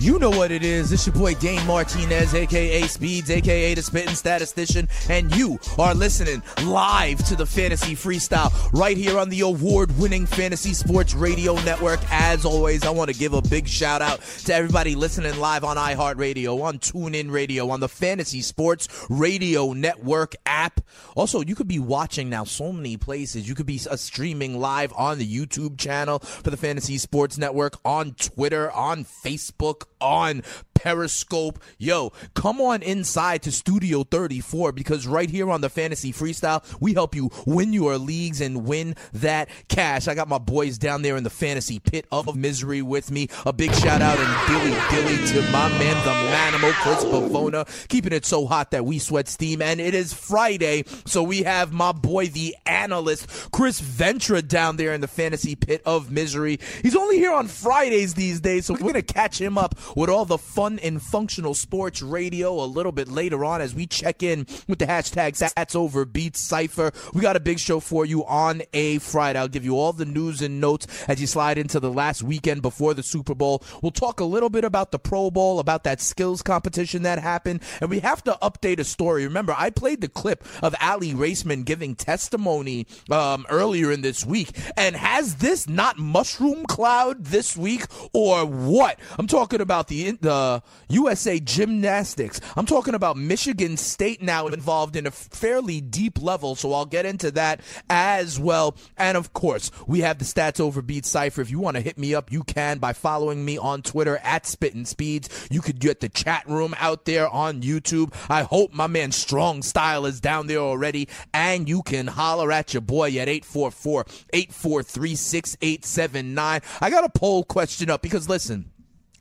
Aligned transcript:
You 0.00 0.18
know 0.18 0.30
what 0.30 0.50
it 0.50 0.62
is. 0.62 0.92
It's 0.92 1.06
your 1.06 1.14
boy 1.14 1.34
Dane 1.34 1.66
Martinez, 1.66 2.34
aka 2.34 2.86
Speeds, 2.86 3.28
aka 3.28 3.74
the 3.74 3.82
Spitting 3.82 4.14
Statistician, 4.14 4.88
and 5.10 5.30
you 5.36 5.58
are 5.78 5.94
listening 5.94 6.42
live 6.64 7.22
to 7.28 7.36
the 7.36 7.44
Fantasy 7.44 7.94
Freestyle 7.94 8.50
right 8.72 8.96
here 8.96 9.18
on 9.18 9.28
the 9.28 9.40
award 9.40 9.94
winning 9.98 10.24
Fantasy 10.24 10.72
Sports 10.72 11.12
Radio 11.12 11.54
Network. 11.64 12.00
As 12.10 12.46
always, 12.46 12.82
I 12.82 12.88
want 12.88 13.10
to 13.10 13.18
give 13.18 13.34
a 13.34 13.42
big 13.42 13.68
shout 13.68 14.00
out 14.00 14.22
to 14.46 14.54
everybody 14.54 14.94
listening 14.94 15.38
live 15.38 15.64
on 15.64 15.76
iHeartRadio, 15.76 16.62
on 16.62 16.78
TuneIn 16.78 17.30
Radio, 17.30 17.68
on 17.68 17.80
the 17.80 17.88
Fantasy 17.88 18.40
Sports 18.40 18.88
Radio 19.10 19.74
Network 19.74 20.34
app. 20.46 20.80
Also, 21.14 21.42
you 21.42 21.54
could 21.54 21.68
be 21.68 21.78
watching 21.78 22.30
now 22.30 22.44
so 22.44 22.72
many 22.72 22.96
places. 22.96 23.46
You 23.46 23.54
could 23.54 23.66
be 23.66 23.78
uh, 23.90 23.96
streaming 23.96 24.58
live 24.58 24.94
on 24.96 25.18
the 25.18 25.30
YouTube 25.30 25.76
channel 25.76 26.20
for 26.20 26.48
the 26.48 26.56
Fantasy 26.56 26.96
Sports 26.96 27.36
Network, 27.36 27.76
on 27.84 28.12
Twitter, 28.14 28.72
on 28.72 29.04
Facebook 29.04 29.89
on 30.00 30.42
Periscope. 30.80 31.58
Yo, 31.76 32.10
come 32.32 32.58
on 32.58 32.82
inside 32.82 33.42
to 33.42 33.52
Studio 33.52 34.02
34 34.02 34.72
because 34.72 35.06
right 35.06 35.28
here 35.28 35.50
on 35.50 35.60
the 35.60 35.68
Fantasy 35.68 36.10
Freestyle, 36.10 36.64
we 36.80 36.94
help 36.94 37.14
you 37.14 37.28
win 37.46 37.74
your 37.74 37.98
leagues 37.98 38.40
and 38.40 38.64
win 38.64 38.96
that 39.12 39.50
cash. 39.68 40.08
I 40.08 40.14
got 40.14 40.26
my 40.26 40.38
boys 40.38 40.78
down 40.78 41.02
there 41.02 41.18
in 41.18 41.24
the 41.24 41.28
fantasy 41.28 41.80
pit 41.80 42.06
of 42.10 42.34
misery 42.34 42.80
with 42.80 43.10
me. 43.10 43.28
A 43.44 43.52
big 43.52 43.74
shout 43.74 44.00
out 44.00 44.18
and 44.18 44.48
dilly 44.48 44.70
dilly 44.90 45.26
to 45.28 45.42
my 45.52 45.68
man, 45.68 45.96
the 46.06 46.12
manimal, 46.30 46.72
Chris 46.72 47.04
Bavona, 47.04 47.88
keeping 47.88 48.14
it 48.14 48.24
so 48.24 48.46
hot 48.46 48.70
that 48.70 48.86
we 48.86 48.98
sweat 48.98 49.28
steam. 49.28 49.60
And 49.60 49.80
it 49.80 49.94
is 49.94 50.14
Friday, 50.14 50.84
so 51.04 51.22
we 51.22 51.42
have 51.42 51.72
my 51.72 51.92
boy, 51.92 52.28
the 52.28 52.56
analyst, 52.64 53.50
Chris 53.52 53.80
Ventura, 53.80 54.40
down 54.40 54.78
there 54.78 54.94
in 54.94 55.02
the 55.02 55.08
fantasy 55.08 55.56
pit 55.56 55.82
of 55.84 56.10
misery. 56.10 56.58
He's 56.82 56.96
only 56.96 57.18
here 57.18 57.32
on 57.32 57.48
Fridays 57.48 58.14
these 58.14 58.40
days, 58.40 58.64
so 58.64 58.72
we're 58.72 58.80
going 58.80 58.94
to 58.94 59.02
catch 59.02 59.38
him 59.38 59.58
up 59.58 59.78
with 59.96 60.10
all 60.10 60.24
the 60.24 60.38
fun 60.38 60.78
and 60.80 61.02
functional 61.02 61.54
sports 61.54 62.02
radio 62.02 62.52
a 62.62 62.66
little 62.66 62.92
bit 62.92 63.08
later 63.08 63.44
on 63.44 63.60
as 63.60 63.74
we 63.74 63.86
check 63.86 64.22
in 64.22 64.46
with 64.68 64.78
the 64.78 64.86
hashtag 64.86 65.32
Stats 65.36 65.74
Over 65.76 66.04
Beats 66.04 66.40
Cipher. 66.40 66.92
We 67.12 67.20
got 67.20 67.36
a 67.36 67.40
big 67.40 67.58
show 67.58 67.80
for 67.80 68.04
you 68.04 68.24
on 68.26 68.62
a 68.72 68.98
Friday. 68.98 69.38
I'll 69.38 69.48
give 69.48 69.64
you 69.64 69.76
all 69.78 69.92
the 69.92 70.04
news 70.04 70.42
and 70.42 70.60
notes 70.60 70.86
as 71.08 71.20
you 71.20 71.26
slide 71.26 71.58
into 71.58 71.80
the 71.80 71.92
last 71.92 72.22
weekend 72.22 72.62
before 72.62 72.94
the 72.94 73.02
Super 73.02 73.34
Bowl. 73.34 73.62
We'll 73.82 73.92
talk 73.92 74.20
a 74.20 74.24
little 74.24 74.50
bit 74.50 74.64
about 74.64 74.92
the 74.92 74.98
Pro 74.98 75.30
Bowl, 75.30 75.58
about 75.58 75.84
that 75.84 76.00
skills 76.00 76.42
competition 76.42 77.02
that 77.02 77.18
happened, 77.18 77.62
and 77.80 77.90
we 77.90 78.00
have 78.00 78.22
to 78.24 78.38
update 78.42 78.78
a 78.78 78.84
story. 78.84 79.24
Remember, 79.24 79.54
I 79.56 79.70
played 79.70 80.00
the 80.00 80.08
clip 80.08 80.44
of 80.62 80.74
Aly 80.80 81.14
Raisman 81.14 81.64
giving 81.64 81.94
testimony 81.94 82.86
um, 83.10 83.46
earlier 83.48 83.90
in 83.90 84.02
this 84.02 84.24
week, 84.24 84.50
and 84.76 84.96
has 84.96 85.36
this 85.36 85.68
not 85.68 85.98
mushroom 85.98 86.66
cloud 86.66 87.24
this 87.24 87.56
week 87.56 87.84
or 88.12 88.44
what? 88.44 88.98
I'm 89.18 89.26
talking 89.26 89.60
about 89.60 89.79
the 89.88 90.12
the 90.20 90.62
USA 90.88 91.38
Gymnastics. 91.40 92.40
I'm 92.56 92.66
talking 92.66 92.94
about 92.94 93.16
Michigan 93.16 93.76
State 93.76 94.22
now 94.22 94.46
involved 94.48 94.96
in 94.96 95.06
a 95.06 95.10
fairly 95.10 95.80
deep 95.80 96.20
level, 96.20 96.54
so 96.54 96.72
I'll 96.72 96.86
get 96.86 97.06
into 97.06 97.30
that 97.32 97.60
as 97.88 98.38
well. 98.38 98.76
And 98.96 99.16
of 99.16 99.32
course, 99.32 99.70
we 99.86 100.00
have 100.00 100.18
the 100.18 100.24
Stats 100.24 100.60
Over 100.60 100.82
Beat 100.82 101.06
Cipher. 101.06 101.40
If 101.40 101.50
you 101.50 101.58
want 101.58 101.76
to 101.76 101.82
hit 101.82 101.98
me 101.98 102.14
up, 102.14 102.32
you 102.32 102.42
can 102.42 102.78
by 102.78 102.92
following 102.92 103.44
me 103.44 103.58
on 103.58 103.82
Twitter 103.82 104.18
at 104.22 104.46
Spittin' 104.46 104.84
Speeds. 104.84 105.48
You 105.50 105.60
could 105.60 105.80
get 105.80 106.00
the 106.00 106.08
chat 106.08 106.48
room 106.48 106.74
out 106.78 107.04
there 107.04 107.28
on 107.28 107.62
YouTube. 107.62 108.14
I 108.28 108.42
hope 108.42 108.72
my 108.72 108.86
man 108.86 109.12
Strong 109.12 109.62
Style 109.62 110.06
is 110.06 110.20
down 110.20 110.46
there 110.46 110.58
already, 110.58 111.08
and 111.32 111.68
you 111.68 111.82
can 111.82 112.06
holler 112.06 112.52
at 112.52 112.74
your 112.74 112.80
boy 112.80 113.08
at 113.18 113.28
844 113.28 114.06
843 114.32 115.14
6879. 115.14 116.60
I 116.80 116.90
got 116.90 117.04
a 117.04 117.08
poll 117.08 117.44
question 117.44 117.90
up 117.90 118.02
because 118.02 118.28
listen, 118.28 118.70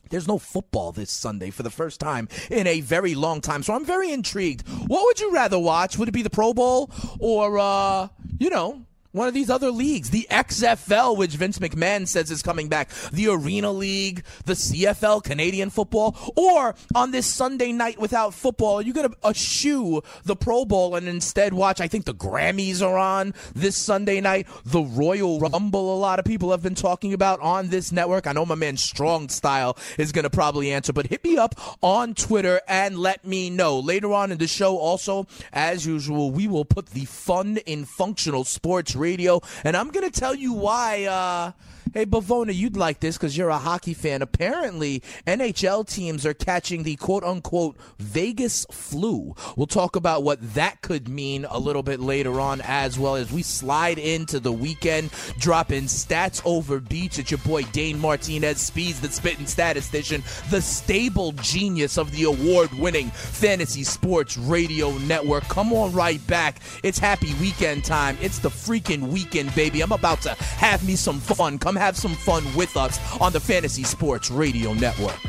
there's 0.10 0.28
no 0.28 0.38
football 0.38 0.92
this 0.92 1.12
Sunday 1.12 1.50
for 1.50 1.64
the 1.64 1.70
first 1.70 2.00
time 2.00 2.28
in 2.50 2.68
a 2.68 2.82
very 2.82 3.16
long 3.16 3.42
time. 3.42 3.64
So 3.64 3.74
I'm 3.74 3.86
very 3.86 4.12
intrigued. 4.12 4.68
What 4.88 5.04
would 5.06 5.20
you 5.20 5.32
rather 5.32 5.60
watch? 5.60 5.98
Would 5.98 6.08
it 6.08 6.14
be 6.14 6.22
the 6.22 6.30
Pro 6.30 6.54
Bowl 6.54 6.92
or, 7.20 7.60
uh, 7.60 8.08
you 8.38 8.50
know, 8.50 8.86
one 9.12 9.28
of 9.28 9.34
these 9.34 9.50
other 9.50 9.72
leagues, 9.72 10.12
the 10.12 10.28
XFL, 10.30 11.18
which 11.18 11.36
Vince 11.36 11.58
McMahon 11.58 12.08
says 12.08 12.30
is 12.30 12.44
coming 12.44 12.68
back, 12.68 12.90
the 13.12 13.28
Arena 13.28 13.72
League, 13.72 14.24
the 14.46 14.54
CFL, 14.54 15.24
Canadian 15.24 15.72
football, 15.72 16.16
or 16.36 16.76
on 16.94 17.10
this 17.10 17.26
Sunday 17.26 17.72
night 17.72 18.00
without 18.00 18.36
football, 18.36 18.76
are 18.76 18.82
you 18.84 18.94
going 18.94 19.10
to 19.10 19.28
eschew 19.28 20.04
the 20.24 20.36
Pro 20.36 20.64
Bowl 20.64 20.96
and 20.96 21.08
instead 21.08 21.54
watch? 21.54 21.82
I 21.82 21.88
think 21.88 22.06
the 22.06 22.14
Grammys 22.14 22.84
are 22.84 22.98
on 22.98 23.34
this 23.56 23.76
Sunday 23.76 24.22
night, 24.22 24.48
the 24.64 24.82
Royal 24.82 25.40
Rumble. 25.40 25.96
A 25.96 25.98
lot 25.98 26.20
of 26.20 26.26
people 26.26 26.52
have 26.52 26.62
been 26.62 26.76
talking 26.76 27.14
about 27.14 27.40
on 27.40 27.70
this 27.70 27.92
network. 27.92 28.28
I 28.28 28.34
know 28.34 28.46
my 28.46 28.56
man 28.56 28.78
Strong 28.78 29.30
Style 29.30 29.76
is 29.98 30.12
going 30.12 30.24
to 30.24 30.30
probably 30.30 30.72
answer, 30.72 30.94
but 30.94 31.08
hit 31.08 31.24
me 31.24 31.36
up 31.36 31.56
on 31.82 32.14
Twitter 32.14 32.62
and 32.68 33.00
let 33.00 33.26
me 33.26 33.50
know. 33.50 33.80
Later 33.80 34.14
on 34.14 34.32
in 34.32 34.38
the 34.38 34.48
show, 34.48 34.78
also, 34.78 35.26
as 35.52 35.86
usual, 35.88 36.30
we 36.30 36.48
will 36.48 36.66
put 36.66 36.88
the 36.88 37.06
fun 37.06 37.58
in 37.66 37.86
functional 37.86 38.44
sports 38.44 38.96
radio. 39.00 39.42
And 39.64 39.76
I'm 39.76 39.90
going 39.90 40.10
to 40.10 40.20
tell 40.20 40.36
you 40.36 40.54
why. 40.54 41.06
Uh, 41.06 41.52
hey, 41.94 42.06
Bavona, 42.06 42.54
you'd 42.54 42.78
like 42.78 43.00
this 43.00 43.18
because 43.18 43.38
you're 43.38 43.50
a 43.50 43.58
hockey 43.58 43.94
fan. 43.94 44.22
Apparently, 44.22 45.02
NHL 45.26 45.88
teams 45.88 46.26
are 46.26 46.34
catching 46.34 46.84
the 46.84 46.96
quote 46.96 47.24
unquote 47.24 47.78
Vegas 48.00 48.66
flu. 48.72 49.36
We'll 49.56 49.68
talk 49.68 49.96
about 49.96 50.24
what 50.24 50.54
that 50.54 50.82
could 50.82 51.08
mean 51.08 51.46
a 51.50 51.58
little 51.58 51.84
bit 51.84 52.00
later 52.00 52.40
on 52.40 52.62
as 52.62 53.00
well 53.00 53.16
as 53.16 53.32
we 53.32 53.42
slide 53.42 53.98
into 53.98 54.40
the 54.40 54.52
weekend, 54.52 55.12
dropping 55.40 55.84
stats 55.84 56.42
over 56.46 56.80
beats. 56.80 57.18
It's 57.18 57.32
your 57.32 57.40
boy 57.40 57.64
Dane 57.64 58.00
Martinez, 58.00 58.60
Speeds 58.60 59.00
the 59.00 59.10
Spitting 59.10 59.48
Statistician, 59.48 60.24
the 60.50 60.62
stable 60.62 61.32
genius 61.34 61.98
of 61.98 62.12
the 62.12 62.24
award 62.24 62.72
winning 62.74 63.10
Fantasy 63.10 63.84
Sports 63.84 64.38
Radio 64.38 64.92
Network. 65.00 65.44
Come 65.44 65.74
on 65.74 65.94
right 65.94 66.26
back. 66.28 66.60
It's 66.84 67.00
happy 67.00 67.34
weekend 67.42 67.86
time. 67.86 68.18
It's 68.22 68.40
the 68.40 68.50
freaking 68.50 69.08
weekend, 69.10 69.54
baby. 69.56 69.82
I'm 69.82 69.92
about 69.92 70.22
to 70.22 70.34
have 70.36 70.86
me 70.86 70.96
some 70.96 71.20
fun. 71.20 71.58
Come 71.58 71.78
have 71.80 71.98
some 71.98 72.14
fun 72.14 72.44
with 72.56 72.76
us 72.78 73.00
on 73.22 73.32
the 73.32 73.40
Fantasy 73.40 73.84
Sports 73.84 74.30
Radio 74.30 74.74
Network. 74.74 75.20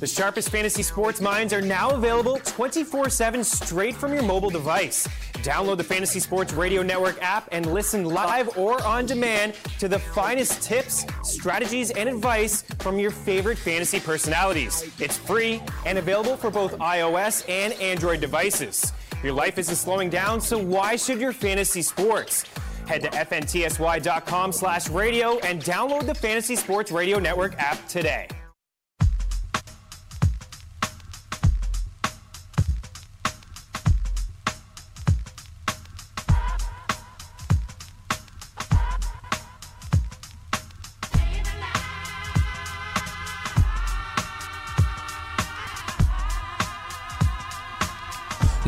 The 0.00 0.06
sharpest 0.06 0.48
fantasy 0.48 0.82
sports 0.82 1.20
minds 1.20 1.52
are 1.52 1.60
now 1.60 1.90
available 1.90 2.38
24 2.38 3.10
7 3.10 3.44
straight 3.44 3.94
from 3.94 4.14
your 4.14 4.22
mobile 4.22 4.48
device. 4.48 5.06
Download 5.42 5.76
the 5.76 5.84
Fantasy 5.84 6.20
Sports 6.20 6.54
Radio 6.54 6.82
Network 6.82 7.22
app 7.22 7.50
and 7.52 7.70
listen 7.74 8.06
live 8.06 8.56
or 8.56 8.82
on 8.82 9.04
demand 9.04 9.54
to 9.78 9.88
the 9.88 9.98
finest 9.98 10.62
tips, 10.62 11.04
strategies, 11.22 11.90
and 11.90 12.08
advice 12.08 12.62
from 12.78 12.98
your 12.98 13.10
favorite 13.10 13.58
fantasy 13.58 14.00
personalities. 14.00 14.90
It's 14.98 15.18
free 15.18 15.62
and 15.84 15.98
available 15.98 16.38
for 16.38 16.50
both 16.50 16.78
iOS 16.78 17.46
and 17.46 17.74
Android 17.74 18.22
devices. 18.22 18.94
Your 19.22 19.32
life 19.32 19.58
isn't 19.58 19.76
slowing 19.76 20.08
down, 20.10 20.40
so 20.40 20.58
why 20.58 20.96
should 20.96 21.20
your 21.20 21.32
fantasy 21.32 21.82
sports? 21.82 22.44
Head 22.86 23.02
to 23.02 23.10
fntsy.com 23.10 24.52
slash 24.52 24.88
radio 24.88 25.38
and 25.40 25.62
download 25.62 26.06
the 26.06 26.14
Fantasy 26.14 26.56
Sports 26.56 26.90
Radio 26.90 27.18
Network 27.18 27.54
app 27.58 27.86
today. 27.86 28.26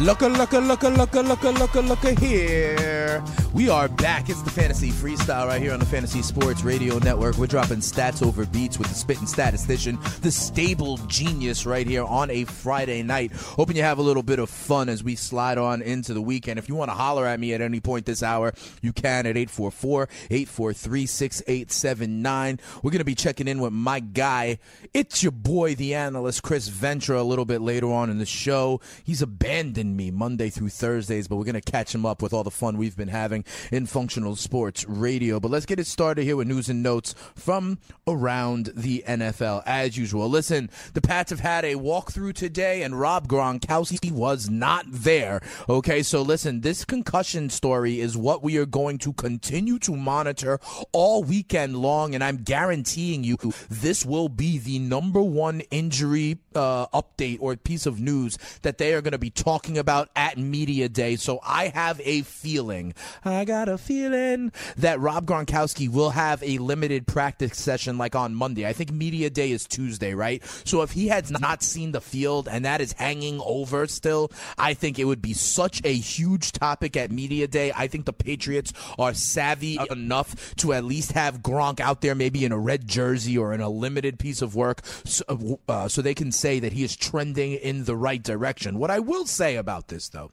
Look 0.02 0.22
a 0.22 0.26
look 0.26 0.52
a 0.52 0.58
look 0.58 0.82
a 0.82 0.88
look 0.88 1.14
a 1.14 1.20
look 1.20 1.44
a 1.44 1.50
look 1.50 1.75
a 1.76 1.81
look 1.81 2.04
a 2.04 2.10
here. 2.19 3.22
We 3.54 3.69
are 3.69 3.87
back. 3.87 4.31
It's 4.31 4.40
the 4.40 4.50
Fantasy 4.50 4.90
Freestyle 4.90 5.46
right 5.46 5.60
here 5.60 5.75
on 5.75 5.78
the 5.78 5.84
Fantasy 5.84 6.22
Sports 6.22 6.64
Radio 6.64 6.96
Network. 6.96 7.37
We're 7.37 7.46
dropping 7.46 7.81
stats 7.81 8.26
over 8.26 8.46
beats 8.46 8.78
with 8.78 8.88
the 8.88 8.94
spitting 8.94 9.26
statistician, 9.26 9.99
the 10.22 10.31
stable 10.31 10.96
genius 11.06 11.66
right 11.66 11.87
here 11.87 12.02
on 12.02 12.31
a 12.31 12.44
Friday 12.44 13.02
night. 13.02 13.31
Hoping 13.32 13.76
you 13.76 13.82
have 13.82 13.99
a 13.99 14.02
little 14.02 14.22
bit 14.22 14.38
of 14.38 14.49
fun 14.49 14.88
as 14.88 15.04
we 15.04 15.16
slide 15.16 15.58
on 15.58 15.82
into 15.82 16.14
the 16.14 16.22
weekend. 16.22 16.58
If 16.58 16.70
you 16.70 16.75
want 16.75 16.93
to 16.93 16.94
holler 16.94 17.26
at 17.26 17.38
me 17.38 17.52
at 17.52 17.60
any 17.60 17.78
point 17.78 18.06
this 18.06 18.22
hour, 18.22 18.54
you 18.81 18.94
can 18.94 19.26
at 19.26 19.37
844 19.37 20.08
843 20.31 21.04
6879. 21.04 22.60
We're 22.82 22.90
going 22.90 23.00
to 23.00 23.04
be 23.04 23.14
checking 23.14 23.49
in 23.49 23.60
with 23.60 23.75
my 23.75 24.00
guy. 24.00 24.60
It's 24.94 25.22
your 25.22 25.32
boy, 25.32 25.75
the 25.75 25.94
analyst, 25.94 26.43
Chris 26.43 26.69
Ventura, 26.69 27.20
a 27.20 27.22
little 27.22 27.44
bit 27.44 27.60
later 27.60 27.93
on 27.93 28.08
in 28.08 28.16
the 28.16 28.25
show. 28.25 28.81
He's 29.04 29.20
abandoned 29.20 29.94
me 29.94 30.10
Monday 30.10 30.49
through 30.49 30.70
Thursdays, 30.70 31.28
but 31.28 31.37
we're 31.37 31.44
going 31.44 31.60
to 31.60 31.60
catch 31.60 31.94
him 31.94 32.06
up 32.06 32.22
with 32.22 32.32
all 32.32 32.44
the 32.44 32.50
fun 32.50 32.78
we've 32.78 32.96
been 32.96 33.08
having 33.08 33.41
in 33.70 33.86
functional 33.86 34.36
sports 34.36 34.86
radio. 34.88 35.40
But 35.40 35.50
let's 35.50 35.66
get 35.66 35.80
it 35.80 35.86
started 35.86 36.24
here 36.24 36.36
with 36.36 36.48
news 36.48 36.68
and 36.68 36.82
notes 36.82 37.14
from 37.34 37.78
around 38.06 38.70
the 38.74 39.04
NFL. 39.06 39.62
As 39.66 39.96
usual, 39.96 40.28
listen, 40.28 40.70
the 40.94 41.00
Pats 41.00 41.30
have 41.30 41.40
had 41.40 41.64
a 41.64 41.74
walkthrough 41.74 42.34
today, 42.34 42.82
and 42.82 42.98
Rob 42.98 43.28
Gronkowski 43.28 44.10
was 44.10 44.48
not 44.48 44.84
there. 44.88 45.40
Okay, 45.68 46.02
so 46.02 46.22
listen, 46.22 46.60
this 46.60 46.84
concussion 46.84 47.50
story 47.50 48.00
is 48.00 48.16
what 48.16 48.42
we 48.42 48.56
are 48.58 48.66
going 48.66 48.98
to 48.98 49.12
continue 49.12 49.78
to 49.80 49.96
monitor 49.96 50.58
all 50.92 51.22
weekend 51.22 51.76
long, 51.76 52.14
and 52.14 52.22
I'm 52.22 52.38
guaranteeing 52.38 53.24
you 53.24 53.36
this 53.68 54.04
will 54.04 54.28
be 54.28 54.58
the 54.58 54.78
number 54.78 55.22
one 55.22 55.60
injury 55.70 56.38
uh, 56.54 56.86
update 56.88 57.38
or 57.40 57.56
piece 57.56 57.86
of 57.86 58.00
news 58.00 58.38
that 58.62 58.78
they 58.78 58.94
are 58.94 59.00
going 59.00 59.12
to 59.12 59.18
be 59.18 59.30
talking 59.30 59.78
about 59.78 60.08
at 60.16 60.38
Media 60.38 60.88
Day. 60.88 61.16
So 61.16 61.40
I 61.42 61.68
have 61.68 62.00
a 62.04 62.22
feeling, 62.22 62.94
I 63.32 63.44
got 63.44 63.69
a 63.69 63.79
feeling 63.79 64.52
that 64.76 65.00
Rob 65.00 65.26
Gronkowski 65.26 65.88
will 65.88 66.11
have 66.11 66.43
a 66.43 66.58
limited 66.58 67.06
practice 67.06 67.58
session 67.58 67.99
like 67.99 68.14
on 68.14 68.34
Monday. 68.34 68.67
I 68.67 68.73
think 68.73 68.93
Media 68.93 69.31
Day 69.31 69.50
is 69.50 69.67
Tuesday, 69.67 70.14
right? 70.14 70.43
So 70.64 70.82
if 70.82 70.93
he 70.93 71.08
has 71.08 71.31
not 71.31 71.62
seen 71.62 71.93
the 71.93 72.00
field 72.00 72.49
and 72.49 72.64
that 72.64 72.81
is 72.81 72.93
hanging 72.93 73.40
over 73.44 73.87
still, 73.87 74.31
I 74.58 74.75
think 74.75 74.99
it 74.99 75.05
would 75.05 75.23
be 75.23 75.32
such 75.32 75.81
a 75.84 75.93
huge 75.93 76.52
topic 76.52 76.96
at 76.96 77.11
Media 77.11 77.49
Day. 77.49 77.73
I 77.75 77.87
think 77.88 78.06
the 78.06 78.12
Patriots 78.12 78.73
are 78.99 79.14
savvy 79.14 79.78
enough 79.90 80.55
to 80.56 80.73
at 80.73 80.85
least 80.85 81.12
have 81.12 81.43
Gronk 81.43 81.81
out 81.81 82.00
there, 82.00 82.14
maybe 82.14 82.44
in 82.44 82.52
a 82.52 82.58
red 82.58 82.87
jersey 82.87 83.37
or 83.38 83.52
in 83.52 83.61
a 83.61 83.69
limited 83.69 84.19
piece 84.19 84.43
of 84.43 84.55
work, 84.55 84.81
so, 85.05 85.58
uh, 85.69 85.88
so 85.88 86.02
they 86.02 86.14
can 86.14 86.32
say 86.32 86.61
that 86.61 86.73
he 86.73 86.85
is 86.85 86.96
trending 86.96 87.52
in 87.52 87.85
the 87.85 87.96
right 87.96 88.23
direction. 88.23 88.78
What 88.78 88.90
I 88.90 88.99
will 88.99 89.26
say 89.26 89.56
about 89.56 89.88
this, 89.88 90.08
though, 90.08 90.31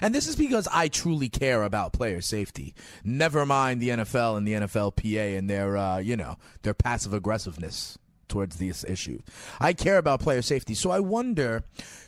and 0.00 0.14
this 0.14 0.28
is 0.28 0.36
because 0.36 0.68
I 0.72 0.88
truly 0.88 1.28
care 1.28 1.62
about 1.62 1.92
player 1.92 2.20
safety. 2.20 2.74
Never 3.04 3.44
mind 3.46 3.80
the 3.80 3.90
NFL 3.90 4.36
and 4.36 4.46
the 4.46 4.54
NFLPA 4.54 5.38
and 5.38 5.48
their, 5.48 5.76
uh, 5.76 5.98
you 5.98 6.16
know, 6.16 6.36
their 6.62 6.74
passive 6.74 7.14
aggressiveness 7.14 7.98
towards 8.28 8.56
this 8.56 8.84
issue. 8.84 9.20
I 9.60 9.72
care 9.72 9.98
about 9.98 10.20
player 10.20 10.42
safety. 10.42 10.74
So 10.74 10.90
I 10.90 11.00
wonder 11.00 11.62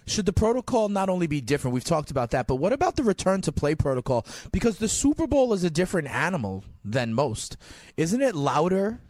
should 0.06 0.26
the 0.26 0.32
protocol 0.32 0.88
not 0.88 1.08
only 1.08 1.26
be 1.26 1.40
different? 1.40 1.74
We've 1.74 1.84
talked 1.84 2.10
about 2.10 2.30
that, 2.30 2.46
but 2.46 2.56
what 2.56 2.72
about 2.72 2.96
the 2.96 3.02
return 3.02 3.40
to 3.42 3.52
play 3.52 3.74
protocol? 3.74 4.24
Because 4.52 4.78
the 4.78 4.88
Super 4.88 5.26
Bowl 5.26 5.52
is 5.52 5.64
a 5.64 5.70
different 5.70 6.08
animal 6.08 6.64
than 6.84 7.12
most. 7.12 7.56
Isn't 7.96 8.22
it 8.22 8.34
louder? 8.34 9.00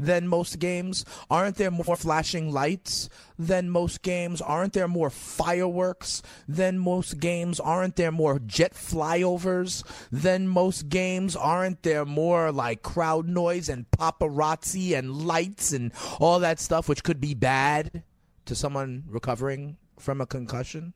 Than 0.00 0.26
most 0.26 0.58
games? 0.58 1.04
Aren't 1.30 1.56
there 1.56 1.70
more 1.70 1.96
flashing 1.96 2.50
lights 2.50 3.08
than 3.38 3.70
most 3.70 4.02
games? 4.02 4.40
Aren't 4.40 4.72
there 4.72 4.88
more 4.88 5.10
fireworks 5.10 6.22
than 6.48 6.78
most 6.78 7.20
games? 7.20 7.60
Aren't 7.60 7.96
there 7.96 8.10
more 8.10 8.38
jet 8.38 8.74
flyovers 8.74 9.84
than 10.10 10.48
most 10.48 10.88
games? 10.88 11.36
Aren't 11.36 11.82
there 11.82 12.04
more 12.04 12.50
like 12.50 12.82
crowd 12.82 13.28
noise 13.28 13.68
and 13.68 13.90
paparazzi 13.90 14.96
and 14.96 15.26
lights 15.26 15.72
and 15.72 15.92
all 16.18 16.40
that 16.40 16.58
stuff, 16.58 16.88
which 16.88 17.04
could 17.04 17.20
be 17.20 17.34
bad 17.34 18.02
to 18.46 18.54
someone 18.54 19.04
recovering 19.06 19.76
from 19.98 20.20
a 20.20 20.26
concussion? 20.26 20.94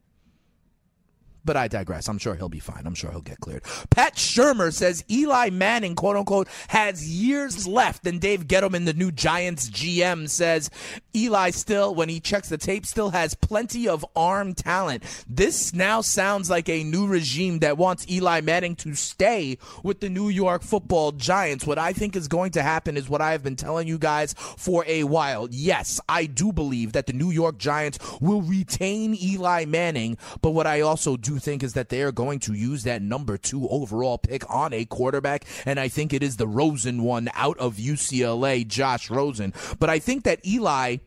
But 1.44 1.56
I 1.56 1.69
digress. 1.69 2.08
I'm 2.08 2.19
sure 2.19 2.35
he'll 2.35 2.49
be 2.49 2.58
fine. 2.58 2.82
I'm 2.87 2.94
sure 2.94 3.11
he'll 3.11 3.20
get 3.20 3.41
cleared. 3.41 3.64
Pat 3.91 4.14
Shurmur 4.17 4.73
says 4.73 5.05
Eli 5.11 5.50
Manning, 5.50 5.94
quote 5.94 6.17
unquote, 6.17 6.49
has 6.69 7.06
years 7.08 7.67
left. 7.67 8.06
And 8.06 8.20
Dave 8.20 8.46
Gettleman, 8.46 8.87
the 8.87 8.94
new 8.94 9.12
Giants 9.12 9.69
GM, 9.69 10.29
says 10.29 10.70
Eli 11.14 11.50
still, 11.50 11.94
when 11.94 12.08
he 12.08 12.20
checks 12.20 12.49
the 12.49 12.56
tape, 12.56 12.87
still 12.87 13.11
has 13.11 13.35
plenty 13.35 13.87
of 13.88 14.05
arm 14.17 14.55
talent. 14.55 15.02
This 15.29 15.75
now 15.75 16.00
sounds 16.00 16.49
like 16.49 16.69
a 16.69 16.85
new 16.85 17.06
regime 17.06 17.58
that 17.58 17.76
wants 17.76 18.08
Eli 18.11 18.41
Manning 18.41 18.76
to 18.76 18.94
stay 18.94 19.58
with 19.82 20.00
the 20.00 20.08
New 20.08 20.29
York 20.29 20.62
football 20.62 21.12
Giants. 21.12 21.67
What 21.67 21.79
I 21.79 21.93
think 21.93 22.17
is 22.17 22.29
going 22.29 22.52
to 22.52 22.62
happen 22.62 22.96
is 22.96 23.08
what 23.08 23.20
I 23.20 23.32
have 23.32 23.43
been 23.43 23.56
telling 23.56 23.87
you 23.87 23.99
guys 23.99 24.35
for 24.35 24.85
a 24.87 25.05
while. 25.05 25.49
Yes, 25.50 26.00
I 26.08 26.26
do 26.26 26.52
believe 26.52 26.93
that 26.93 27.06
the 27.06 27.12
New 27.12 27.31
York 27.31 27.58
Giants 27.58 27.99
will 28.20 28.43
retain 28.43 29.14
Eli 29.14 29.67
Manning, 29.67 30.17
but 30.41 30.50
what 30.50 30.67
I 30.67 30.81
also 30.81 31.17
do 31.17 31.34
think 31.39 31.63
is 31.63 31.75
that 31.75 31.89
they 31.89 32.03
are 32.03 32.13
going 32.13 32.39
to 32.41 32.55
use 32.55 32.85
that 32.85 33.03
number 33.03 33.37
two 33.37 33.69
overall 33.69 34.19
pick 34.19 34.49
on 34.51 34.73
a 34.73 34.85
quarterback, 34.85 35.45
and 35.65 35.79
I 35.79 35.89
think 35.89 36.13
it 36.13 36.23
is 36.23 36.37
the 36.37 36.49
Rosen 36.49 37.03
one 37.03 37.29
out 37.35 37.59
of 37.59 37.77
UCLA, 37.77 38.67
Josh 38.67 39.11
Rosen. 39.11 39.53
But 39.79 39.91
I 39.91 39.99
think 39.99 40.25
that 40.25 40.45
Eli 40.47 40.99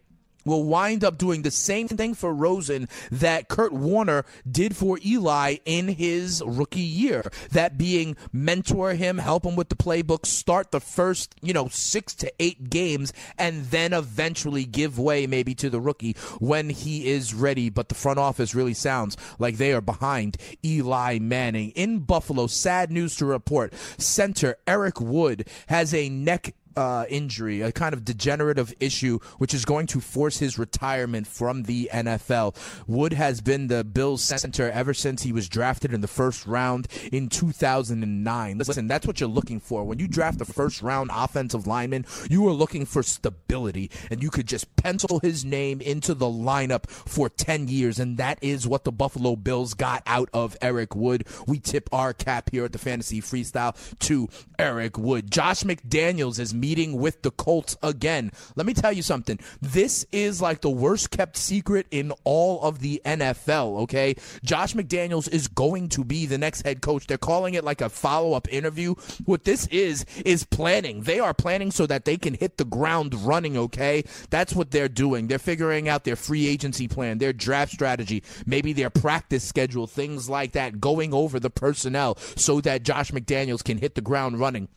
will 0.48 0.64
wind 0.64 1.04
up 1.04 1.18
doing 1.18 1.44
the 1.44 1.52
same 1.52 1.88
thing 1.88 2.14
for 2.14 2.34
Rosen 2.34 2.88
that 3.12 3.48
Kurt 3.50 3.74
Warner 3.74 4.26
did 4.50 4.76
for 4.76 5.00
Eli 5.06 5.58
in 5.66 5.90
his 5.90 6.42
rookie 6.46 6.80
year. 6.80 7.30
That 7.52 7.78
being 7.78 8.16
mentor 8.32 8.94
him, 8.94 9.20
help 9.20 9.46
him 9.46 9.56
with 9.56 9.70
the 9.70 9.76
playbook, 9.76 10.26
start 10.26 10.72
the 10.72 10.80
first, 10.80 11.36
you 11.42 11.54
know, 11.54 11.68
six 11.68 12.16
to 12.16 12.34
eight 12.40 12.70
games, 12.70 13.14
and 13.38 13.66
then 13.66 13.94
eventually 13.94 14.66
give 14.66 14.98
way 14.98 15.28
maybe 15.28 15.54
to 15.56 15.70
the 15.70 15.80
rookie 15.80 16.16
when 16.40 16.70
he 16.70 17.08
is 17.08 17.34
ready. 17.34 17.70
But 17.70 17.90
the 17.90 17.96
front 17.96 18.20
office 18.20 18.56
really 18.56 18.74
sounds 18.74 19.18
like 19.38 19.58
they 19.58 19.74
are 19.74 19.82
behind 19.82 20.38
Eli 20.64 21.20
Manning. 21.20 21.72
In 21.72 22.00
Buffalo, 22.00 22.48
sad 22.48 22.92
news 22.92 23.16
to 23.18 23.26
report. 23.26 23.74
Center 23.98 24.58
Eric 24.66 25.02
Wood 25.02 25.48
has 25.68 25.94
a 25.94 26.10
neck 26.10 26.54
uh, 26.78 27.06
injury, 27.10 27.62
a 27.62 27.72
kind 27.72 27.94
of 27.94 28.06
degenerative 28.06 28.74
issue, 28.80 29.18
which 29.40 29.54
is 29.54 29.66
going 29.66 29.88
to 29.88 30.00
force 30.00 30.38
his 30.38 30.60
retirement 30.60 31.26
from 31.26 31.64
the 31.64 31.90
NFL. 31.92 32.56
Wood 32.88 33.14
has 33.14 33.42
been 33.42 33.68
the 33.68 33.84
Bills 33.84 34.22
center 34.24 34.70
ever 34.70 34.94
since 34.94 35.24
he 35.24 35.34
was 35.34 35.50
drafted 35.50 35.92
in 35.92 36.02
the 36.02 36.08
first 36.08 36.46
round 36.46 36.88
in 37.12 37.30
2009. 37.30 38.58
Listen, 38.60 38.88
that's 38.88 39.08
what 39.08 39.20
you're 39.20 39.28
looking 39.28 39.60
for. 39.60 39.84
When 39.84 39.98
you 39.98 40.08
draft 40.08 40.38
the 40.38 40.46
first 40.46 40.84
round 40.84 41.10
offensive 41.14 41.66
lineman, 41.66 42.06
you 42.30 42.48
are 42.48 42.52
looking 42.52 42.86
for 42.86 43.02
stability, 43.02 43.90
and 44.12 44.22
you 44.22 44.30
could 44.30 44.48
just 44.48 44.76
pencil 44.76 45.20
his 45.20 45.44
name 45.44 45.82
into 45.82 46.14
the 46.14 46.28
lineup 46.28 46.88
for 46.88 47.28
10 47.28 47.68
years, 47.70 47.98
and 47.98 48.18
that 48.18 48.38
is 48.42 48.68
what 48.68 48.84
the 48.84 48.92
Buffalo 48.92 49.36
Bills 49.36 49.74
got 49.74 50.04
out 50.06 50.30
of 50.32 50.56
Eric 50.62 50.96
Wood. 50.96 51.26
We 51.48 51.58
tip 51.58 51.90
our 51.92 52.14
cap 52.14 52.52
here 52.52 52.66
at 52.66 52.72
the 52.72 52.78
Fantasy 52.78 53.20
Freestyle 53.20 53.76
to 54.02 54.30
Eric 54.60 54.98
Wood. 55.00 55.32
Josh 55.32 55.64
McDaniels 55.64 56.40
is 56.40 56.54
meeting 56.68 56.98
with 56.98 57.22
the 57.22 57.32
Colts 57.32 57.78
again. 57.82 58.30
Let 58.58 58.66
me 58.66 58.74
tell 58.74 58.92
you 58.92 59.02
something. 59.02 59.40
This 59.62 60.06
is 60.12 60.42
like 60.42 60.60
the 60.60 60.70
worst 60.70 61.12
kept 61.12 61.38
secret 61.38 61.88
in 61.92 62.12
all 62.26 62.62
of 62.62 62.80
the 62.80 63.02
NFL, 63.06 63.84
okay? 63.84 64.16
Josh 64.44 64.74
McDaniels 64.74 65.32
is 65.32 65.48
going 65.48 65.88
to 65.90 66.04
be 66.04 66.26
the 66.26 66.38
next 66.38 66.66
head 66.66 66.82
coach. 66.82 67.08
They're 67.08 67.18
calling 67.18 67.54
it 67.54 67.64
like 67.64 67.80
a 67.80 67.88
follow 67.88 68.34
up 68.34 68.52
interview. 68.52 68.96
What 69.24 69.46
this 69.46 69.66
is, 69.68 70.06
is 70.26 70.44
planning. 70.44 71.04
They 71.04 71.22
are 71.22 71.34
planning 71.34 71.72
so 71.72 71.86
that 71.86 72.04
they 72.04 72.18
can 72.18 72.34
hit 72.34 72.58
the 72.58 72.66
ground 72.66 73.16
running, 73.16 73.56
okay? 73.58 74.04
That's 74.30 74.54
what 74.54 74.72
they're 74.72 74.90
doing. 74.90 75.28
They're 75.28 75.40
figuring 75.40 75.88
out 75.88 76.04
their 76.04 76.18
free 76.18 76.48
agency 76.50 76.90
plan, 76.90 77.20
their 77.20 77.32
draft 77.32 77.72
strategy, 77.72 78.24
maybe 78.46 78.74
their 78.74 78.90
practice 78.90 79.46
schedule, 79.46 79.88
things 79.88 80.30
like 80.30 80.52
that, 80.52 80.82
going 80.82 81.14
over 81.14 81.40
the 81.40 81.50
personnel 81.50 82.18
so 82.36 82.60
that 82.60 82.84
Josh 82.84 83.12
McDaniels 83.12 83.64
can 83.64 83.78
hit 83.78 83.96
the 83.96 84.02
ground 84.02 84.38
running. 84.38 84.68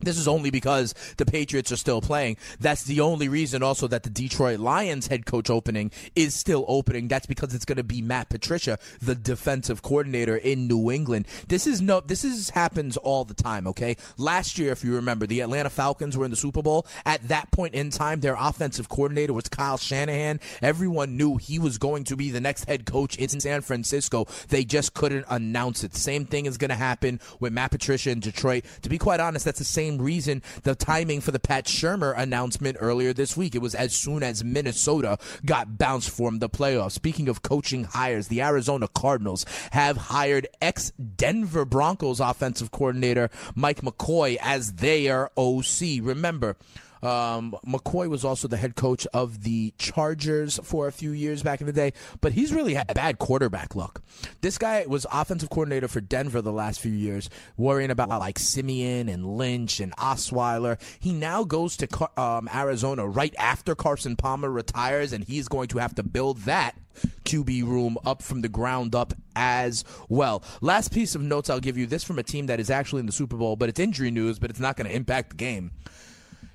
This 0.00 0.18
is 0.18 0.28
only 0.28 0.50
because 0.50 0.94
the 1.16 1.26
Patriots 1.26 1.70
are 1.72 1.76
still 1.76 2.00
playing. 2.00 2.36
That's 2.58 2.84
the 2.84 3.00
only 3.00 3.28
reason 3.28 3.62
also 3.62 3.86
that 3.88 4.02
the 4.02 4.10
Detroit 4.10 4.58
Lions 4.58 5.06
head 5.06 5.24
coach 5.24 5.48
opening 5.50 5.90
is 6.16 6.34
still 6.34 6.64
opening. 6.68 7.08
That's 7.08 7.26
because 7.26 7.54
it's 7.54 7.64
going 7.64 7.76
to 7.76 7.84
be 7.84 8.02
Matt 8.02 8.28
Patricia, 8.28 8.78
the 9.00 9.14
defensive 9.14 9.82
coordinator 9.82 10.36
in 10.36 10.66
New 10.66 10.90
England. 10.90 11.26
This 11.48 11.66
is 11.66 11.80
no 11.80 12.00
this 12.00 12.24
is 12.24 12.50
happens 12.50 12.96
all 12.96 13.24
the 13.24 13.34
time, 13.34 13.66
okay? 13.68 13.96
Last 14.16 14.58
year 14.58 14.72
if 14.72 14.84
you 14.84 14.94
remember, 14.94 15.26
the 15.26 15.40
Atlanta 15.40 15.70
Falcons 15.70 16.16
were 16.16 16.24
in 16.24 16.30
the 16.30 16.36
Super 16.36 16.62
Bowl. 16.62 16.86
At 17.04 17.28
that 17.28 17.50
point 17.50 17.74
in 17.74 17.90
time, 17.90 18.20
their 18.20 18.36
offensive 18.38 18.88
coordinator 18.88 19.32
was 19.32 19.48
Kyle 19.48 19.76
Shanahan. 19.76 20.40
Everyone 20.60 21.16
knew 21.16 21.36
he 21.36 21.58
was 21.58 21.78
going 21.78 22.04
to 22.04 22.16
be 22.16 22.30
the 22.30 22.40
next 22.40 22.64
head 22.64 22.86
coach 22.86 23.16
in 23.16 23.28
San 23.40 23.60
Francisco. 23.60 24.26
They 24.48 24.64
just 24.64 24.94
couldn't 24.94 25.26
announce 25.28 25.84
it. 25.84 25.94
Same 25.94 26.26
thing 26.26 26.46
is 26.46 26.58
going 26.58 26.70
to 26.70 26.74
happen 26.74 27.20
with 27.40 27.52
Matt 27.52 27.70
Patricia 27.70 28.10
in 28.10 28.20
Detroit. 28.20 28.64
To 28.82 28.88
be 28.88 28.98
quite 28.98 29.20
honest, 29.20 29.44
that's 29.44 29.58
the 29.58 29.64
same 29.64 29.83
same 29.84 29.98
reason 29.98 30.42
the 30.62 30.74
timing 30.74 31.20
for 31.20 31.30
the 31.30 31.38
Pat 31.38 31.66
Shurmur 31.66 32.16
announcement 32.16 32.78
earlier 32.80 33.12
this 33.12 33.36
week. 33.36 33.54
It 33.54 33.60
was 33.60 33.74
as 33.74 33.94
soon 33.94 34.22
as 34.22 34.42
Minnesota 34.42 35.18
got 35.44 35.76
bounced 35.76 36.08
from 36.08 36.38
the 36.38 36.48
playoffs. 36.48 36.92
Speaking 36.92 37.28
of 37.28 37.42
coaching 37.42 37.84
hires, 37.84 38.28
the 38.28 38.40
Arizona 38.40 38.88
Cardinals 38.88 39.44
have 39.72 39.96
hired 39.96 40.46
ex 40.62 40.90
Denver 40.92 41.66
Broncos 41.66 42.18
offensive 42.18 42.70
coordinator 42.70 43.28
Mike 43.54 43.82
McCoy 43.82 44.38
as 44.40 44.74
their 44.74 45.28
OC. 45.36 46.00
Remember, 46.00 46.56
um, 47.04 47.54
McCoy 47.66 48.08
was 48.08 48.24
also 48.24 48.48
the 48.48 48.56
head 48.56 48.76
coach 48.76 49.06
of 49.12 49.42
the 49.42 49.74
Chargers 49.78 50.58
for 50.62 50.88
a 50.88 50.92
few 50.92 51.10
years 51.10 51.42
back 51.42 51.60
in 51.60 51.66
the 51.66 51.72
day, 51.72 51.92
but 52.20 52.32
he's 52.32 52.52
really 52.52 52.74
had 52.74 52.92
bad 52.94 53.18
quarterback 53.18 53.74
luck. 53.74 54.02
This 54.40 54.58
guy 54.58 54.86
was 54.86 55.06
offensive 55.12 55.50
coordinator 55.50 55.88
for 55.88 56.00
Denver 56.00 56.40
the 56.40 56.52
last 56.52 56.80
few 56.80 56.92
years, 56.92 57.28
worrying 57.56 57.90
about 57.90 58.08
like 58.08 58.38
Siemian 58.38 59.08
and 59.08 59.36
Lynch 59.36 59.80
and 59.80 59.94
Osweiler. 59.96 60.80
He 60.98 61.12
now 61.12 61.44
goes 61.44 61.76
to 61.78 62.10
um, 62.20 62.48
Arizona 62.54 63.06
right 63.06 63.34
after 63.38 63.74
Carson 63.74 64.16
Palmer 64.16 64.50
retires, 64.50 65.12
and 65.12 65.24
he's 65.24 65.48
going 65.48 65.68
to 65.68 65.78
have 65.78 65.94
to 65.96 66.02
build 66.02 66.38
that 66.42 66.76
QB 67.24 67.64
room 67.64 67.98
up 68.06 68.22
from 68.22 68.40
the 68.40 68.48
ground 68.48 68.94
up 68.94 69.12
as 69.36 69.84
well. 70.08 70.42
Last 70.60 70.92
piece 70.92 71.14
of 71.14 71.22
notes 71.22 71.50
I'll 71.50 71.60
give 71.60 71.76
you 71.76 71.86
this 71.86 72.04
from 72.04 72.18
a 72.18 72.22
team 72.22 72.46
that 72.46 72.60
is 72.60 72.70
actually 72.70 73.00
in 73.00 73.06
the 73.06 73.12
Super 73.12 73.36
Bowl, 73.36 73.56
but 73.56 73.68
it's 73.68 73.80
injury 73.80 74.10
news, 74.10 74.38
but 74.38 74.50
it's 74.50 74.60
not 74.60 74.76
going 74.76 74.88
to 74.88 74.94
impact 74.94 75.30
the 75.30 75.36
game. 75.36 75.72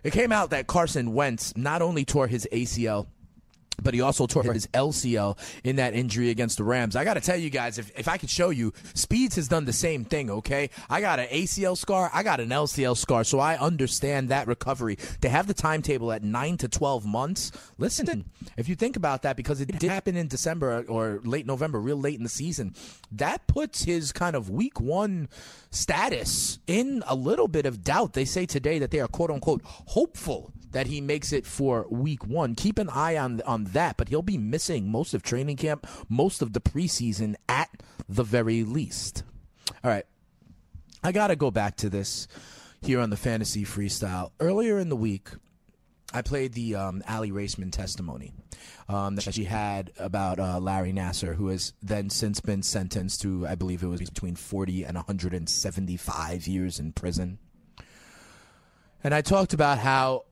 It 0.02 0.14
came 0.14 0.32
out 0.32 0.52
that 0.52 0.68
Carson 0.68 1.14
Wentz 1.14 1.56
not 1.58 1.82
only 1.82 2.06
tore 2.06 2.28
his 2.28 2.48
ACL, 2.54 3.08
but 3.84 3.94
he 3.94 4.02
also 4.02 4.28
tore 4.28 4.44
his 4.54 4.68
LCL 4.68 5.38
in 5.64 5.78
that 5.78 5.94
injury 5.94 6.30
against 6.30 6.58
the 6.58 6.64
Rams. 6.64 6.96
I 6.96 7.04
got 7.04 7.16
to 7.16 7.22
tell 7.22 7.38
you 7.38 7.50
guys, 7.50 7.78
if, 7.78 7.92
if 7.98 8.08
I 8.08 8.18
could 8.18 8.30
show 8.30 8.50
you, 8.50 8.74
Speeds 8.94 9.36
has 9.36 9.48
done 9.48 9.66
the 9.66 9.74
same 9.74 10.06
thing, 10.06 10.30
okay? 10.30 10.70
I 10.90 11.02
got 11.02 11.20
an 11.20 11.28
ACL 11.28 11.78
scar, 11.78 12.10
I 12.14 12.24
got 12.24 12.40
an 12.40 12.50
LCL 12.50 12.98
scar, 12.98 13.24
so 13.24 13.40
I 13.40 13.58
understand 13.58 14.30
that 14.30 14.48
recovery. 14.48 14.98
To 15.22 15.30
have 15.30 15.48
the 15.48 15.54
timetable 15.54 16.12
at 16.12 16.24
9 16.24 16.58
to 16.58 16.68
12 16.68 17.06
months, 17.06 17.52
listen, 17.78 18.26
if 18.58 18.70
you 18.70 18.76
think 18.76 18.96
about 18.96 19.24
that, 19.24 19.36
because 19.36 19.62
it 19.62 19.68
did 19.68 19.90
happen 19.90 20.16
in 20.16 20.28
December 20.28 20.86
or 20.88 21.20
late 21.24 21.46
November, 21.46 21.80
real 21.80 22.00
late 22.00 22.18
in 22.18 22.24
the 22.24 22.30
season, 22.30 22.74
that 23.12 23.48
puts 23.48 23.84
his 23.84 24.12
kind 24.12 24.36
of 24.36 24.50
week 24.50 24.80
one 24.80 25.30
status 25.72 26.60
in 26.68 27.04
a 27.08 27.16
little 27.16 27.48
bit 27.48 27.66
of 27.66 27.84
doubt. 27.84 28.14
They 28.14 28.26
say 28.26 28.46
today 28.46 28.80
that 28.80 28.92
they 28.92 29.00
are 29.00 29.08
quote 29.08 29.32
unquote 29.32 29.62
hopeful 29.64 30.52
that 30.72 30.88
he 30.88 31.02
makes 31.02 31.34
it 31.34 31.46
for 31.46 31.86
week 31.90 32.26
one. 32.26 32.56
Keep 32.56 32.80
an 32.80 32.90
eye 32.90 33.18
on 33.18 33.42
on 33.42 33.66
that, 33.66 33.98
but 33.98 34.10
he'll 34.10 34.22
be 34.22 34.38
missing 34.38 34.92
most 34.92 35.14
of 35.14 35.24
training 35.24 35.58
camp, 35.58 35.88
most 36.08 36.42
of 36.42 36.54
the 36.54 36.62
preseason 36.62 37.36
at 37.48 37.70
the 38.08 38.24
very 38.24 38.64
least. 38.64 39.24
All 39.84 39.92
right. 39.92 40.06
I 41.04 41.12
got 41.12 41.28
to 41.28 41.36
go 41.36 41.50
back 41.50 41.78
to 41.78 41.90
this 41.90 42.28
here 42.82 43.00
on 43.00 43.10
the 43.10 43.18
fantasy 43.18 43.64
freestyle. 43.64 44.32
Earlier 44.40 44.80
in 44.80 44.90
the 44.90 44.96
week, 44.96 45.30
I 46.14 46.22
played 46.22 46.54
the 46.54 46.76
um, 46.76 47.04
Aly 47.08 47.32
Raisman 47.32 47.72
testimony 47.72 48.34
um, 48.88 49.16
that 49.16 49.34
she 49.34 49.44
had 49.44 49.92
about 49.98 50.40
uh, 50.40 50.60
Larry 50.60 50.92
Nassar, 50.92 51.36
who 51.36 51.48
has 51.50 51.74
then 51.82 52.10
since 52.10 52.42
been 52.42 52.64
sentenced 52.64 53.22
to, 53.22 53.46
I 53.48 53.56
believe 53.56 53.84
it 53.84 53.88
was 53.88 54.02
between 54.02 54.36
40 54.36 54.84
and 54.86 54.96
175 54.96 56.48
years 56.48 56.80
in 56.80 56.92
prison. 56.92 57.38
And 59.04 59.14
I 59.14 59.22
talked 59.22 59.54
about 59.54 59.78
how 59.78 60.26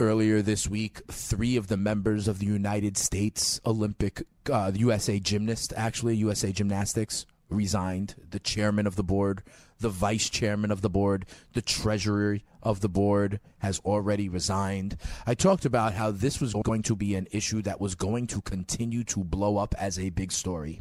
earlier 0.00 0.40
this 0.40 0.66
week, 0.66 1.02
three 1.08 1.56
of 1.56 1.68
the 1.68 1.76
members 1.76 2.26
of 2.26 2.38
the 2.38 2.46
United 2.46 2.96
States 2.96 3.60
Olympic, 3.66 4.22
uh, 4.50 4.72
USA 4.74 5.20
Gymnast, 5.20 5.74
actually, 5.76 6.16
USA 6.16 6.50
Gymnastics, 6.52 7.26
resigned. 7.50 8.14
The 8.30 8.40
chairman 8.40 8.86
of 8.86 8.96
the 8.96 9.04
board, 9.04 9.42
the 9.78 9.90
vice 9.90 10.30
chairman 10.30 10.70
of 10.70 10.80
the 10.80 10.88
board, 10.88 11.26
the 11.52 11.60
treasurer 11.60 12.38
of 12.62 12.80
the 12.80 12.88
board 12.88 13.40
has 13.58 13.78
already 13.80 14.28
resigned. 14.28 14.96
I 15.26 15.34
talked 15.34 15.66
about 15.66 15.92
how 15.92 16.10
this 16.10 16.40
was 16.40 16.54
going 16.64 16.82
to 16.84 16.96
be 16.96 17.14
an 17.14 17.28
issue 17.30 17.60
that 17.62 17.80
was 17.80 17.94
going 17.94 18.26
to 18.28 18.40
continue 18.40 19.04
to 19.04 19.22
blow 19.22 19.58
up 19.58 19.74
as 19.78 19.98
a 19.98 20.08
big 20.08 20.32
story. 20.32 20.80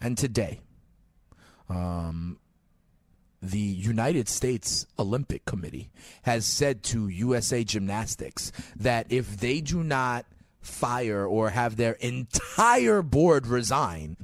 And 0.00 0.18
today, 0.18 0.60
um, 1.68 2.38
the 3.42 3.58
United 3.58 4.28
States 4.28 4.86
Olympic 4.98 5.44
Committee 5.44 5.90
has 6.22 6.46
said 6.46 6.84
to 6.84 7.08
USA 7.08 7.64
Gymnastics 7.64 8.52
that 8.76 9.06
if 9.10 9.38
they 9.38 9.60
do 9.60 9.82
not 9.82 10.24
fire 10.60 11.26
or 11.26 11.50
have 11.50 11.76
their 11.76 11.94
entire 11.94 13.02
board 13.02 13.48
resign, 13.48 14.16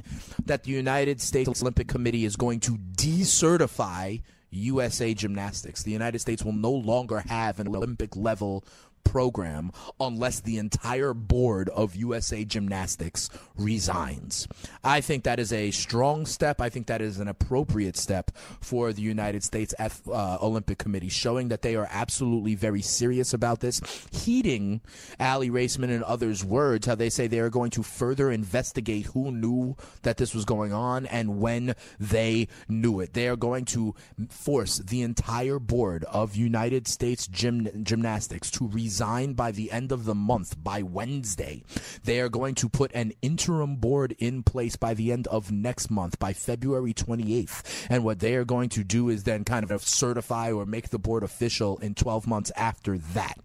that 0.47 0.63
the 0.63 0.71
United 0.71 1.21
States 1.21 1.61
Olympic 1.61 1.89
Committee 1.89 2.25
is 2.25 2.37
going 2.37 2.61
to 2.61 2.79
decertify 2.79 4.23
USA 4.51 5.13
Gymnastics. 5.15 5.83
The 5.83 5.91
United 5.91 6.21
States 6.21 6.45
will 6.45 6.53
no 6.53 6.71
longer 6.71 7.25
have 7.29 7.59
an 7.61 7.69
Olympic 7.69 8.17
level 8.17 8.65
program 9.05 9.73
unless 10.01 10.41
the 10.41 10.59
entire 10.59 11.15
board 11.15 11.69
of 11.71 11.97
USA 11.97 12.45
Gymnastics 12.45 13.31
resigns. 13.57 14.47
I 14.85 15.01
think 15.01 15.25
that 15.25 15.39
is 15.39 15.53
a 15.53 15.71
strong 15.71 16.27
step. 16.27 16.61
I 16.61 16.69
think 16.69 16.87
that 16.87 17.01
is 17.01 17.19
an 17.19 17.29
appropriate 17.29 17.97
step 17.97 18.31
for 18.61 18.93
the 18.93 19.03
United 19.03 19.43
States 19.45 19.75
uh, 19.79 20.39
Olympic 20.43 20.79
Committee, 20.79 21.09
showing 21.09 21.49
that 21.49 21.63
they 21.63 21.75
are 21.77 21.89
absolutely 21.91 22.55
very 22.55 22.83
serious 22.83 23.33
about 23.33 23.61
this, 23.61 23.81
heeding 24.13 24.81
Aly 25.19 25.51
Raisman 25.51 25.91
and 25.91 26.05
others' 26.05 26.45
words, 26.45 26.87
how 26.87 26.95
they 26.95 27.11
say 27.11 27.27
they 27.27 27.41
are 27.41 27.51
going 27.51 27.71
to 27.71 27.83
further 27.83 28.31
investigate 28.31 29.07
who 29.07 29.31
knew 29.31 29.77
that 30.03 30.17
this 30.17 30.35
was 30.35 30.45
going 30.45 30.73
on 30.73 31.07
and 31.07 31.41
when 31.41 31.75
they 31.99 32.49
knew 32.69 33.01
it. 33.01 33.15
They 33.15 33.29
are 33.29 33.37
going 33.37 33.65
to 33.67 33.95
force 34.29 34.79
the 34.79 35.03
entire 35.03 35.59
board 35.59 36.05
of 36.05 36.37
United 36.37 36.87
States 36.89 37.27
Gym- 37.27 37.85
Gymnastics 37.85 38.51
to 38.53 38.69
resign 38.69 38.88
resigned 38.89 39.37
by 39.37 39.53
the 39.53 39.71
end 39.71 39.93
of 39.93 40.07
the 40.07 40.15
month, 40.15 40.57
by 40.65 40.81
Wednesday. 40.81 41.63
They 42.05 42.21
are 42.21 42.31
going 42.31 42.55
to 42.55 42.71
put 42.71 42.91
an 42.95 43.13
interim 43.21 43.77
board 43.77 44.17
in 44.19 44.43
place 44.43 44.77
by 44.77 44.95
the 44.95 45.13
end 45.13 45.27
of 45.27 45.53
next 45.53 45.91
month, 45.91 46.19
by 46.19 46.33
February 46.33 46.95
28th. 46.95 47.87
And 47.91 48.03
what 48.03 48.21
they 48.21 48.35
are 48.35 48.47
going 48.47 48.71
to 48.71 48.83
do 48.83 49.11
is 49.11 49.25
then 49.25 49.45
kind 49.45 49.71
of 49.71 49.83
certify 49.83 50.51
or 50.51 50.65
make 50.65 50.89
the 50.89 50.99
board 50.99 51.23
official 51.23 51.77
in 51.79 51.95
12 51.95 52.27
months 52.27 52.51
after 52.57 52.97
that. 52.97 53.37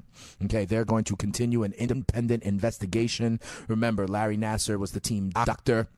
Okay, 0.45 0.63
they're 0.63 0.85
going 0.85 1.03
to 1.03 1.17
continue 1.17 1.63
an 1.63 1.73
independent 1.73 2.43
investigation. 2.43 3.41
Remember, 3.67 4.07
Larry 4.07 4.37
Nassar 4.37 4.79
was 4.79 4.93
the 4.93 5.01
team 5.01 5.29
doctor. 5.29 5.89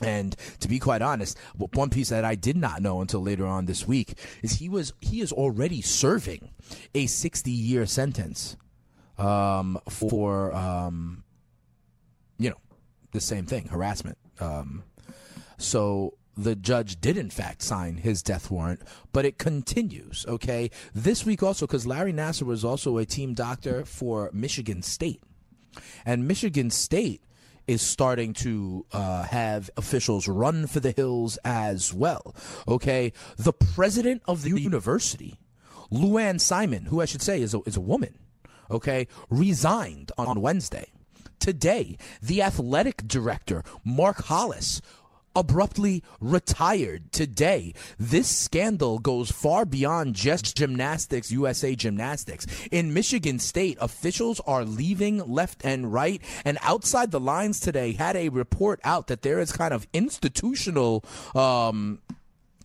And 0.00 0.34
to 0.60 0.68
be 0.68 0.78
quite 0.78 1.02
honest, 1.02 1.36
one 1.74 1.90
piece 1.90 2.08
that 2.08 2.24
I 2.24 2.36
did 2.36 2.56
not 2.56 2.80
know 2.80 3.02
until 3.02 3.20
later 3.20 3.46
on 3.46 3.66
this 3.66 3.86
week 3.86 4.14
is 4.42 4.52
he 4.52 4.68
was 4.70 4.94
he 5.00 5.20
is 5.20 5.32
already 5.32 5.82
serving 5.82 6.50
a 6.94 7.06
60 7.06 7.50
year 7.50 7.84
sentence 7.84 8.56
um, 9.18 9.78
for 9.88 10.54
um, 10.54 11.24
you 12.38 12.50
know 12.50 12.56
the 13.12 13.20
same 13.20 13.46
thing, 13.46 13.66
harassment. 13.68 14.18
Um, 14.40 14.84
so 15.58 16.14
the 16.36 16.54
judge 16.54 17.00
did 17.00 17.16
in 17.16 17.30
fact 17.30 17.62
sign 17.62 17.96
his 17.96 18.22
death 18.22 18.50
warrant, 18.50 18.80
but 19.12 19.24
it 19.24 19.38
continues. 19.38 20.24
Okay, 20.28 20.70
this 20.94 21.26
week 21.26 21.42
also 21.42 21.66
because 21.66 21.86
Larry 21.86 22.12
Nassar 22.12 22.44
was 22.44 22.64
also 22.64 22.98
a 22.98 23.04
team 23.04 23.34
doctor 23.34 23.84
for 23.84 24.30
Michigan 24.32 24.82
State, 24.82 25.22
and 26.06 26.28
Michigan 26.28 26.70
State 26.70 27.22
is 27.66 27.82
starting 27.82 28.32
to 28.32 28.86
uh, 28.92 29.24
have 29.24 29.68
officials 29.76 30.26
run 30.26 30.66
for 30.66 30.80
the 30.80 30.92
hills 30.92 31.36
as 31.44 31.92
well. 31.92 32.34
Okay, 32.66 33.12
the 33.36 33.52
president 33.52 34.22
of 34.26 34.42
the 34.42 34.58
university, 34.58 35.38
Lou 35.90 36.16
Anna 36.16 36.38
Simon, 36.38 36.86
who 36.86 37.02
I 37.02 37.04
should 37.04 37.20
say 37.20 37.42
is 37.42 37.52
a, 37.52 37.60
is 37.66 37.76
a 37.76 37.80
woman 37.82 38.14
okay, 38.70 39.06
resigned 39.30 40.12
on 40.18 40.40
Wednesday. 40.40 40.86
Today, 41.38 41.96
the 42.20 42.42
athletic 42.42 43.06
director, 43.06 43.62
Mark 43.84 44.24
Hollis, 44.24 44.80
abruptly 45.38 46.02
retired 46.20 47.12
today. 47.12 47.72
This 47.98 48.28
scandal 48.28 48.98
goes 48.98 49.30
far 49.30 49.64
beyond 49.64 50.14
just 50.14 50.56
gymnastics, 50.56 51.30
USA 51.30 51.76
Gymnastics. 51.76 52.46
In 52.72 52.92
Michigan 52.92 53.38
State, 53.38 53.78
officials 53.80 54.40
are 54.46 54.64
leaving 54.64 55.18
left 55.18 55.64
and 55.64 55.92
right. 55.92 56.20
And 56.44 56.58
outside 56.62 57.12
the 57.12 57.20
lines 57.20 57.60
today 57.60 57.92
had 57.92 58.16
a 58.16 58.30
report 58.30 58.80
out 58.82 59.06
that 59.06 59.22
there 59.22 59.38
is 59.38 59.52
kind 59.52 59.72
of 59.72 59.86
institutional 59.92 61.04
um, 61.34 62.00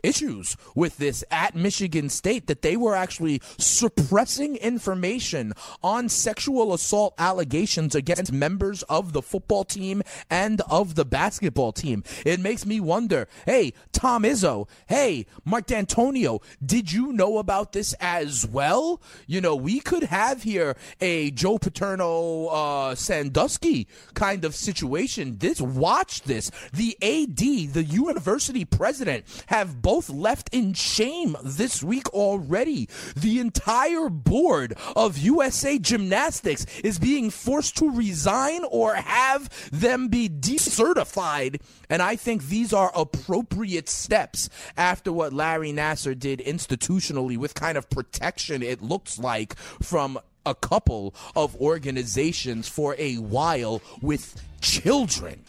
issues 0.04 0.58
with 0.76 0.98
this 0.98 1.24
at 1.32 1.56
Michigan 1.56 2.10
State 2.10 2.48
that 2.48 2.62
they 2.62 2.76
were 2.76 2.96
actually 2.96 3.42
suppressing 3.58 4.58
information 4.58 5.54
on 5.82 6.10
sexual 6.10 6.74
assault 6.74 7.16
allegations 7.18 7.96
against 7.96 8.32
members 8.32 8.84
of 8.84 9.14
the 9.14 9.22
football 9.22 9.64
team 9.64 10.04
and 10.30 10.62
of 10.70 10.96
the 10.96 11.06
basketball 11.06 11.72
team. 11.72 12.04
It 12.26 12.40
makes 12.40 12.66
me 12.66 12.80
wonder 12.80 13.28
hey, 13.46 13.74
Tom 13.92 14.24
Izzo, 14.24 14.68
hey, 14.88 15.26
Mark 15.46 15.68
Dantonio, 15.68 16.42
did 16.64 16.92
you 16.92 17.14
know 17.14 17.38
about 17.38 17.72
this 17.72 17.94
as 18.00 18.46
well? 18.46 19.02
You 19.28 19.40
know, 19.42 19.56
we 19.56 19.80
could 19.80 20.04
have 20.04 20.44
here 20.44 20.76
a 21.00 21.32
Joe 21.32 21.58
Paterno 21.58 22.48
uh, 22.48 22.96
Sandusky 22.96 23.88
kind 24.14 24.44
of 24.44 24.56
situation. 24.56 25.38
This, 25.38 25.62
watch 25.62 26.24
this. 26.24 26.52
The 26.74 26.98
AD, 27.02 27.74
the 27.74 27.86
university 27.88 28.66
president, 28.66 29.26
have 29.48 29.82
both 29.82 29.93
both 29.94 30.10
left 30.10 30.50
in 30.52 30.74
shame 30.74 31.38
this 31.44 31.84
week 31.84 32.12
already. 32.16 32.90
The 33.16 33.40
entire 33.40 34.10
board 34.10 34.74
of 34.96 35.20
USA 35.20 35.78
Gymnastics 35.78 36.66
is 36.84 36.98
being 36.98 37.30
forced 37.30 37.78
to 37.78 37.92
resign 37.92 38.64
or 38.72 38.96
have 38.96 39.52
them 39.70 40.08
be 40.08 40.28
decertified. 40.28 41.62
And 41.92 42.02
I 42.02 42.16
think 42.16 42.48
these 42.48 42.74
are 42.74 42.92
appropriate 42.96 43.88
steps 43.88 44.50
after 44.76 45.14
what 45.14 45.32
Larry 45.32 45.72
Nassar 45.72 46.18
did 46.18 46.40
institutionally 46.40 47.38
with 47.38 47.54
kind 47.54 47.78
of 47.78 47.88
protection, 47.92 48.64
it 48.64 48.82
looks 48.82 49.20
like, 49.20 49.56
from 49.56 50.18
a 50.44 50.56
couple 50.56 51.14
of 51.36 51.56
organizations 51.58 52.68
for 52.68 52.96
a 52.98 53.18
while 53.18 53.80
with 54.02 54.42
children. 54.60 55.46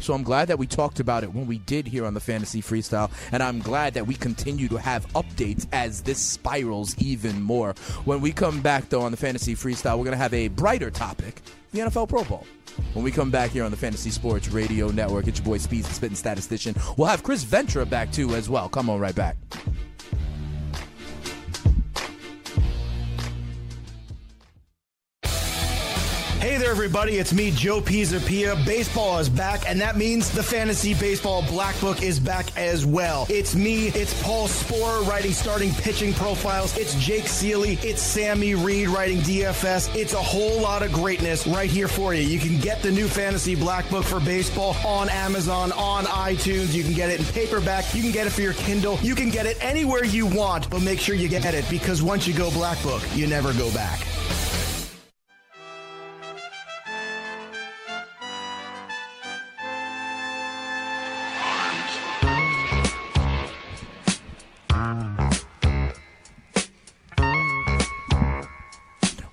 So 0.00 0.14
I'm 0.14 0.22
glad 0.22 0.48
that 0.48 0.58
we 0.58 0.66
talked 0.66 1.00
about 1.00 1.24
it 1.24 1.32
when 1.32 1.46
we 1.46 1.58
did 1.58 1.86
here 1.86 2.04
on 2.04 2.14
the 2.14 2.20
Fantasy 2.20 2.62
Freestyle, 2.62 3.10
and 3.32 3.42
I'm 3.42 3.60
glad 3.60 3.94
that 3.94 4.06
we 4.06 4.14
continue 4.14 4.68
to 4.68 4.76
have 4.76 5.06
updates 5.12 5.66
as 5.72 6.02
this 6.02 6.18
spirals 6.18 6.96
even 6.98 7.40
more. 7.42 7.74
When 8.04 8.20
we 8.20 8.32
come 8.32 8.60
back, 8.60 8.88
though, 8.88 9.02
on 9.02 9.10
the 9.10 9.16
Fantasy 9.16 9.54
Freestyle, 9.54 9.98
we're 9.98 10.04
going 10.04 10.12
to 10.12 10.22
have 10.22 10.34
a 10.34 10.48
brighter 10.48 10.90
topic 10.90 11.42
the 11.72 11.80
NFL 11.80 12.08
Pro 12.08 12.24
Bowl. 12.24 12.46
When 12.92 13.04
we 13.04 13.10
come 13.10 13.30
back 13.30 13.50
here 13.50 13.64
on 13.64 13.70
the 13.70 13.76
Fantasy 13.76 14.10
Sports 14.10 14.48
Radio 14.48 14.88
Network, 14.88 15.26
it's 15.26 15.38
your 15.38 15.46
boy 15.46 15.58
Speeds, 15.58 15.88
the 15.88 15.94
Spitting 15.94 16.16
Statistician. 16.16 16.74
We'll 16.96 17.08
have 17.08 17.22
Chris 17.22 17.42
Ventura 17.42 17.84
back, 17.84 18.12
too, 18.12 18.34
as 18.34 18.48
well. 18.48 18.68
Come 18.68 18.88
on 18.88 19.00
right 19.00 19.14
back. 19.14 19.36
Hey 26.40 26.56
there, 26.56 26.70
everybody. 26.70 27.16
It's 27.16 27.34
me, 27.34 27.50
Joe 27.50 27.80
Pisapia. 27.80 28.64
Baseball 28.64 29.18
is 29.18 29.28
back, 29.28 29.68
and 29.68 29.80
that 29.80 29.96
means 29.96 30.30
the 30.30 30.42
Fantasy 30.42 30.94
Baseball 30.94 31.42
Black 31.42 31.78
Book 31.80 32.00
is 32.00 32.20
back 32.20 32.56
as 32.56 32.86
well. 32.86 33.26
It's 33.28 33.56
me, 33.56 33.88
it's 33.88 34.22
Paul 34.22 34.46
Sporer 34.46 35.04
writing 35.08 35.32
starting 35.32 35.72
pitching 35.72 36.14
profiles. 36.14 36.76
It's 36.76 36.94
Jake 37.04 37.26
Seeley, 37.26 37.76
it's 37.82 38.00
Sammy 38.00 38.54
Reed 38.54 38.88
writing 38.88 39.18
DFS. 39.18 39.92
It's 39.96 40.12
a 40.12 40.22
whole 40.22 40.60
lot 40.60 40.84
of 40.84 40.92
greatness 40.92 41.44
right 41.44 41.68
here 41.68 41.88
for 41.88 42.14
you. 42.14 42.22
You 42.22 42.38
can 42.38 42.60
get 42.60 42.82
the 42.82 42.92
new 42.92 43.08
Fantasy 43.08 43.56
Black 43.56 43.90
Book 43.90 44.04
for 44.04 44.20
baseball 44.20 44.76
on 44.86 45.08
Amazon, 45.08 45.72
on 45.72 46.04
iTunes. 46.04 46.72
You 46.72 46.84
can 46.84 46.94
get 46.94 47.10
it 47.10 47.18
in 47.18 47.26
paperback. 47.26 47.92
You 47.96 48.00
can 48.00 48.12
get 48.12 48.28
it 48.28 48.30
for 48.30 48.42
your 48.42 48.54
Kindle. 48.54 48.96
You 49.02 49.16
can 49.16 49.30
get 49.30 49.46
it 49.46 49.56
anywhere 49.60 50.04
you 50.04 50.24
want, 50.24 50.70
but 50.70 50.82
make 50.82 51.00
sure 51.00 51.16
you 51.16 51.28
get 51.28 51.52
it 51.52 51.68
because 51.68 52.00
once 52.00 52.28
you 52.28 52.34
go 52.34 52.48
Black 52.52 52.80
Book, 52.84 53.02
you 53.12 53.26
never 53.26 53.52
go 53.54 53.72
back. 53.72 54.06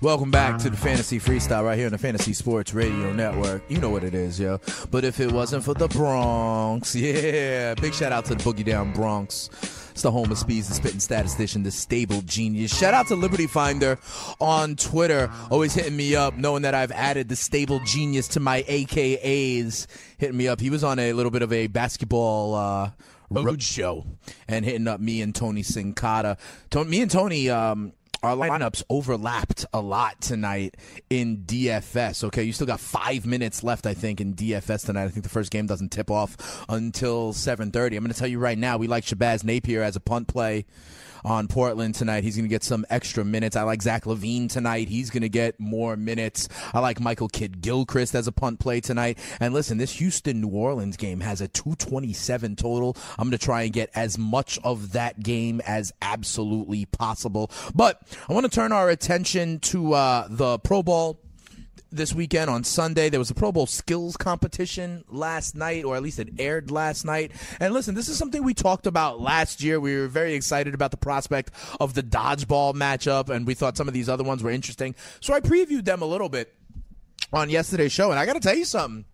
Welcome 0.06 0.30
back 0.30 0.58
to 0.58 0.70
the 0.70 0.76
Fantasy 0.76 1.18
Freestyle 1.18 1.64
right 1.64 1.76
here 1.76 1.86
on 1.86 1.92
the 1.92 1.98
Fantasy 1.98 2.32
Sports 2.32 2.72
Radio 2.72 3.12
Network. 3.12 3.68
You 3.68 3.78
know 3.78 3.90
what 3.90 4.04
it 4.04 4.14
is, 4.14 4.38
yo. 4.38 4.60
But 4.92 5.02
if 5.02 5.18
it 5.18 5.32
wasn't 5.32 5.64
for 5.64 5.74
the 5.74 5.88
Bronx, 5.88 6.94
yeah. 6.94 7.74
Big 7.74 7.92
shout 7.92 8.12
out 8.12 8.24
to 8.26 8.36
the 8.36 8.44
Boogie 8.44 8.64
Down 8.64 8.92
Bronx. 8.92 9.50
It's 9.90 10.02
the 10.02 10.12
home 10.12 10.30
of 10.30 10.38
Speeds, 10.38 10.68
the 10.68 10.74
spitting 10.74 11.00
statistician, 11.00 11.64
the 11.64 11.72
stable 11.72 12.22
genius. 12.22 12.78
Shout 12.78 12.94
out 12.94 13.08
to 13.08 13.16
Liberty 13.16 13.48
Finder 13.48 13.98
on 14.40 14.76
Twitter, 14.76 15.28
always 15.50 15.74
hitting 15.74 15.96
me 15.96 16.14
up, 16.14 16.36
knowing 16.36 16.62
that 16.62 16.72
I've 16.72 16.92
added 16.92 17.28
the 17.28 17.34
stable 17.34 17.80
genius 17.80 18.28
to 18.28 18.38
my 18.38 18.62
AKAs. 18.62 19.88
Hitting 20.18 20.36
me 20.36 20.46
up. 20.46 20.60
He 20.60 20.70
was 20.70 20.84
on 20.84 21.00
a 21.00 21.14
little 21.14 21.32
bit 21.32 21.42
of 21.42 21.52
a 21.52 21.66
basketball 21.66 22.54
uh, 22.54 22.90
road 23.28 23.60
show 23.60 24.06
and 24.46 24.64
hitting 24.64 24.86
up 24.86 25.00
me 25.00 25.20
and 25.20 25.34
Tony 25.34 25.64
Sincata. 25.64 26.38
Tony, 26.70 26.90
me 26.90 27.02
and 27.02 27.10
Tony, 27.10 27.50
um, 27.50 27.92
our 28.22 28.36
lineups 28.36 28.82
overlapped 28.90 29.66
a 29.72 29.80
lot 29.80 30.20
tonight 30.20 30.76
in 31.10 31.38
DFS. 31.38 32.24
Okay, 32.24 32.42
you 32.42 32.52
still 32.52 32.66
got 32.66 32.80
five 32.80 33.26
minutes 33.26 33.62
left, 33.62 33.86
I 33.86 33.94
think, 33.94 34.20
in 34.20 34.34
DFS 34.34 34.86
tonight. 34.86 35.04
I 35.04 35.08
think 35.08 35.22
the 35.22 35.28
first 35.30 35.50
game 35.50 35.66
doesn't 35.66 35.90
tip 35.90 36.10
off 36.10 36.64
until 36.68 37.32
7:30. 37.32 37.96
I'm 37.96 38.02
going 38.02 38.12
to 38.12 38.18
tell 38.18 38.28
you 38.28 38.38
right 38.38 38.58
now, 38.58 38.76
we 38.76 38.86
like 38.86 39.04
Shabazz 39.04 39.44
Napier 39.44 39.82
as 39.82 39.96
a 39.96 40.00
punt 40.00 40.28
play 40.28 40.64
on 41.26 41.48
Portland 41.48 41.94
tonight. 41.96 42.22
He's 42.22 42.36
going 42.36 42.44
to 42.44 42.48
get 42.48 42.62
some 42.62 42.86
extra 42.88 43.24
minutes. 43.24 43.56
I 43.56 43.64
like 43.64 43.82
Zach 43.82 44.04
LaVine 44.04 44.48
tonight. 44.48 44.88
He's 44.88 45.10
going 45.10 45.22
to 45.22 45.28
get 45.28 45.58
more 45.58 45.96
minutes. 45.96 46.48
I 46.72 46.78
like 46.78 47.00
Michael 47.00 47.28
Kidd 47.28 47.60
Gilchrist 47.60 48.14
as 48.14 48.28
a 48.28 48.32
punt 48.32 48.60
play 48.60 48.80
tonight. 48.80 49.18
And 49.40 49.52
listen, 49.52 49.76
this 49.76 49.92
Houston 49.94 50.40
New 50.40 50.48
Orleans 50.48 50.96
game 50.96 51.20
has 51.20 51.40
a 51.40 51.48
227 51.48 52.54
total. 52.54 52.96
I'm 53.18 53.28
going 53.28 53.38
to 53.38 53.44
try 53.44 53.62
and 53.62 53.72
get 53.72 53.90
as 53.94 54.16
much 54.16 54.58
of 54.62 54.92
that 54.92 55.20
game 55.20 55.60
as 55.66 55.92
absolutely 56.00 56.84
possible. 56.86 57.50
But 57.74 58.00
I 58.28 58.32
want 58.32 58.44
to 58.44 58.50
turn 58.50 58.70
our 58.70 58.88
attention 58.88 59.58
to 59.60 59.94
uh, 59.94 60.28
the 60.30 60.60
Pro 60.60 60.84
Bowl 60.84 61.18
this 61.96 62.14
weekend 62.14 62.50
on 62.50 62.64
Sunday. 62.64 63.08
There 63.08 63.20
was 63.20 63.30
a 63.30 63.34
Pro 63.34 63.52
Bowl 63.52 63.66
skills 63.66 64.16
competition 64.16 65.04
last 65.08 65.54
night, 65.56 65.84
or 65.84 65.96
at 65.96 66.02
least 66.02 66.18
it 66.18 66.28
aired 66.38 66.70
last 66.70 67.04
night. 67.04 67.32
And 67.60 67.74
listen, 67.74 67.94
this 67.94 68.08
is 68.08 68.16
something 68.16 68.42
we 68.42 68.54
talked 68.54 68.86
about 68.86 69.20
last 69.20 69.62
year. 69.62 69.80
We 69.80 69.96
were 69.96 70.08
very 70.08 70.34
excited 70.34 70.74
about 70.74 70.90
the 70.90 70.96
prospect 70.96 71.50
of 71.80 71.94
the 71.94 72.02
dodgeball 72.02 72.74
matchup, 72.74 73.28
and 73.30 73.46
we 73.46 73.54
thought 73.54 73.76
some 73.76 73.88
of 73.88 73.94
these 73.94 74.08
other 74.08 74.24
ones 74.24 74.42
were 74.42 74.50
interesting. 74.50 74.94
So 75.20 75.34
I 75.34 75.40
previewed 75.40 75.84
them 75.84 76.02
a 76.02 76.06
little 76.06 76.28
bit 76.28 76.54
on 77.32 77.50
yesterday's 77.50 77.92
show, 77.92 78.10
and 78.10 78.18
I 78.20 78.26
got 78.26 78.34
to 78.34 78.40
tell 78.40 78.56
you 78.56 78.64
something 78.64 79.04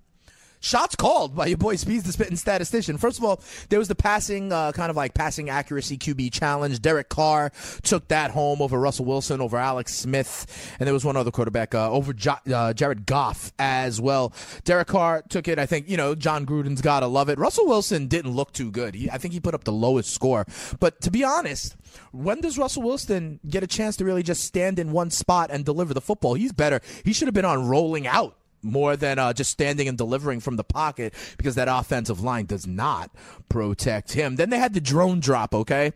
shots 0.63 0.97
called 0.97 1.37
by 1.37 1.47
your 1.47 1.59
boy 1.59 1.77
Speeds 1.77 2.05
the 2.05 2.13
Spitting 2.13 2.37
Statistician. 2.37 2.97
First 2.97 3.19
of 3.19 3.25
all, 3.25 3.43
there 3.69 3.79
was 3.79 3.89
the 3.89 3.95
passing, 3.95 4.53
uh, 4.53 4.73
kind 4.73 4.89
of 4.89 4.97
like 4.97 5.13
passing 5.13 5.51
accuracy 5.51 5.99
QB 5.99 6.33
challenge. 6.33 6.81
Derek 6.81 7.09
Carr 7.09 7.53
took 7.83 8.09
that 8.09 8.31
home 8.31 8.63
over 8.63 8.79
Russell 8.79 9.05
Wilson, 9.05 9.41
over 9.41 9.59
Alex 9.59 9.95
Smith, 9.95 10.75
and 10.79 10.87
there 10.87 10.95
was 10.95 11.05
one 11.05 11.17
other 11.17 11.31
quarterback 11.31 11.75
uh, 11.75 11.91
over 11.91 12.13
jo- 12.13 12.39
uh, 12.53 12.73
Jared 12.73 13.05
Goff 13.05 13.53
as 13.59 14.01
well. 14.01 14.33
Derek 14.65 14.89
Carr 14.89 15.23
took 15.29 15.49
it. 15.49 15.59
I 15.59 15.67
think 15.67 15.89
you 15.89 15.97
know 15.97 16.15
Jon 16.15 16.47
Gruden's 16.47 16.81
got 16.81 17.01
to 17.01 17.07
love 17.07 17.29
it. 17.29 17.39
Russell 17.39 17.67
Wilson 17.67 18.07
didn't 18.07 18.33
look 18.33 18.53
too 18.53 18.71
good. 18.71 18.95
He, 18.95 19.11
I 19.11 19.19
think 19.19 19.35
he 19.35 19.41
put 19.41 19.55
up 19.55 19.65
the 19.65 19.73
lowest 19.73 20.15
score. 20.15 20.47
But 20.81 21.01
to 21.03 21.11
be 21.11 21.25
honest, 21.25 21.77
when 22.13 22.41
does 22.41 22.57
Russell 22.57 22.83
Wilson 22.83 23.41
get 23.49 23.63
a 23.63 23.67
chance 23.67 23.97
to 23.97 24.05
really 24.05 24.23
just 24.23 24.45
stand 24.45 24.79
in 24.79 24.93
one 24.93 25.11
spot 25.11 25.51
and 25.51 25.65
deliver 25.65 25.93
the 25.93 26.01
football? 26.01 26.35
He's 26.35 26.53
better. 26.53 26.81
He 27.05 27.13
should 27.13 27.27
have 27.29 27.35
been 27.35 27.45
on 27.45 27.67
rolling 27.67 28.07
out 28.07 28.37
more 28.63 28.97
than 28.97 29.19
uh, 29.19 29.33
just 29.33 29.51
standing 29.51 29.89
and 29.89 29.99
delivering 29.99 30.41
from 30.41 30.57
the 30.57 30.65
pocket 30.65 31.15
because 31.37 31.55
that 31.57 31.69
offensive 31.69 32.21
line 32.21 32.47
does 32.47 32.67
not 32.67 33.11
protect 33.49 34.13
him. 34.13 34.37
Then 34.37 34.51
they 34.51 34.59
had 34.59 34.75
the 34.75 34.81
drone 34.81 35.21
drop, 35.21 35.55
okay? 35.55 35.93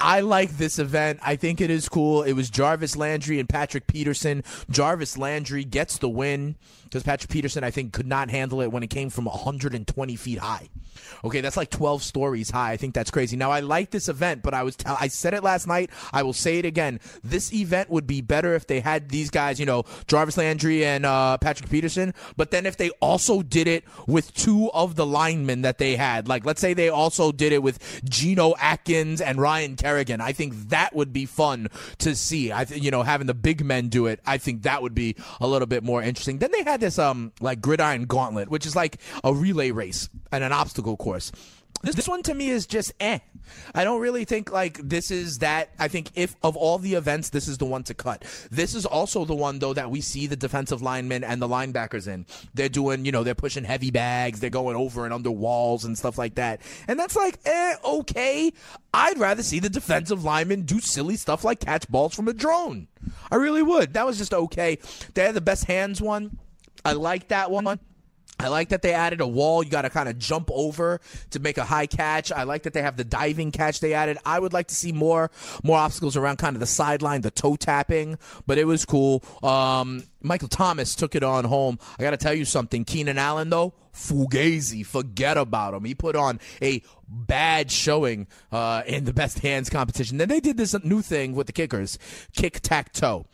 I 0.00 0.20
like 0.20 0.50
this 0.56 0.78
event. 0.78 1.18
I 1.22 1.36
think 1.36 1.60
it 1.60 1.70
is 1.70 1.88
cool. 1.88 2.22
It 2.22 2.34
was 2.34 2.50
Jarvis 2.50 2.96
Landry 2.96 3.40
and 3.40 3.48
Patrick 3.48 3.88
Peterson. 3.88 4.44
Jarvis 4.70 5.18
Landry 5.18 5.64
gets 5.64 5.98
the 5.98 6.08
win 6.08 6.54
because 6.84 7.02
Patrick 7.02 7.30
Peterson, 7.30 7.64
I 7.64 7.70
think, 7.70 7.92
could 7.92 8.06
not 8.06 8.30
handle 8.30 8.60
it 8.60 8.70
when 8.70 8.82
it 8.82 8.90
came 8.90 9.10
from 9.10 9.24
120 9.24 10.16
feet 10.16 10.38
high. 10.38 10.68
Okay, 11.24 11.40
that's 11.40 11.56
like 11.56 11.70
12 11.70 12.02
stories 12.02 12.50
high. 12.50 12.72
I 12.72 12.76
think 12.76 12.94
that's 12.94 13.10
crazy. 13.10 13.36
Now 13.36 13.50
I 13.50 13.60
like 13.60 13.90
this 13.90 14.08
event, 14.08 14.42
but 14.42 14.54
I 14.54 14.62
was 14.62 14.76
t- 14.76 14.86
I 14.86 15.08
said 15.08 15.34
it 15.34 15.42
last 15.42 15.66
night. 15.66 15.90
I 16.12 16.22
will 16.22 16.32
say 16.32 16.58
it 16.58 16.64
again. 16.64 17.00
This 17.22 17.52
event 17.52 17.90
would 17.90 18.06
be 18.06 18.20
better 18.20 18.54
if 18.54 18.66
they 18.66 18.80
had 18.80 19.08
these 19.08 19.30
guys, 19.30 19.60
you 19.60 19.66
know, 19.66 19.84
Jarvis 20.06 20.36
Landry 20.36 20.84
and 20.84 21.04
uh, 21.04 21.38
Patrick 21.38 21.70
Peterson. 21.70 22.14
But 22.36 22.50
then 22.50 22.66
if 22.66 22.76
they 22.76 22.90
also 23.00 23.42
did 23.42 23.68
it 23.68 23.84
with 24.06 24.32
two 24.34 24.70
of 24.72 24.96
the 24.96 25.06
linemen 25.06 25.62
that 25.62 25.78
they 25.78 25.96
had, 25.96 26.28
like 26.28 26.44
let's 26.44 26.60
say 26.60 26.74
they 26.74 26.88
also 26.88 27.32
did 27.32 27.52
it 27.52 27.62
with 27.62 27.78
Geno 28.04 28.54
Atkins 28.60 29.20
and 29.20 29.40
Ryan 29.40 29.76
Kerrigan, 29.76 30.20
I 30.20 30.32
think 30.32 30.54
that 30.70 30.94
would 30.94 31.12
be 31.12 31.26
fun 31.26 31.68
to 31.98 32.14
see. 32.14 32.52
I 32.52 32.64
th- 32.64 32.82
you 32.82 32.90
know 32.90 33.02
having 33.02 33.26
the 33.26 33.34
big 33.34 33.64
men 33.64 33.88
do 33.88 34.06
it, 34.06 34.20
I 34.26 34.38
think 34.38 34.62
that 34.62 34.82
would 34.82 34.94
be 34.94 35.16
a 35.40 35.46
little 35.46 35.66
bit 35.66 35.82
more 35.82 36.02
interesting. 36.02 36.38
Then 36.38 36.52
they 36.52 36.62
had 36.62 36.80
this 36.80 36.98
um 36.98 37.32
like 37.40 37.60
gridiron 37.60 38.04
gauntlet, 38.04 38.48
which 38.48 38.66
is 38.66 38.76
like 38.76 38.98
a 39.24 39.32
relay 39.32 39.70
race 39.70 40.08
and 40.32 40.44
an 40.44 40.52
obstacle 40.52 40.87
course. 40.96 41.32
This, 41.82 41.94
this 41.94 42.08
one 42.08 42.22
to 42.24 42.34
me 42.34 42.48
is 42.48 42.66
just 42.66 42.92
eh. 42.98 43.18
I 43.74 43.84
don't 43.84 44.00
really 44.00 44.24
think 44.24 44.50
like 44.50 44.78
this 44.82 45.10
is 45.10 45.38
that. 45.38 45.70
I 45.78 45.88
think 45.88 46.10
if 46.14 46.34
of 46.42 46.56
all 46.56 46.78
the 46.78 46.94
events, 46.94 47.30
this 47.30 47.46
is 47.46 47.58
the 47.58 47.64
one 47.64 47.84
to 47.84 47.94
cut. 47.94 48.24
This 48.50 48.74
is 48.74 48.84
also 48.84 49.24
the 49.24 49.34
one 49.34 49.58
though 49.58 49.74
that 49.74 49.90
we 49.90 50.00
see 50.00 50.26
the 50.26 50.36
defensive 50.36 50.82
linemen 50.82 51.22
and 51.22 51.40
the 51.40 51.48
linebackers 51.48 52.08
in. 52.08 52.26
They're 52.52 52.68
doing, 52.68 53.04
you 53.04 53.12
know, 53.12 53.22
they're 53.22 53.34
pushing 53.34 53.64
heavy 53.64 53.90
bags, 53.90 54.40
they're 54.40 54.50
going 54.50 54.76
over 54.76 55.04
and 55.04 55.14
under 55.14 55.30
walls 55.30 55.84
and 55.84 55.96
stuff 55.96 56.18
like 56.18 56.34
that. 56.34 56.60
And 56.88 56.98
that's 56.98 57.16
like, 57.16 57.38
eh, 57.44 57.76
okay. 57.84 58.52
I'd 58.92 59.18
rather 59.18 59.42
see 59.42 59.60
the 59.60 59.70
defensive 59.70 60.24
linemen 60.24 60.62
do 60.62 60.80
silly 60.80 61.16
stuff 61.16 61.44
like 61.44 61.60
catch 61.60 61.88
balls 61.88 62.14
from 62.14 62.28
a 62.28 62.32
drone. 62.32 62.88
I 63.30 63.36
really 63.36 63.62
would. 63.62 63.94
That 63.94 64.04
was 64.04 64.18
just 64.18 64.34
okay. 64.34 64.78
They 65.14 65.24
had 65.24 65.34
the 65.34 65.40
best 65.40 65.64
hands 65.64 66.02
one. 66.02 66.38
I 66.84 66.92
like 66.92 67.28
that 67.28 67.50
one. 67.50 67.78
I 68.40 68.48
like 68.48 68.68
that 68.68 68.82
they 68.82 68.92
added 68.92 69.20
a 69.20 69.26
wall 69.26 69.62
you 69.62 69.70
got 69.70 69.82
to 69.82 69.90
kind 69.90 70.08
of 70.08 70.18
jump 70.18 70.50
over 70.52 71.00
to 71.30 71.40
make 71.40 71.58
a 71.58 71.64
high 71.64 71.86
catch. 71.86 72.30
I 72.30 72.44
like 72.44 72.62
that 72.62 72.72
they 72.72 72.82
have 72.82 72.96
the 72.96 73.04
diving 73.04 73.50
catch 73.50 73.80
they 73.80 73.94
added. 73.94 74.18
I 74.24 74.38
would 74.38 74.52
like 74.52 74.68
to 74.68 74.74
see 74.74 74.92
more 74.92 75.30
more 75.62 75.78
obstacles 75.78 76.16
around 76.16 76.38
kind 76.38 76.54
of 76.56 76.60
the 76.60 76.66
sideline, 76.66 77.22
the 77.22 77.30
toe 77.30 77.56
tapping, 77.56 78.18
but 78.46 78.58
it 78.58 78.64
was 78.64 78.84
cool. 78.84 79.22
Um, 79.42 80.04
Michael 80.22 80.48
Thomas 80.48 80.94
took 80.94 81.14
it 81.14 81.22
on 81.22 81.44
home. 81.44 81.78
I 81.98 82.02
got 82.02 82.10
to 82.10 82.16
tell 82.16 82.34
you 82.34 82.44
something. 82.44 82.84
Keenan 82.84 83.18
Allen 83.18 83.50
though, 83.50 83.74
Fugazi, 83.92 84.84
forget 84.84 85.36
about 85.36 85.74
him. 85.74 85.84
He 85.84 85.94
put 85.94 86.16
on 86.16 86.40
a 86.62 86.82
bad 87.08 87.70
showing 87.70 88.26
uh, 88.52 88.82
in 88.86 89.04
the 89.04 89.12
best 89.12 89.40
hands 89.40 89.70
competition. 89.70 90.18
Then 90.18 90.28
they 90.28 90.40
did 90.40 90.56
this 90.56 90.74
new 90.84 91.02
thing 91.02 91.34
with 91.34 91.46
the 91.46 91.52
kickers, 91.52 91.98
kick 92.34 92.60
tack 92.60 92.92
toe. 92.92 93.26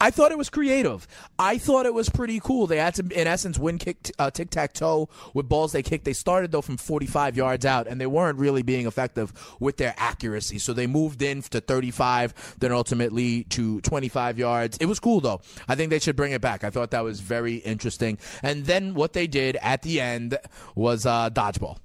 I 0.00 0.10
thought 0.10 0.32
it 0.32 0.38
was 0.38 0.48
creative. 0.48 1.06
I 1.38 1.58
thought 1.58 1.84
it 1.84 1.92
was 1.92 2.08
pretty 2.08 2.40
cool. 2.40 2.66
They 2.66 2.78
had 2.78 2.94
to, 2.94 3.02
in 3.02 3.26
essence, 3.26 3.58
win 3.58 3.76
kick 3.76 4.10
uh, 4.18 4.30
tic 4.30 4.48
tac 4.48 4.72
toe 4.72 5.10
with 5.34 5.48
balls 5.48 5.72
they 5.72 5.82
kicked. 5.82 6.06
They 6.06 6.14
started 6.14 6.52
though 6.52 6.62
from 6.62 6.78
45 6.78 7.36
yards 7.36 7.66
out, 7.66 7.86
and 7.86 8.00
they 8.00 8.06
weren't 8.06 8.38
really 8.38 8.62
being 8.62 8.86
effective 8.86 9.32
with 9.60 9.76
their 9.76 9.94
accuracy. 9.98 10.58
So 10.58 10.72
they 10.72 10.86
moved 10.86 11.20
in 11.20 11.42
to 11.42 11.60
35, 11.60 12.56
then 12.60 12.72
ultimately 12.72 13.44
to 13.44 13.82
25 13.82 14.38
yards. 14.38 14.78
It 14.78 14.86
was 14.86 14.98
cool 14.98 15.20
though. 15.20 15.42
I 15.68 15.74
think 15.74 15.90
they 15.90 15.98
should 15.98 16.16
bring 16.16 16.32
it 16.32 16.40
back. 16.40 16.64
I 16.64 16.70
thought 16.70 16.92
that 16.92 17.04
was 17.04 17.20
very 17.20 17.56
interesting. 17.56 18.18
And 18.42 18.64
then 18.64 18.94
what 18.94 19.12
they 19.12 19.26
did 19.26 19.56
at 19.60 19.82
the 19.82 20.00
end 20.00 20.38
was 20.74 21.04
uh, 21.04 21.28
dodgeball. 21.30 21.76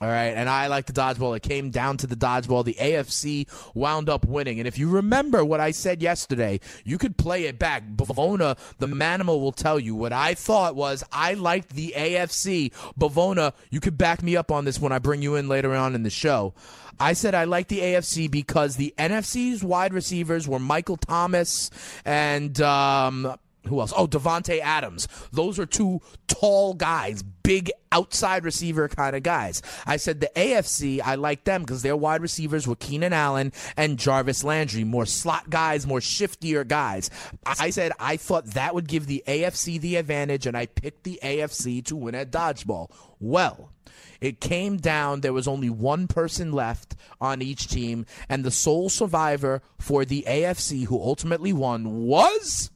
All 0.00 0.08
right, 0.08 0.34
and 0.34 0.48
I 0.48 0.66
like 0.66 0.86
the 0.86 0.92
dodgeball. 0.92 1.36
It 1.36 1.44
came 1.44 1.70
down 1.70 1.98
to 1.98 2.08
the 2.08 2.16
dodgeball. 2.16 2.64
The 2.64 2.74
AFC 2.74 3.46
wound 3.74 4.08
up 4.08 4.26
winning. 4.26 4.58
And 4.58 4.66
if 4.66 4.76
you 4.76 4.88
remember 4.90 5.44
what 5.44 5.60
I 5.60 5.70
said 5.70 6.02
yesterday, 6.02 6.58
you 6.84 6.98
could 6.98 7.16
play 7.16 7.44
it 7.44 7.60
back. 7.60 7.84
Bavona, 7.86 8.58
the 8.78 8.88
manimal, 8.88 9.40
will 9.40 9.52
tell 9.52 9.78
you 9.78 9.94
what 9.94 10.12
I 10.12 10.34
thought 10.34 10.74
was 10.74 11.04
I 11.12 11.34
liked 11.34 11.70
the 11.70 11.94
AFC. 11.96 12.72
Bavona, 12.98 13.52
you 13.70 13.78
could 13.78 13.96
back 13.96 14.20
me 14.20 14.36
up 14.36 14.50
on 14.50 14.64
this 14.64 14.80
when 14.80 14.90
I 14.90 14.98
bring 14.98 15.22
you 15.22 15.36
in 15.36 15.48
later 15.48 15.72
on 15.76 15.94
in 15.94 16.02
the 16.02 16.10
show. 16.10 16.54
I 16.98 17.12
said 17.12 17.34
I 17.34 17.44
like 17.44 17.68
the 17.68 17.80
AFC 17.80 18.28
because 18.30 18.76
the 18.76 18.94
NFC's 18.98 19.62
wide 19.62 19.94
receivers 19.94 20.48
were 20.48 20.58
Michael 20.58 20.96
Thomas 20.96 21.70
and 22.04 22.60
um, 22.60 23.36
who 23.66 23.80
else? 23.80 23.92
Oh, 23.96 24.06
Davante 24.06 24.60
Adams. 24.60 25.08
Those 25.32 25.58
are 25.58 25.66
two 25.66 26.00
tall 26.26 26.74
guys, 26.74 27.22
big 27.22 27.70
outside 27.92 28.44
receiver 28.44 28.88
kind 28.88 29.14
of 29.14 29.22
guys. 29.22 29.62
I 29.86 29.96
said 29.96 30.20
the 30.20 30.30
AFC, 30.34 31.00
I 31.02 31.14
like 31.14 31.44
them 31.44 31.62
because 31.62 31.82
their 31.82 31.96
wide 31.96 32.22
receivers 32.22 32.66
were 32.66 32.76
Keenan 32.76 33.12
Allen 33.12 33.52
and 33.76 33.98
Jarvis 33.98 34.44
Landry, 34.44 34.84
more 34.84 35.06
slot 35.06 35.50
guys, 35.50 35.86
more 35.86 36.00
shiftier 36.00 36.66
guys. 36.66 37.10
I 37.46 37.70
said 37.70 37.92
I 37.98 38.16
thought 38.16 38.46
that 38.46 38.74
would 38.74 38.88
give 38.88 39.06
the 39.06 39.22
AFC 39.26 39.80
the 39.80 39.96
advantage, 39.96 40.46
and 40.46 40.56
I 40.56 40.66
picked 40.66 41.04
the 41.04 41.20
AFC 41.22 41.84
to 41.86 41.96
win 41.96 42.14
at 42.14 42.30
dodgeball. 42.30 42.90
Well, 43.20 43.70
it 44.20 44.40
came 44.40 44.78
down, 44.78 45.20
there 45.20 45.32
was 45.32 45.46
only 45.46 45.70
one 45.70 46.08
person 46.08 46.52
left 46.52 46.96
on 47.20 47.42
each 47.42 47.68
team, 47.68 48.06
and 48.28 48.44
the 48.44 48.50
sole 48.50 48.88
survivor 48.88 49.62
for 49.78 50.04
the 50.04 50.24
AFC 50.26 50.86
who 50.86 51.00
ultimately 51.00 51.52
won 51.52 52.06
was 52.06 52.70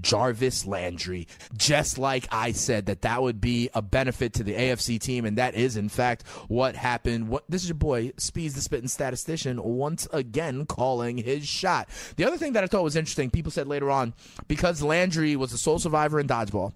Jarvis 0.00 0.66
Landry. 0.66 1.28
Just 1.56 1.98
like 1.98 2.26
I 2.30 2.52
said 2.52 2.86
that 2.86 3.02
that 3.02 3.22
would 3.22 3.40
be 3.40 3.70
a 3.74 3.82
benefit 3.82 4.34
to 4.34 4.44
the 4.44 4.54
AFC 4.54 5.00
team, 5.00 5.24
and 5.24 5.38
that 5.38 5.54
is 5.54 5.76
in 5.76 5.88
fact 5.88 6.26
what 6.48 6.76
happened. 6.76 7.28
What 7.28 7.44
this 7.48 7.62
is 7.62 7.68
your 7.68 7.76
boy 7.76 8.12
Speeds 8.16 8.54
the 8.54 8.60
Spitting 8.60 8.88
Statistician 8.88 9.62
once 9.62 10.06
again 10.12 10.66
calling 10.66 11.18
his 11.18 11.46
shot. 11.46 11.88
The 12.16 12.24
other 12.24 12.36
thing 12.36 12.52
that 12.54 12.64
I 12.64 12.66
thought 12.66 12.84
was 12.84 12.96
interesting, 12.96 13.30
people 13.30 13.52
said 13.52 13.66
later 13.66 13.90
on, 13.90 14.14
because 14.48 14.82
Landry 14.82 15.36
was 15.36 15.50
the 15.50 15.58
sole 15.58 15.78
survivor 15.78 16.20
in 16.20 16.26
dodgeball, 16.26 16.72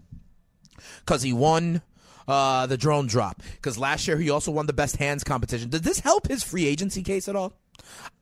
because 1.05 1.23
he 1.23 1.33
won 1.33 1.83
uh, 2.29 2.66
the 2.66 2.77
drone 2.77 3.07
drop. 3.07 3.42
Because 3.53 3.79
last 3.79 4.07
year 4.07 4.16
he 4.16 4.31
also 4.31 4.51
won 4.51 4.66
the 4.66 4.73
best 4.73 4.96
hands 4.96 5.25
competition. 5.25 5.68
Did 5.68 5.83
this 5.83 6.01
help 6.01 6.29
his 6.29 6.42
free 6.42 6.66
agency 6.66 7.03
case 7.03 7.29
at 7.29 7.37
all? 7.37 7.55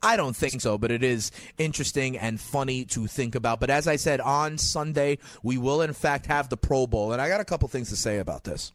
I 0.01 0.17
don't 0.17 0.35
think 0.35 0.61
so, 0.61 0.77
but 0.77 0.91
it 0.91 1.03
is 1.03 1.31
interesting 1.57 2.17
and 2.17 2.39
funny 2.39 2.85
to 2.85 3.07
think 3.07 3.35
about. 3.35 3.59
But 3.59 3.69
as 3.69 3.87
I 3.87 3.95
said, 3.95 4.21
on 4.21 4.57
Sunday, 4.57 5.17
we 5.43 5.57
will 5.57 5.81
in 5.81 5.93
fact 5.93 6.25
have 6.27 6.49
the 6.49 6.57
Pro 6.57 6.87
Bowl. 6.87 7.11
And 7.11 7.21
I 7.21 7.27
got 7.27 7.41
a 7.41 7.45
couple 7.45 7.67
things 7.67 7.89
to 7.89 7.95
say 7.95 8.19
about 8.19 8.43
this. 8.43 8.71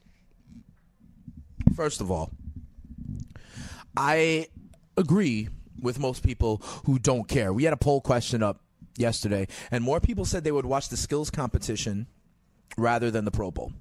First 1.74 2.00
of 2.00 2.10
all, 2.10 2.30
I 3.96 4.48
agree 4.96 5.48
with 5.80 5.98
most 5.98 6.22
people 6.22 6.62
who 6.86 6.98
don't 6.98 7.28
care. 7.28 7.52
We 7.52 7.64
had 7.64 7.72
a 7.72 7.78
poll 7.78 8.00
question 8.00 8.42
up 8.42 8.60
yesterday, 8.96 9.48
and 9.70 9.82
more 9.82 10.00
people 10.00 10.24
said 10.24 10.44
they 10.44 10.52
would 10.52 10.66
watch 10.66 10.88
the 10.88 10.96
skills 10.96 11.30
competition 11.30 12.06
rather 12.76 13.10
than 13.10 13.24
the 13.24 13.30
Pro 13.30 13.50
Bowl. 13.50 13.72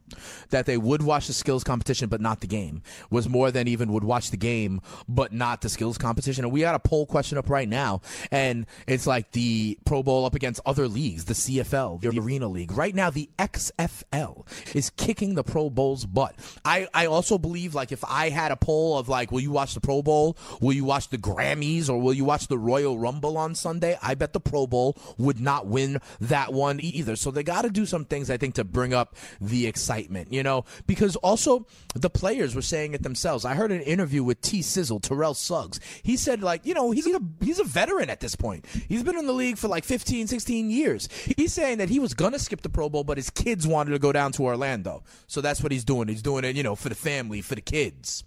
That 0.49 0.65
they 0.65 0.77
would 0.77 1.01
watch 1.01 1.27
the 1.27 1.33
skills 1.33 1.63
competition 1.63 2.09
but 2.09 2.21
not 2.21 2.41
the 2.41 2.47
game 2.47 2.83
was 3.09 3.27
more 3.27 3.51
than 3.51 3.67
even 3.67 3.91
would 3.91 4.03
watch 4.03 4.31
the 4.31 4.37
game 4.37 4.81
but 5.07 5.33
not 5.33 5.61
the 5.61 5.69
skills 5.69 5.97
competition. 5.97 6.43
And 6.43 6.53
we 6.53 6.61
got 6.61 6.75
a 6.75 6.79
poll 6.79 7.05
question 7.05 7.37
up 7.37 7.49
right 7.49 7.67
now, 7.67 8.01
and 8.31 8.65
it's 8.87 9.07
like 9.07 9.31
the 9.31 9.77
Pro 9.85 10.03
Bowl 10.03 10.25
up 10.25 10.35
against 10.35 10.61
other 10.65 10.87
leagues, 10.87 11.25
the 11.25 11.33
CFL, 11.33 12.01
the 12.01 12.19
Arena 12.19 12.47
League. 12.47 12.71
Right 12.71 12.93
now, 12.93 13.09
the 13.09 13.29
XFL 13.39 14.45
is 14.75 14.89
kicking 14.91 15.35
the 15.35 15.43
Pro 15.43 15.69
Bowl's 15.69 16.05
butt. 16.05 16.35
I, 16.65 16.87
I 16.93 17.05
also 17.05 17.37
believe 17.37 17.75
like 17.75 17.91
if 17.91 18.03
I 18.05 18.29
had 18.29 18.51
a 18.51 18.55
poll 18.55 18.97
of 18.97 19.09
like, 19.09 19.31
will 19.31 19.39
you 19.39 19.51
watch 19.51 19.73
the 19.73 19.81
Pro 19.81 20.01
Bowl? 20.01 20.37
Will 20.61 20.73
you 20.73 20.85
watch 20.85 21.09
the 21.09 21.17
Grammys 21.17 21.89
or 21.89 21.99
will 21.99 22.13
you 22.13 22.25
watch 22.25 22.47
the 22.47 22.57
Royal 22.57 22.97
Rumble 22.97 23.37
on 23.37 23.55
Sunday? 23.55 23.97
I 24.01 24.15
bet 24.15 24.33
the 24.33 24.39
Pro 24.39 24.67
Bowl 24.67 24.97
would 25.17 25.39
not 25.39 25.67
win 25.67 25.99
that 26.19 26.53
one 26.53 26.79
either. 26.81 27.15
So 27.15 27.31
they 27.31 27.43
got 27.43 27.63
to 27.63 27.69
do 27.69 27.85
some 27.85 28.05
things 28.05 28.29
I 28.29 28.37
think 28.37 28.55
to 28.55 28.63
bring 28.63 28.82
bring 28.83 28.93
up 28.93 29.15
the 29.39 29.65
excitement, 29.65 30.33
you 30.33 30.43
know, 30.43 30.65
because 30.87 31.15
also 31.17 31.65
the 31.95 32.09
players 32.09 32.53
were 32.53 32.61
saying 32.61 32.93
it 32.93 33.01
themselves. 33.01 33.45
I 33.45 33.53
heard 33.53 33.71
an 33.71 33.79
interview 33.79 34.25
with 34.25 34.41
T 34.41 34.61
Sizzle, 34.61 34.99
Terrell 34.99 35.33
Suggs. 35.33 35.79
He 36.03 36.17
said, 36.17 36.43
like, 36.43 36.65
you 36.65 36.73
know, 36.73 36.91
he's 36.91 37.07
a, 37.07 37.21
he's 37.39 37.59
a 37.59 37.63
veteran 37.63 38.09
at 38.09 38.19
this 38.19 38.35
point. 38.35 38.65
He's 38.89 39.01
been 39.01 39.17
in 39.17 39.25
the 39.25 39.31
league 39.31 39.57
for 39.57 39.69
like 39.69 39.85
15, 39.85 40.27
16 40.27 40.69
years. 40.69 41.07
He's 41.37 41.53
saying 41.53 41.77
that 41.77 41.87
he 41.87 41.99
was 41.99 42.13
going 42.13 42.33
to 42.33 42.39
skip 42.39 42.59
the 42.59 42.67
Pro 42.67 42.89
Bowl, 42.89 43.05
but 43.05 43.15
his 43.15 43.29
kids 43.29 43.65
wanted 43.65 43.91
to 43.91 43.99
go 43.99 44.11
down 44.11 44.33
to 44.33 44.43
Orlando. 44.43 45.03
So 45.27 45.39
that's 45.39 45.63
what 45.63 45.71
he's 45.71 45.85
doing. 45.85 46.09
He's 46.09 46.21
doing 46.21 46.43
it, 46.43 46.57
you 46.57 46.63
know, 46.63 46.75
for 46.75 46.89
the 46.89 46.95
family, 46.95 47.39
for 47.39 47.55
the 47.55 47.61
kids. 47.61 48.25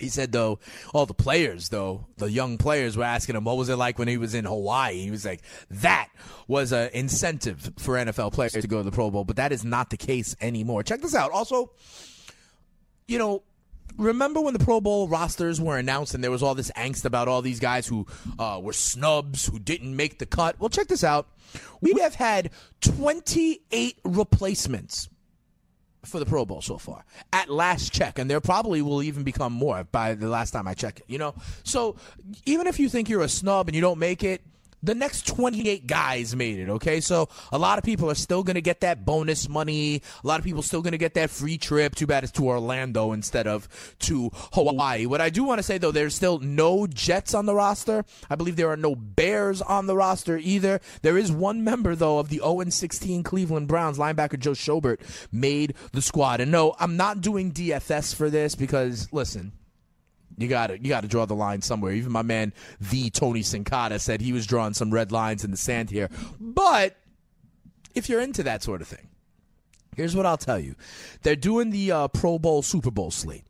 He 0.00 0.08
said 0.08 0.32
though, 0.32 0.58
all 0.92 1.06
the 1.06 1.14
players 1.14 1.68
though, 1.68 2.06
the 2.16 2.30
young 2.30 2.58
players 2.58 2.96
were 2.96 3.04
asking 3.04 3.36
him 3.36 3.44
what 3.44 3.56
was 3.56 3.68
it 3.68 3.76
like 3.76 3.98
when 3.98 4.08
he 4.08 4.16
was 4.16 4.34
in 4.34 4.44
Hawaii. 4.44 4.98
He 4.98 5.10
was 5.10 5.24
like, 5.24 5.42
that 5.70 6.08
was 6.46 6.72
an 6.72 6.90
incentive 6.92 7.72
for 7.78 7.94
NFL 7.94 8.32
players 8.32 8.52
to 8.52 8.66
go 8.66 8.78
to 8.78 8.82
the 8.82 8.90
Pro 8.90 9.10
Bowl, 9.10 9.24
but 9.24 9.36
that 9.36 9.52
is 9.52 9.64
not 9.64 9.90
the 9.90 9.96
case 9.96 10.36
anymore. 10.40 10.82
Check 10.82 11.00
this 11.00 11.14
out. 11.14 11.30
Also, 11.30 11.70
you 13.06 13.18
know, 13.18 13.42
remember 13.96 14.40
when 14.40 14.54
the 14.54 14.64
Pro 14.64 14.80
Bowl 14.80 15.08
rosters 15.08 15.60
were 15.60 15.76
announced 15.76 16.14
and 16.14 16.22
there 16.22 16.30
was 16.30 16.42
all 16.42 16.54
this 16.54 16.70
angst 16.72 17.04
about 17.04 17.28
all 17.28 17.42
these 17.42 17.60
guys 17.60 17.86
who 17.86 18.06
uh, 18.38 18.58
were 18.62 18.72
snubs, 18.72 19.46
who 19.46 19.58
didn't 19.58 19.94
make 19.94 20.18
the 20.18 20.26
cut? 20.26 20.58
Well, 20.58 20.70
check 20.70 20.88
this 20.88 21.04
out. 21.04 21.28
We 21.80 21.92
have 22.00 22.14
had 22.14 22.50
28 22.80 23.98
replacements 24.04 25.08
for 26.04 26.18
the 26.18 26.26
Pro 26.26 26.44
Bowl 26.44 26.60
so 26.60 26.78
far 26.78 27.04
at 27.32 27.48
last 27.48 27.92
check, 27.92 28.18
and 28.18 28.30
there 28.30 28.40
probably 28.40 28.82
will 28.82 29.02
even 29.02 29.22
become 29.22 29.52
more 29.52 29.84
by 29.84 30.14
the 30.14 30.28
last 30.28 30.52
time 30.52 30.68
I 30.68 30.74
check 30.74 31.00
it. 31.00 31.04
You 31.08 31.18
know, 31.18 31.34
so 31.64 31.96
even 32.46 32.66
if 32.66 32.78
you 32.78 32.88
think 32.88 33.08
you're 33.08 33.22
a 33.22 33.28
snub 33.28 33.68
and 33.68 33.74
you 33.74 33.80
don't 33.80 33.98
make 33.98 34.24
it, 34.24 34.42
the 34.82 34.94
next 34.94 35.26
28 35.26 35.86
guys 35.86 36.36
made 36.36 36.58
it, 36.58 36.68
okay? 36.68 37.00
So 37.00 37.28
a 37.52 37.58
lot 37.58 37.78
of 37.78 37.84
people 37.84 38.10
are 38.10 38.14
still 38.14 38.42
going 38.42 38.54
to 38.54 38.60
get 38.60 38.80
that 38.80 39.04
bonus 39.04 39.48
money. 39.48 40.02
A 40.22 40.26
lot 40.26 40.38
of 40.38 40.44
people 40.44 40.62
still 40.62 40.82
going 40.82 40.92
to 40.92 40.98
get 40.98 41.14
that 41.14 41.30
free 41.30 41.58
trip. 41.58 41.94
Too 41.94 42.06
bad 42.06 42.24
it's 42.24 42.32
to 42.32 42.46
Orlando 42.46 43.12
instead 43.12 43.46
of 43.46 43.68
to 44.00 44.30
Hawaii. 44.52 45.06
What 45.06 45.20
I 45.20 45.30
do 45.30 45.44
want 45.44 45.58
to 45.58 45.62
say, 45.62 45.78
though, 45.78 45.90
there's 45.90 46.14
still 46.14 46.38
no 46.38 46.86
Jets 46.86 47.34
on 47.34 47.46
the 47.46 47.54
roster. 47.54 48.04
I 48.30 48.36
believe 48.36 48.56
there 48.56 48.70
are 48.70 48.76
no 48.76 48.94
Bears 48.94 49.60
on 49.62 49.86
the 49.86 49.96
roster 49.96 50.38
either. 50.38 50.80
There 51.02 51.18
is 51.18 51.32
one 51.32 51.64
member, 51.64 51.94
though, 51.94 52.18
of 52.18 52.28
the 52.28 52.38
0 52.38 52.64
16 52.68 53.22
Cleveland 53.22 53.68
Browns, 53.68 53.98
linebacker 53.98 54.38
Joe 54.38 54.52
Schobert, 54.52 55.00
made 55.32 55.74
the 55.92 56.02
squad. 56.02 56.40
And 56.40 56.52
no, 56.52 56.74
I'm 56.78 56.96
not 56.96 57.20
doing 57.20 57.52
DFS 57.52 58.14
for 58.14 58.30
this 58.30 58.54
because, 58.54 59.12
listen, 59.12 59.52
you 60.38 60.48
got 60.48 60.68
to 60.68 60.78
you 60.78 60.88
got 60.88 61.02
to 61.02 61.08
draw 61.08 61.26
the 61.26 61.34
line 61.34 61.62
somewhere. 61.62 61.92
Even 61.92 62.12
my 62.12 62.22
man, 62.22 62.52
the 62.80 63.10
Tony 63.10 63.40
Sincata, 63.40 64.00
said 64.00 64.20
he 64.20 64.32
was 64.32 64.46
drawing 64.46 64.74
some 64.74 64.90
red 64.90 65.12
lines 65.12 65.44
in 65.44 65.50
the 65.50 65.56
sand 65.56 65.90
here. 65.90 66.08
But 66.40 66.96
if 67.94 68.08
you're 68.08 68.20
into 68.20 68.42
that 68.44 68.62
sort 68.62 68.80
of 68.80 68.88
thing, 68.88 69.08
here's 69.96 70.14
what 70.14 70.26
I'll 70.26 70.36
tell 70.36 70.58
you: 70.58 70.74
they're 71.22 71.36
doing 71.36 71.70
the 71.70 71.92
uh, 71.92 72.08
Pro 72.08 72.38
Bowl, 72.38 72.62
Super 72.62 72.90
Bowl 72.90 73.10
slate. 73.10 73.44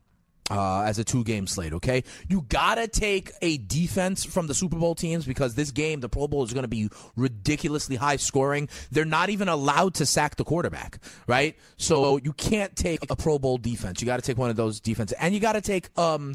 Uh, 0.51 0.81
as 0.81 0.97
a 0.97 1.03
two 1.03 1.23
game 1.23 1.45
slate, 1.45 1.73
okay? 1.73 2.03
You 2.27 2.43
gotta 2.49 2.87
take 2.87 3.31
a 3.39 3.57
defense 3.57 4.25
from 4.25 4.47
the 4.47 4.55
Super 4.55 4.77
Bowl 4.77 4.95
teams 4.95 5.23
because 5.23 5.53
this 5.53 5.69
game, 5.69 5.99
the 5.99 6.09
Pro 6.09 6.27
Bowl, 6.27 6.43
is 6.43 6.53
gonna 6.53 6.67
be 6.67 6.89
ridiculously 7.15 7.97
high 7.97 8.15
scoring. 8.15 8.67
They're 8.89 9.05
not 9.05 9.29
even 9.29 9.47
allowed 9.47 9.93
to 9.95 10.07
sack 10.07 10.37
the 10.37 10.43
quarterback, 10.43 11.03
right? 11.27 11.55
So 11.77 12.17
you 12.17 12.33
can't 12.33 12.75
take 12.75 13.11
a 13.11 13.15
Pro 13.15 13.37
Bowl 13.37 13.59
defense. 13.59 14.01
You 14.01 14.07
gotta 14.07 14.23
take 14.23 14.39
one 14.39 14.49
of 14.49 14.55
those 14.55 14.79
defenses. 14.79 15.15
And 15.21 15.35
you 15.35 15.39
gotta 15.39 15.61
take, 15.61 15.95
um, 15.99 16.33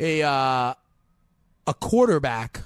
a 0.00 0.22
uh, 0.22 0.74
a 1.66 1.74
quarterback 1.74 2.62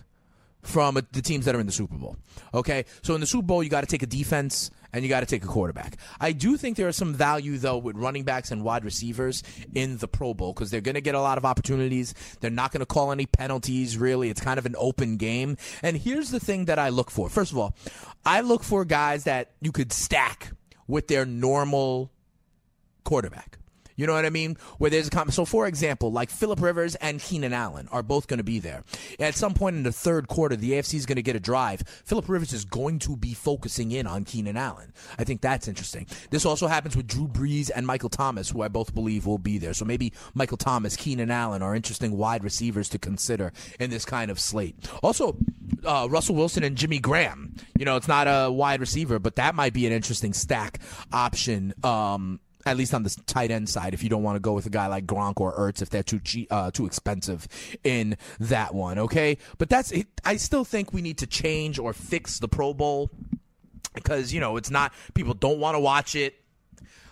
from 0.63 0.95
the 1.13 1.23
teams 1.23 1.45
that 1.45 1.55
are 1.55 1.61
in 1.61 1.67
the 1.67 1.73
Super 1.73 1.97
Bowl. 1.97 2.17
Okay, 2.55 2.87
so 3.03 3.15
in 3.15 3.21
the 3.21 3.27
Super 3.27 3.47
Bowl, 3.47 3.63
you 3.63 3.69
got 3.69 3.83
to 3.83 3.87
take 3.87 4.03
a 4.03 4.07
defense 4.07 4.71
and 4.95 5.03
you 5.03 5.09
got 5.09 5.21
to 5.21 5.27
take 5.27 5.45
a 5.45 5.47
quarterback. 5.47 5.99
I 6.21 6.33
do 6.33 6.57
think 6.57 6.77
there 6.77 6.89
is 6.89 6.97
some 6.97 7.13
value 7.13 7.59
though 7.59 7.79
with 7.79 7.97
running 7.97 8.23
backs 8.23 8.51
and 8.51 8.65
wide 8.65 8.85
receivers 8.85 9.43
in 9.75 9.99
the 9.99 10.09
Pro 10.09 10.33
Bowl 10.33 10.53
because 10.53 10.71
they're 10.71 10.81
going 10.81 10.95
to 10.95 11.01
get 11.01 11.15
a 11.15 11.21
lot 11.21 11.37
of 11.37 11.45
opportunities. 11.45 12.15
They're 12.41 12.51
not 12.51 12.73
going 12.73 12.81
to 12.81 12.87
call 12.87 13.13
any 13.13 13.27
penalties. 13.27 13.99
Really, 13.99 14.31
it's 14.31 14.41
kind 14.41 14.59
of 14.59 14.67
an 14.67 14.77
open 14.79 15.17
game. 15.17 15.59
And 15.83 15.97
here's 15.97 16.31
the 16.31 16.41
thing 16.41 16.67
that 16.67 16.79
I 16.79 16.89
look 16.89 17.11
for. 17.11 17.29
First 17.29 17.53
of 17.53 17.59
all, 17.59 17.77
I 18.25 18.41
look 18.41 18.63
for 18.63 18.85
guys 18.85 19.25
that 19.25 19.51
you 19.61 19.73
could 19.73 19.93
stack 19.93 20.53
with 20.87 21.09
their 21.09 21.27
normal 21.27 22.11
quarterback. 23.05 23.59
You 23.97 24.07
know 24.07 24.13
what 24.15 24.27
I 24.27 24.31
mean? 24.31 24.57
Where 24.79 24.91
there's 24.91 25.09
a 25.09 25.11
com- 25.11 25.31
so 25.31 25.45
for 25.45 25.67
example, 25.67 26.11
like 26.13 26.31
Philip 26.31 26.61
Rivers 26.61 26.95
and 26.97 27.21
Keenan 27.21 27.53
Allen 27.53 27.89
are 27.93 28.03
both 28.03 28.27
going 28.27 28.39
to 28.39 28.45
be 28.45 28.59
there. 28.59 28.85
At 29.19 29.35
some 29.35 29.55
point 29.55 29.77
in 29.77 29.83
the 29.83 29.93
third 29.93 30.29
quarter, 30.29 30.57
the 30.57 30.73
AFC 30.73 30.95
is 30.95 31.07
going 31.07 31.17
to 31.17 31.23
get 31.23 31.37
a 31.37 31.41
drive. 31.41 31.83
Philip 32.05 32.29
Rivers 32.29 32.53
is 32.53 32.65
going 32.65 32.99
to 33.01 33.17
be 33.17 33.35
focusing 33.35 33.93
in 33.93 34.07
on 34.07 34.25
Keenan 34.25 34.57
Allen. 34.57 34.93
I 35.19 35.25
think 35.25 35.41
that's 35.41 35.69
interesting. 35.69 36.07
This 36.31 36.45
also 36.45 36.67
happens 36.67 36.97
with 36.97 37.07
Drew 37.07 37.29
Brees 37.29 37.71
and 37.75 37.87
Michael 37.87 38.09
Thomas, 38.09 38.51
who 38.51 38.63
I 38.63 38.69
both 38.69 38.95
believe 38.95 39.27
will 39.27 39.39
be 39.39 39.59
there. 39.59 39.75
So 39.75 39.85
maybe 39.85 40.13
Michael 40.35 40.57
Thomas, 40.57 40.97
Keenan 40.97 41.31
Allen 41.31 41.63
are 41.63 41.75
interesting 41.75 42.17
wide 42.17 42.45
receivers 42.45 42.89
to 42.91 42.99
consider 42.99 43.53
in 43.79 43.91
this 43.91 44.05
kind 44.05 44.31
of 44.31 44.41
slate. 44.41 44.77
Also, 45.03 45.37
uh, 45.85 46.07
Russell 46.11 46.35
Wilson 46.35 46.65
and 46.65 46.77
Jimmy 46.77 46.99
Graham. 46.99 47.55
You 47.79 47.85
know, 47.85 47.97
it's 47.97 48.09
not 48.09 48.27
a 48.27 48.51
wide 48.51 48.81
receiver, 48.81 49.19
but 49.19 49.37
that 49.37 49.55
might 49.55 49.73
be 49.73 49.87
an 49.87 49.93
interesting 49.93 50.33
stack 50.33 50.81
option. 51.13 51.75
Um, 51.83 52.41
at 52.67 52.77
least 52.77 52.95
on 52.95 53.03
the 53.03 53.17
tight 53.27 53.51
end 53.51 53.69
side, 53.69 53.95
if 53.95 54.03
you 54.03 54.09
don't 54.09 54.23
want 54.23 54.37
to 54.37 54.41
go 54.41 54.53
with 54.53 54.67
a 54.67 54.71
guy 54.71 54.87
like 54.87 55.07
Gronk 55.07 55.41
or 55.41 55.57
Ertz, 55.57 55.83
if 55.83 55.91
they're 55.91 56.03
too 56.03 56.21
cheap, 56.21 56.53
uh, 56.53 56.71
too 56.71 56.87
expensive 56.87 57.47
in 57.83 58.17
that 58.41 58.75
one, 58.75 58.99
okay. 58.99 59.39
But 59.59 59.69
that's 59.69 59.93
it. 59.93 60.07
I 60.25 60.37
still 60.37 60.65
think 60.65 60.93
we 60.93 61.03
need 61.03 61.19
to 61.19 61.27
change 61.27 61.79
or 61.79 61.93
fix 61.93 62.39
the 62.39 62.49
Pro 62.49 62.75
Bowl 62.75 63.11
because 63.95 64.33
you 64.33 64.41
know 64.41 64.57
it's 64.57 64.71
not 64.71 64.93
people 65.15 65.35
don't 65.35 65.59
want 65.59 65.75
to 65.75 65.81
watch 65.81 66.15
it. 66.15 66.35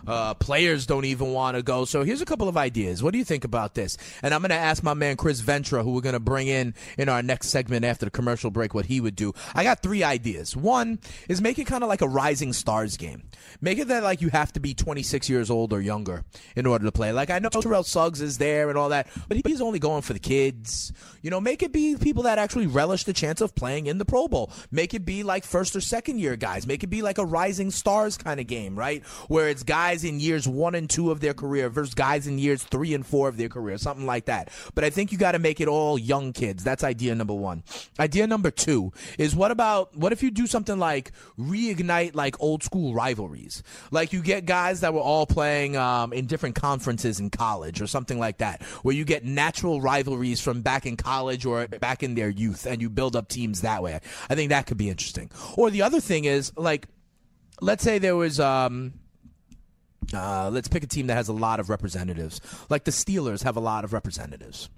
Uh, 0.07 0.35
players 0.35 0.87
don't 0.87 1.05
even 1.05 1.33
want 1.33 1.57
to 1.57 1.62
go. 1.62 1.85
So 1.85 2.03
here's 2.03 2.21
a 2.21 2.25
couple 2.27 2.49
of 2.49 2.57
ideas. 2.57 3.03
What 3.03 3.12
do 3.12 3.19
you 3.19 3.25
think 3.25 3.45
about 3.45 3.75
this? 3.75 3.97
And 4.23 4.35
I'm 4.35 4.41
going 4.41 4.51
to 4.51 4.57
ask 4.57 4.83
my 4.83 4.95
man 4.95 5.17
Chris 5.17 5.41
Ventura, 5.41 5.83
who 5.83 5.93
we're 5.93 6.01
going 6.01 6.15
to 6.15 6.21
bring 6.21 6.49
in 6.49 6.75
in 6.99 7.09
our 7.09 7.23
next 7.23 7.49
segment 7.49 7.85
after 7.85 8.05
the 8.05 8.11
commercial 8.11 8.51
break, 8.51 8.75
what 8.75 8.87
he 8.87 9.01
would 9.01 9.17
do. 9.17 9.33
I 9.55 9.65
got 9.65 9.83
three 9.83 10.03
ideas. 10.03 10.57
One 10.57 10.99
is 11.29 11.41
make 11.41 11.59
it 11.59 11.67
kind 11.67 11.83
of 11.83 11.88
like 11.88 12.03
a 12.03 12.09
Rising 12.09 12.53
Stars 12.53 12.97
game. 12.97 13.23
Make 13.61 13.79
it 13.79 13.88
that 13.88 14.03
like 14.03 14.21
you 14.21 14.29
have 14.31 14.53
to 14.55 14.61
be 14.61 14.75
26 14.75 15.29
years 15.29 15.51
old 15.51 15.73
or 15.73 15.81
younger 15.81 16.25
in 16.57 16.67
order 16.67 16.85
to 16.85 16.93
play. 16.93 17.12
Like 17.12 17.31
I 17.31 17.38
know 17.38 17.49
Terrell 17.49 17.85
Suggs 17.85 18.21
is 18.21 18.38
there 18.38 18.69
and 18.69 18.79
all 18.79 18.88
that, 18.91 19.09
but 19.29 19.38
he's 19.45 19.61
only 19.61 19.79
going 19.79 20.03
for 20.03 20.12
the 20.12 20.19
kids. 20.19 20.93
You 21.23 21.31
know, 21.31 21.41
make 21.41 21.62
it 21.62 21.73
be 21.73 21.97
people 21.97 22.25
that 22.25 22.38
actually 22.38 22.67
relish 22.67 23.05
the 23.05 23.12
chance 23.12 23.41
of 23.41 23.55
playing 23.55 23.87
in 23.87 23.99
the 23.99 24.05
Pro 24.05 24.29
Bowl. 24.29 24.51
Make 24.71 24.95
it 24.95 25.05
be 25.05 25.23
like 25.23 25.45
first 25.45 25.77
or 25.77 25.81
second 25.81 26.19
year 26.19 26.37
guys. 26.37 26.67
Make 26.67 26.83
it 26.83 26.88
be 26.88 27.03
like 27.03 27.19
a 27.19 27.25
Rising 27.25 27.71
Stars 27.71 28.17
kind 28.17 28.41
of 28.41 28.47
game, 28.47 28.77
right? 28.77 29.05
Where 29.29 29.49
it's 29.49 29.62
guys 29.62 29.92
in 30.01 30.19
years 30.19 30.49
one 30.49 30.75
and 30.75 30.89
two 30.89 31.11
of 31.11 31.21
their 31.21 31.35
career 31.35 31.69
versus 31.69 31.95
guys 31.95 32.27
in 32.27 32.39
years 32.39 32.63
three 32.63 32.95
and 32.95 33.05
four 33.05 33.29
of 33.29 33.37
their 33.37 33.49
career, 33.49 33.77
something 33.77 34.07
like 34.07 34.25
that. 34.25 34.51
But 34.75 34.85
I 34.85 34.91
think 34.91 35.13
you 35.13 35.19
got 35.19 35.33
to 35.33 35.39
make 35.39 35.61
it 35.61 35.69
all 35.69 35.99
young 35.99 36.33
kids. 36.33 36.65
That's 36.65 36.83
idea 36.83 37.15
number 37.15 37.35
one. 37.35 37.63
Idea 38.01 38.27
number 38.27 38.51
two 38.51 38.93
is 39.19 39.37
what 39.37 39.51
about 39.51 39.95
what 39.97 40.13
if 40.13 40.23
you 40.23 40.31
do 40.31 40.47
something 40.47 40.79
like 40.79 41.13
reignite 41.39 42.15
like 42.15 42.41
old 42.41 42.63
school 42.63 42.95
rivalries? 42.95 43.63
Like 43.91 44.13
you 44.13 44.23
get 44.23 44.47
guys 44.47 44.81
that 44.81 44.95
were 44.95 45.01
all 45.01 45.27
playing 45.27 45.77
um, 45.77 46.13
in 46.13 46.27
different 46.27 46.55
conferences 46.55 47.21
in 47.21 47.31
college 47.31 47.81
or 47.81 47.87
something 47.87 48.19
like 48.19 48.39
that, 48.39 48.63
where 48.83 48.95
you 48.95 49.05
get 49.05 49.25
natural 49.25 49.81
rivalries 49.81 50.41
from 50.41 50.63
back 50.63 50.87
in 50.87 50.97
college 50.97 51.45
or 51.45 51.69
back 51.69 52.03
in 52.03 52.15
their 52.15 52.31
youth, 52.31 52.67
and 52.67 52.81
you 52.81 52.89
build 52.89 53.15
up 53.15 53.29
teams 53.29 53.61
that 53.61 53.83
way. 53.83 54.01
I 54.31 54.35
think 54.35 54.49
that 54.51 54.67
could 54.67 54.79
be 54.79 54.89
interesting. 54.89 55.31
Or 55.57 55.71
the 55.71 55.83
other 55.83 56.01
thing 56.01 56.25
is 56.25 56.53
like, 56.57 56.87
let's 57.61 57.85
say 57.85 57.99
there 57.99 58.17
was. 58.17 58.41
Um, 58.41 58.95
uh, 60.15 60.51
let's 60.53 60.69
pick 60.69 60.83
a 60.83 60.87
team 60.87 61.07
that 61.09 61.15
has 61.15 61.29
a 61.29 61.33
lot 61.33 61.61
of 61.61 61.69
representatives. 61.69 62.41
Like 62.69 62.85
the 62.85 62.91
Steelers 62.91 63.43
have 63.45 63.57
a 63.57 63.61
lot 63.61 63.85
of 63.85 63.93
representatives. 63.93 64.69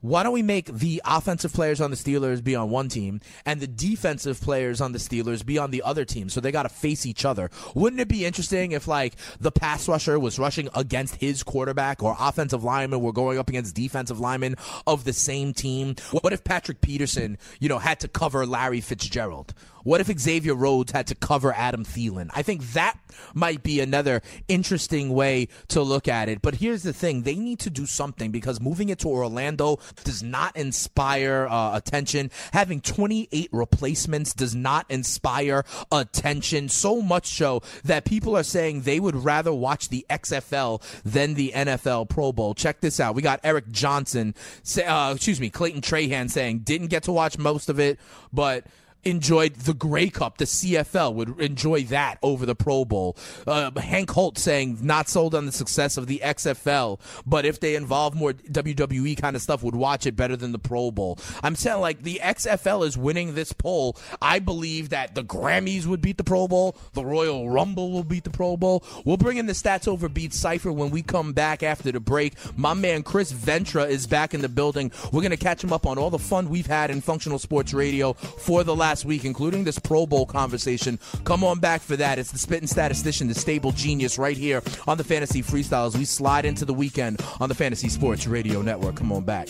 Why 0.00 0.22
don't 0.22 0.32
we 0.32 0.42
make 0.42 0.66
the 0.66 1.02
offensive 1.04 1.52
players 1.52 1.80
on 1.80 1.90
the 1.90 1.96
Steelers 1.96 2.42
be 2.42 2.54
on 2.54 2.70
one 2.70 2.88
team 2.88 3.20
and 3.44 3.60
the 3.60 3.66
defensive 3.66 4.40
players 4.40 4.80
on 4.80 4.92
the 4.92 4.98
Steelers 4.98 5.44
be 5.44 5.58
on 5.58 5.72
the 5.72 5.82
other 5.82 6.04
team 6.04 6.28
so 6.28 6.40
they 6.40 6.52
got 6.52 6.62
to 6.62 6.68
face 6.68 7.04
each 7.04 7.24
other? 7.24 7.50
Wouldn't 7.74 8.00
it 8.00 8.06
be 8.06 8.24
interesting 8.24 8.70
if 8.72 8.86
like 8.86 9.14
the 9.40 9.50
pass 9.50 9.88
rusher 9.88 10.16
was 10.16 10.38
rushing 10.38 10.68
against 10.72 11.16
his 11.16 11.42
quarterback 11.42 12.00
or 12.00 12.16
offensive 12.16 12.62
linemen 12.62 13.00
were 13.00 13.12
going 13.12 13.38
up 13.38 13.48
against 13.48 13.74
defensive 13.74 14.20
linemen 14.20 14.54
of 14.86 15.02
the 15.02 15.12
same 15.12 15.52
team? 15.52 15.96
What 16.12 16.32
if 16.32 16.44
Patrick 16.44 16.80
Peterson, 16.80 17.36
you 17.58 17.68
know, 17.68 17.78
had 17.78 17.98
to 18.00 18.08
cover 18.08 18.46
Larry 18.46 18.80
Fitzgerald? 18.80 19.52
What 19.88 20.02
if 20.02 20.18
Xavier 20.18 20.54
Rhodes 20.54 20.92
had 20.92 21.06
to 21.06 21.14
cover 21.14 21.50
Adam 21.52 21.82
Thielen? 21.82 22.28
I 22.34 22.42
think 22.42 22.62
that 22.72 22.98
might 23.32 23.62
be 23.62 23.80
another 23.80 24.20
interesting 24.46 25.10
way 25.14 25.48
to 25.68 25.80
look 25.80 26.08
at 26.08 26.28
it. 26.28 26.42
But 26.42 26.56
here's 26.56 26.82
the 26.82 26.92
thing 26.92 27.22
they 27.22 27.36
need 27.36 27.58
to 27.60 27.70
do 27.70 27.86
something 27.86 28.30
because 28.30 28.60
moving 28.60 28.90
it 28.90 28.98
to 28.98 29.08
Orlando 29.08 29.78
does 30.04 30.22
not 30.22 30.56
inspire 30.56 31.46
uh, 31.48 31.76
attention. 31.76 32.30
Having 32.52 32.82
28 32.82 33.48
replacements 33.52 34.34
does 34.34 34.54
not 34.54 34.86
inspire 34.88 35.64
attention. 35.90 36.68
So 36.68 37.00
much 37.02 37.26
so 37.26 37.62
that 37.84 38.04
people 38.04 38.36
are 38.36 38.42
saying 38.42 38.82
they 38.82 39.00
would 39.00 39.16
rather 39.16 39.52
watch 39.52 39.88
the 39.88 40.06
XFL 40.10 40.82
than 41.04 41.34
the 41.34 41.52
NFL 41.54 42.08
Pro 42.08 42.32
Bowl. 42.32 42.54
Check 42.54 42.80
this 42.80 43.00
out. 43.00 43.14
We 43.14 43.22
got 43.22 43.40
Eric 43.44 43.70
Johnson, 43.70 44.34
say, 44.62 44.84
uh, 44.84 45.14
excuse 45.14 45.40
me, 45.40 45.50
Clayton 45.50 45.80
Trahan 45.80 46.30
saying 46.30 46.60
didn't 46.60 46.88
get 46.88 47.04
to 47.04 47.12
watch 47.12 47.38
most 47.38 47.68
of 47.68 47.78
it, 47.80 47.98
but 48.32 48.64
enjoyed 49.08 49.54
the 49.54 49.74
Grey 49.74 50.10
Cup, 50.10 50.38
the 50.38 50.44
CFL, 50.44 51.14
would 51.14 51.40
enjoy 51.40 51.84
that 51.84 52.18
over 52.22 52.46
the 52.46 52.54
Pro 52.54 52.84
Bowl. 52.84 53.16
Uh, 53.46 53.70
Hank 53.78 54.10
Holt 54.10 54.38
saying 54.38 54.78
not 54.82 55.08
sold 55.08 55.34
on 55.34 55.46
the 55.46 55.52
success 55.52 55.96
of 55.96 56.06
the 56.06 56.20
XFL, 56.24 57.00
but 57.26 57.44
if 57.44 57.60
they 57.60 57.74
involve 57.74 58.14
more 58.14 58.32
WWE 58.32 59.20
kind 59.20 59.36
of 59.36 59.42
stuff, 59.42 59.62
would 59.62 59.74
watch 59.74 60.06
it 60.06 60.16
better 60.16 60.36
than 60.36 60.52
the 60.52 60.58
Pro 60.58 60.90
Bowl. 60.90 61.18
I'm 61.42 61.56
saying 61.56 61.80
like 61.80 62.02
the 62.02 62.20
XFL 62.22 62.86
is 62.86 62.96
winning 62.96 63.34
this 63.34 63.52
poll. 63.52 63.96
I 64.20 64.38
believe 64.38 64.90
that 64.90 65.14
the 65.14 65.24
Grammys 65.24 65.86
would 65.86 66.00
beat 66.00 66.18
the 66.18 66.24
Pro 66.24 66.48
Bowl, 66.48 66.76
the 66.92 67.04
Royal 67.04 67.50
Rumble 67.50 67.92
will 67.92 68.04
beat 68.04 68.24
the 68.24 68.30
Pro 68.30 68.56
Bowl. 68.56 68.84
We'll 69.04 69.16
bring 69.16 69.38
in 69.38 69.46
the 69.46 69.52
stats 69.52 69.88
over 69.88 70.08
beat 70.08 70.34
cipher 70.34 70.72
when 70.72 70.90
we 70.90 71.02
come 71.02 71.32
back 71.32 71.62
after 71.62 71.90
the 71.92 72.00
break. 72.00 72.34
My 72.56 72.74
man 72.74 73.02
Chris 73.02 73.32
Ventura 73.32 73.84
is 73.84 74.06
back 74.06 74.34
in 74.34 74.40
the 74.40 74.48
building. 74.48 74.92
We're 75.12 75.22
gonna 75.22 75.36
catch 75.36 75.62
him 75.62 75.72
up 75.72 75.86
on 75.86 75.98
all 75.98 76.10
the 76.10 76.18
fun 76.18 76.48
we've 76.48 76.66
had 76.66 76.90
in 76.90 77.00
functional 77.00 77.38
sports 77.38 77.72
radio 77.72 78.12
for 78.12 78.64
the 78.64 78.76
last 78.76 78.97
last 78.98 79.04
week, 79.04 79.24
including 79.24 79.62
this 79.62 79.78
Pro 79.78 80.06
Bowl 80.06 80.26
conversation. 80.26 80.98
Come 81.22 81.44
on 81.44 81.60
back 81.60 81.82
for 81.82 81.94
that. 81.96 82.18
It's 82.18 82.32
the 82.32 82.38
spitting 82.38 82.66
statistician, 82.66 83.28
the 83.28 83.34
stable 83.34 83.70
genius, 83.70 84.18
right 84.18 84.36
here 84.36 84.60
on 84.88 84.98
the 84.98 85.04
Fantasy 85.04 85.40
Freestyles. 85.40 85.96
We 85.96 86.04
slide 86.04 86.44
into 86.44 86.64
the 86.64 86.74
weekend 86.74 87.22
on 87.38 87.48
the 87.48 87.54
Fantasy 87.54 87.88
Sports 87.88 88.26
Radio 88.26 88.60
Network. 88.60 88.96
Come 88.96 89.12
on 89.12 89.22
back. 89.22 89.48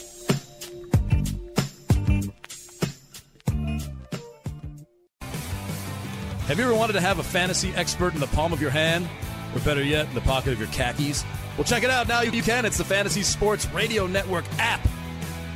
Have 6.47 6.59
you 6.59 6.65
ever 6.65 6.75
wanted 6.75 6.95
to 6.95 7.01
have 7.01 7.19
a 7.19 7.23
fantasy 7.23 7.73
expert 7.75 8.13
in 8.13 8.21
the 8.21 8.27
palm 8.29 8.53
of 8.53 8.61
your 8.61 8.71
hand? 8.71 9.09
Or 9.55 9.61
better 9.61 9.83
yet, 9.83 10.09
in 10.09 10.15
the 10.15 10.21
pocket 10.21 10.53
of 10.53 10.59
your 10.59 10.69
khakis? 10.69 11.25
Well, 11.57 11.65
check 11.65 11.85
it 11.85 11.91
out 11.91 12.07
now. 12.07 12.21
You 12.21 12.43
can. 12.43 12.67
It's 12.67 12.77
the 12.77 12.85
Fantasy 12.85 13.23
Sports 13.23 13.67
Radio 13.73 14.07
Network 14.07 14.45
app. 14.59 14.87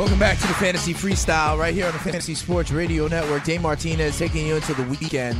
Welcome 0.00 0.18
back 0.18 0.38
to 0.38 0.46
the 0.46 0.54
Fantasy 0.54 0.94
Freestyle 0.94 1.58
right 1.58 1.74
here 1.74 1.84
on 1.84 1.92
the 1.92 1.98
Fantasy 1.98 2.34
Sports 2.34 2.70
Radio 2.70 3.06
Network. 3.06 3.44
Dane 3.44 3.60
Martinez 3.60 4.18
taking 4.18 4.46
you 4.46 4.56
into 4.56 4.72
the 4.72 4.84
weekend. 4.84 5.36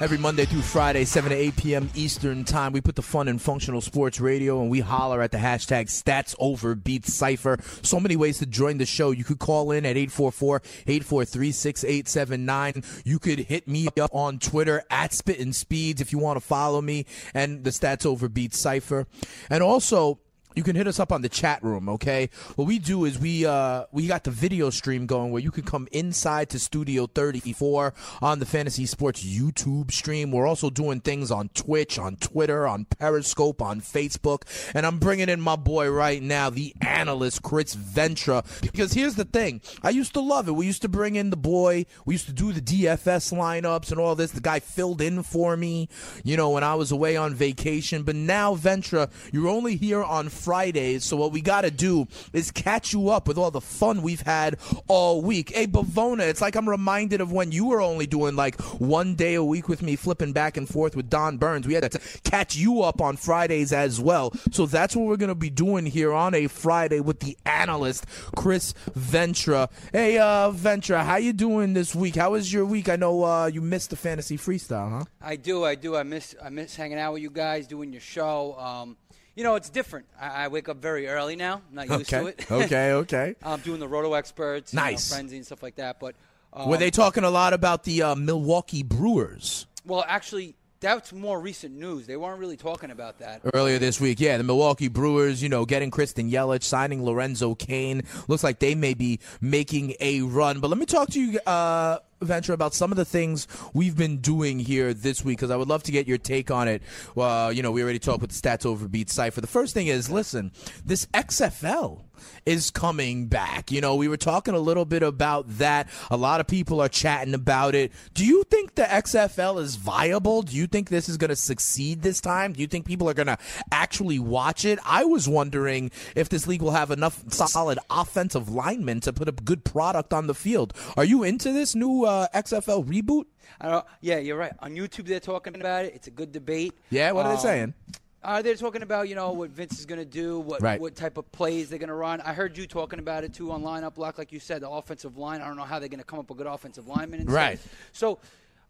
Every 0.00 0.18
Monday 0.18 0.44
through 0.44 0.62
Friday, 0.62 1.04
7 1.04 1.30
to 1.30 1.36
8 1.36 1.56
p.m. 1.56 1.90
Eastern 1.94 2.42
Time, 2.42 2.72
we 2.72 2.80
put 2.80 2.96
the 2.96 3.02
fun 3.02 3.28
in 3.28 3.38
functional 3.38 3.80
sports 3.80 4.20
radio 4.20 4.60
and 4.60 4.72
we 4.72 4.80
holler 4.80 5.22
at 5.22 5.30
the 5.30 5.38
hashtag 5.38 5.86
stats 5.86 6.34
over 6.40 6.74
beats 6.74 7.14
cipher. 7.14 7.58
So 7.82 8.00
many 8.00 8.16
ways 8.16 8.38
to 8.38 8.46
join 8.46 8.78
the 8.78 8.86
show. 8.86 9.12
You 9.12 9.22
could 9.22 9.38
call 9.38 9.70
in 9.70 9.86
at 9.86 9.96
844 9.96 10.62
843 10.88 11.52
6879. 11.52 12.82
You 13.04 13.20
could 13.20 13.38
hit 13.38 13.68
me 13.68 13.86
up 14.00 14.12
on 14.12 14.40
Twitter 14.40 14.82
at 14.90 15.12
Spittin' 15.12 15.52
Speeds 15.52 16.00
if 16.00 16.10
you 16.10 16.18
want 16.18 16.40
to 16.40 16.44
follow 16.44 16.82
me 16.82 17.06
and 17.34 17.62
the 17.62 17.70
stats 17.70 18.04
over 18.04 18.28
beats 18.28 18.58
cipher. 18.58 19.06
And 19.48 19.62
also, 19.62 20.18
you 20.54 20.62
can 20.62 20.74
hit 20.76 20.86
us 20.86 20.98
up 20.98 21.12
on 21.12 21.22
the 21.22 21.28
chat 21.28 21.62
room, 21.62 21.88
okay? 21.88 22.28
What 22.56 22.66
we 22.66 22.78
do 22.78 23.04
is 23.04 23.18
we 23.18 23.46
uh 23.46 23.84
we 23.92 24.06
got 24.06 24.24
the 24.24 24.30
video 24.30 24.70
stream 24.70 25.06
going 25.06 25.30
where 25.30 25.42
you 25.42 25.50
can 25.50 25.64
come 25.64 25.86
inside 25.92 26.50
to 26.50 26.58
Studio 26.58 27.06
34 27.06 27.94
on 28.20 28.38
the 28.38 28.46
Fantasy 28.46 28.86
Sports 28.86 29.24
YouTube 29.24 29.92
stream. 29.92 30.32
We're 30.32 30.46
also 30.46 30.70
doing 30.70 31.00
things 31.00 31.30
on 31.30 31.50
Twitch, 31.50 31.98
on 31.98 32.16
Twitter, 32.16 32.66
on 32.66 32.84
Periscope, 32.84 33.62
on 33.62 33.80
Facebook, 33.80 34.42
and 34.74 34.86
I'm 34.86 34.98
bringing 34.98 35.28
in 35.28 35.40
my 35.40 35.56
boy 35.56 35.90
right 35.90 36.22
now, 36.22 36.50
the 36.50 36.74
analyst 36.80 37.42
Chris 37.42 37.74
Ventura, 37.74 38.42
because 38.60 38.92
here's 38.92 39.14
the 39.14 39.24
thing. 39.24 39.60
I 39.82 39.90
used 39.90 40.14
to 40.14 40.20
love 40.20 40.48
it. 40.48 40.52
We 40.52 40.66
used 40.66 40.82
to 40.82 40.88
bring 40.88 41.14
in 41.14 41.30
the 41.30 41.36
boy. 41.36 41.86
We 42.04 42.14
used 42.14 42.26
to 42.26 42.32
do 42.32 42.52
the 42.52 42.60
DFS 42.60 43.32
lineups 43.32 43.90
and 43.90 44.00
all 44.00 44.14
this. 44.14 44.32
The 44.32 44.40
guy 44.40 44.60
filled 44.60 45.00
in 45.00 45.22
for 45.22 45.56
me, 45.56 45.88
you 46.24 46.36
know, 46.36 46.50
when 46.50 46.64
I 46.64 46.74
was 46.74 46.90
away 46.90 47.16
on 47.16 47.34
vacation, 47.34 48.02
but 48.02 48.16
now 48.16 48.54
Ventura, 48.54 49.08
you're 49.32 49.48
only 49.48 49.76
here 49.76 50.02
on 50.02 50.28
Fridays, 50.40 51.04
so 51.04 51.16
what 51.16 51.32
we 51.32 51.40
got 51.40 51.62
to 51.62 51.70
do 51.70 52.06
is 52.32 52.50
catch 52.50 52.92
you 52.92 53.10
up 53.10 53.28
with 53.28 53.38
all 53.38 53.50
the 53.50 53.60
fun 53.60 54.02
we've 54.02 54.22
had 54.22 54.58
all 54.88 55.22
week. 55.22 55.54
Hey, 55.54 55.66
Bavona, 55.66 56.28
it's 56.28 56.40
like 56.40 56.56
I'm 56.56 56.68
reminded 56.68 57.20
of 57.20 57.30
when 57.32 57.52
you 57.52 57.66
were 57.66 57.80
only 57.80 58.06
doing 58.06 58.36
like 58.36 58.60
one 58.80 59.14
day 59.14 59.34
a 59.34 59.44
week 59.44 59.68
with 59.68 59.82
me, 59.82 59.96
flipping 59.96 60.32
back 60.32 60.56
and 60.56 60.68
forth 60.68 60.96
with 60.96 61.10
Don 61.10 61.36
Burns. 61.36 61.66
We 61.66 61.74
had 61.74 61.90
to 61.92 62.00
catch 62.24 62.56
you 62.56 62.82
up 62.82 63.00
on 63.00 63.16
Fridays 63.16 63.72
as 63.72 64.00
well. 64.00 64.32
So 64.50 64.66
that's 64.66 64.96
what 64.96 65.06
we're 65.06 65.16
going 65.16 65.28
to 65.28 65.34
be 65.34 65.50
doing 65.50 65.86
here 65.86 66.12
on 66.12 66.34
a 66.34 66.46
Friday 66.46 67.00
with 67.00 67.20
the 67.20 67.36
analyst, 67.44 68.06
Chris 68.36 68.72
Ventura. 68.94 69.68
Hey, 69.92 70.18
uh, 70.18 70.50
Ventura, 70.50 71.04
how 71.04 71.16
you 71.16 71.32
doing 71.32 71.74
this 71.74 71.94
week? 71.94 72.16
How 72.16 72.32
was 72.32 72.52
your 72.52 72.64
week? 72.64 72.88
I 72.88 72.96
know 72.96 73.24
uh, 73.24 73.46
you 73.46 73.60
missed 73.60 73.90
the 73.90 73.96
fantasy 73.96 74.36
freestyle, 74.36 74.90
huh? 74.90 75.04
I 75.20 75.36
do, 75.36 75.64
I 75.64 75.74
do. 75.74 75.96
I 75.96 76.02
miss, 76.02 76.34
I 76.42 76.48
miss 76.48 76.76
hanging 76.76 76.98
out 76.98 77.12
with 77.12 77.22
you 77.22 77.30
guys, 77.30 77.66
doing 77.66 77.92
your 77.92 78.00
show. 78.00 78.56
Um, 78.58 78.96
you 79.40 79.44
know, 79.44 79.54
it's 79.54 79.70
different. 79.70 80.04
I, 80.20 80.44
I 80.44 80.48
wake 80.48 80.68
up 80.68 80.82
very 80.82 81.08
early 81.08 81.34
now. 81.34 81.62
I'm 81.70 81.74
not 81.74 81.88
used 81.88 82.12
Okay, 82.12 82.20
to 82.20 82.26
it. 82.26 82.50
okay, 82.66 82.92
okay. 83.04 83.34
I'm 83.42 83.60
doing 83.60 83.80
the 83.80 83.88
Roto 83.88 84.12
Experts, 84.12 84.74
you 84.74 84.76
know, 84.76 84.82
Nice. 84.82 85.10
Frenzy 85.10 85.36
and 85.38 85.46
stuff 85.46 85.62
like 85.62 85.76
that. 85.76 85.98
But 85.98 86.14
um, 86.52 86.68
Were 86.68 86.76
they 86.76 86.90
talking 86.90 87.24
a 87.24 87.30
lot 87.30 87.54
about 87.54 87.84
the 87.84 88.02
uh, 88.02 88.14
Milwaukee 88.16 88.82
Brewers? 88.82 89.64
well, 89.86 90.04
actually, 90.06 90.56
that's 90.80 91.10
more 91.14 91.40
recent 91.40 91.74
news. 91.74 92.06
They 92.06 92.18
weren't 92.18 92.38
really 92.38 92.58
talking 92.58 92.90
about 92.90 93.18
that. 93.20 93.40
earlier 93.54 93.78
this 93.78 93.98
week. 93.98 94.20
Yeah, 94.20 94.36
the 94.36 94.44
Milwaukee 94.44 94.88
Brewers, 94.88 95.42
you 95.42 95.48
know, 95.48 95.64
getting 95.64 95.90
Christian 95.90 96.30
Yelich, 96.30 96.62
signing 96.64 97.02
Lorenzo 97.02 97.54
Cain. 97.54 98.02
Looks 98.28 98.44
like 98.44 98.58
they 98.58 98.74
may 98.74 98.92
be 98.92 99.20
making 99.40 99.94
a 100.00 100.20
run. 100.20 100.60
But 100.60 100.68
let 100.68 100.78
me 100.78 100.84
talk 100.84 101.08
to 101.10 101.20
you, 101.22 101.40
uh, 101.46 102.00
Ventura, 102.22 102.54
about 102.54 102.74
some 102.74 102.90
of 102.90 102.96
the 102.96 103.04
things 103.04 103.48
we've 103.72 103.96
been 103.96 104.18
doing 104.18 104.58
here 104.58 104.92
this 104.92 105.24
week 105.24 105.38
because 105.38 105.50
I 105.50 105.56
would 105.56 105.68
love 105.68 105.82
to 105.84 105.92
get 105.92 106.06
your 106.06 106.18
take 106.18 106.50
on 106.50 106.68
it. 106.68 106.82
Well, 107.14 107.52
you 107.52 107.62
know, 107.62 107.70
we 107.70 107.82
already 107.82 107.98
talked 107.98 108.20
with 108.20 108.30
the 108.30 108.48
Stats 108.48 108.66
Overbeat 108.66 109.10
cipher. 109.10 109.40
The 109.40 109.46
first 109.46 109.74
thing 109.74 109.86
is, 109.86 110.10
listen, 110.10 110.52
this 110.84 111.06
XFL 111.06 112.02
is 112.46 112.70
coming 112.70 113.26
back. 113.26 113.70
You 113.70 113.80
know, 113.80 113.94
we 113.96 114.08
were 114.08 114.16
talking 114.16 114.54
a 114.54 114.58
little 114.58 114.84
bit 114.84 115.02
about 115.02 115.46
that. 115.58 115.88
A 116.10 116.16
lot 116.16 116.40
of 116.40 116.46
people 116.46 116.80
are 116.80 116.88
chatting 116.88 117.34
about 117.34 117.74
it. 117.74 117.92
Do 118.14 118.24
you 118.24 118.44
think 118.44 118.74
the 118.74 118.82
XFL 118.82 119.60
is 119.60 119.76
viable? 119.76 120.42
Do 120.42 120.56
you 120.56 120.66
think 120.66 120.88
this 120.88 121.08
is 121.08 121.16
going 121.16 121.30
to 121.30 121.36
succeed 121.36 122.02
this 122.02 122.20
time? 122.20 122.52
Do 122.52 122.60
you 122.60 122.66
think 122.66 122.86
people 122.86 123.08
are 123.08 123.14
going 123.14 123.26
to 123.26 123.38
actually 123.72 124.18
watch 124.18 124.64
it? 124.64 124.78
I 124.84 125.04
was 125.04 125.28
wondering 125.28 125.90
if 126.14 126.28
this 126.28 126.46
league 126.46 126.62
will 126.62 126.70
have 126.72 126.90
enough 126.90 127.22
solid 127.32 127.78
offensive 127.90 128.48
linemen 128.48 129.00
to 129.00 129.12
put 129.12 129.28
a 129.28 129.32
good 129.32 129.64
product 129.64 130.12
on 130.12 130.26
the 130.26 130.34
field. 130.34 130.72
Are 130.96 131.04
you 131.04 131.22
into 131.22 131.52
this 131.52 131.74
new 131.74 132.04
uh, 132.04 132.28
XFL 132.34 132.84
reboot? 132.86 133.24
I 133.60 133.68
don't, 133.70 133.86
yeah, 134.00 134.18
you're 134.18 134.36
right. 134.38 134.52
On 134.60 134.74
YouTube, 134.74 135.06
they're 135.06 135.20
talking 135.20 135.54
about 135.54 135.84
it. 135.84 135.94
It's 135.94 136.06
a 136.06 136.10
good 136.10 136.32
debate. 136.32 136.72
Yeah, 136.90 137.12
what 137.12 137.26
are 137.26 137.30
they 137.30 137.34
Um, 137.36 137.40
saying? 137.40 137.74
Uh, 138.22 138.42
they're 138.42 138.54
talking 138.54 138.82
about 138.82 139.08
you 139.08 139.14
know 139.14 139.32
what 139.32 139.50
Vince 139.50 139.78
is 139.78 139.86
going 139.86 139.98
to 139.98 140.04
do, 140.04 140.40
what 140.40 140.60
Right. 140.60 140.78
what 140.80 140.94
type 140.94 141.16
of 141.16 141.30
plays 141.32 141.70
they're 141.70 141.78
going 141.78 141.88
to 141.88 141.94
run. 141.94 142.20
I 142.20 142.34
heard 142.34 142.56
you 142.58 142.66
talking 142.66 142.98
about 142.98 143.24
it 143.24 143.32
too 143.32 143.50
on 143.50 143.62
lineup 143.62 143.94
block, 143.94 144.18
like 144.18 144.30
you 144.30 144.40
said, 144.40 144.60
the 144.60 144.68
offensive 144.68 145.16
line. 145.16 145.40
I 145.40 145.46
don't 145.46 145.56
know 145.56 145.62
how 145.64 145.78
they're 145.78 145.88
going 145.88 146.00
to 146.00 146.04
come 146.04 146.18
up 146.18 146.28
with 146.28 146.38
a 146.38 146.44
good 146.44 146.52
offensive 146.52 146.86
linemen. 146.86 147.20
And 147.20 147.30
stuff. 147.30 147.36
Right. 147.36 147.58
So 147.92 148.18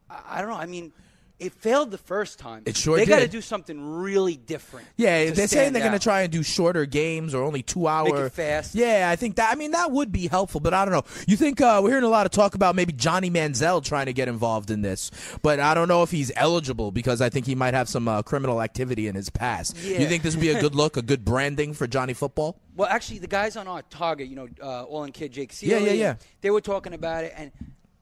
I, 0.09 0.39
I 0.39 0.41
don't 0.41 0.51
know. 0.51 0.57
I 0.57 0.67
mean, 0.67 0.93
it 1.41 1.55
failed 1.55 1.91
the 1.91 1.99
first 1.99 2.39
time. 2.39 2.63
It 2.67 2.77
sure 2.77 2.99
They 2.99 3.07
got 3.07 3.21
to 3.21 3.29
do 3.29 3.41
something 3.41 3.81
really 3.81 4.37
different. 4.37 4.87
Yeah, 4.97 5.31
they're 5.31 5.49
saying 5.49 5.73
they're 5.73 5.83
going 5.83 5.93
to 5.93 5.99
try 5.99 6.21
and 6.21 6.31
do 6.31 6.43
shorter 6.43 6.85
games 6.85 7.35
or 7.35 7.43
only 7.43 7.63
two 7.63 7.89
hour. 7.89 8.27
it 8.27 8.33
fast. 8.33 8.75
Yeah, 8.75 9.09
I 9.11 9.17
think 9.17 9.37
that. 9.37 9.51
I 9.51 9.57
mean, 9.57 9.71
that 9.71 9.91
would 9.91 10.13
be 10.13 10.29
helpful, 10.29 10.61
but 10.61 10.75
I 10.75 10.85
don't 10.85 10.93
know. 10.93 11.05
You 11.27 11.37
think 11.37 11.61
uh, 11.61 11.81
we're 11.83 11.91
hearing 11.91 12.05
a 12.05 12.09
lot 12.09 12.27
of 12.27 12.33
talk 12.33 12.55
about 12.55 12.77
maybe 12.77 12.93
Johnny 12.93 13.31
Manziel 13.31 13.83
trying 13.83 14.07
to 14.07 14.13
get 14.13 14.29
involved 14.29 14.71
in 14.71 14.83
this, 14.83 15.11
but 15.43 15.59
I 15.59 15.75
don't 15.75 15.89
know 15.89 16.03
if 16.03 16.11
he's 16.11 16.31
eligible 16.37 16.93
because 16.93 17.21
I 17.21 17.31
think 17.31 17.47
he 17.47 17.55
might 17.55 17.75
have 17.75 17.89
some 17.89 18.07
uh, 18.07 18.23
criminal 18.23 18.61
activity 18.61 19.09
in 19.09 19.15
his 19.15 19.31
past. 19.31 19.77
Yeah. 19.79 19.99
You 20.01 20.07
think 20.07 20.23
this 20.23 20.35
would 20.37 20.43
be 20.43 20.51
a 20.51 20.61
good 20.61 20.75
look, 20.75 20.97
a 20.97 21.03
good 21.03 21.25
branding 21.25 21.73
for 21.73 21.87
Johnny 21.87 22.13
Football? 22.13 22.61
Well, 22.77 22.89
actually, 22.89 23.19
the 23.19 23.27
guys 23.27 23.57
on 23.57 23.67
our 23.67 23.83
target, 23.83 24.29
you 24.29 24.37
know, 24.37 24.49
uh, 24.63 24.85
All 24.85 25.05
in 25.05 25.13
Kid 25.13 25.33
Jake 25.33 25.55
Yeah, 25.61 25.79
yeah, 25.79 25.93
yeah. 25.93 26.15
They 26.41 26.51
were 26.51 26.61
talking 26.61 26.95
about 26.95 27.25
it, 27.25 27.35
and 27.37 27.51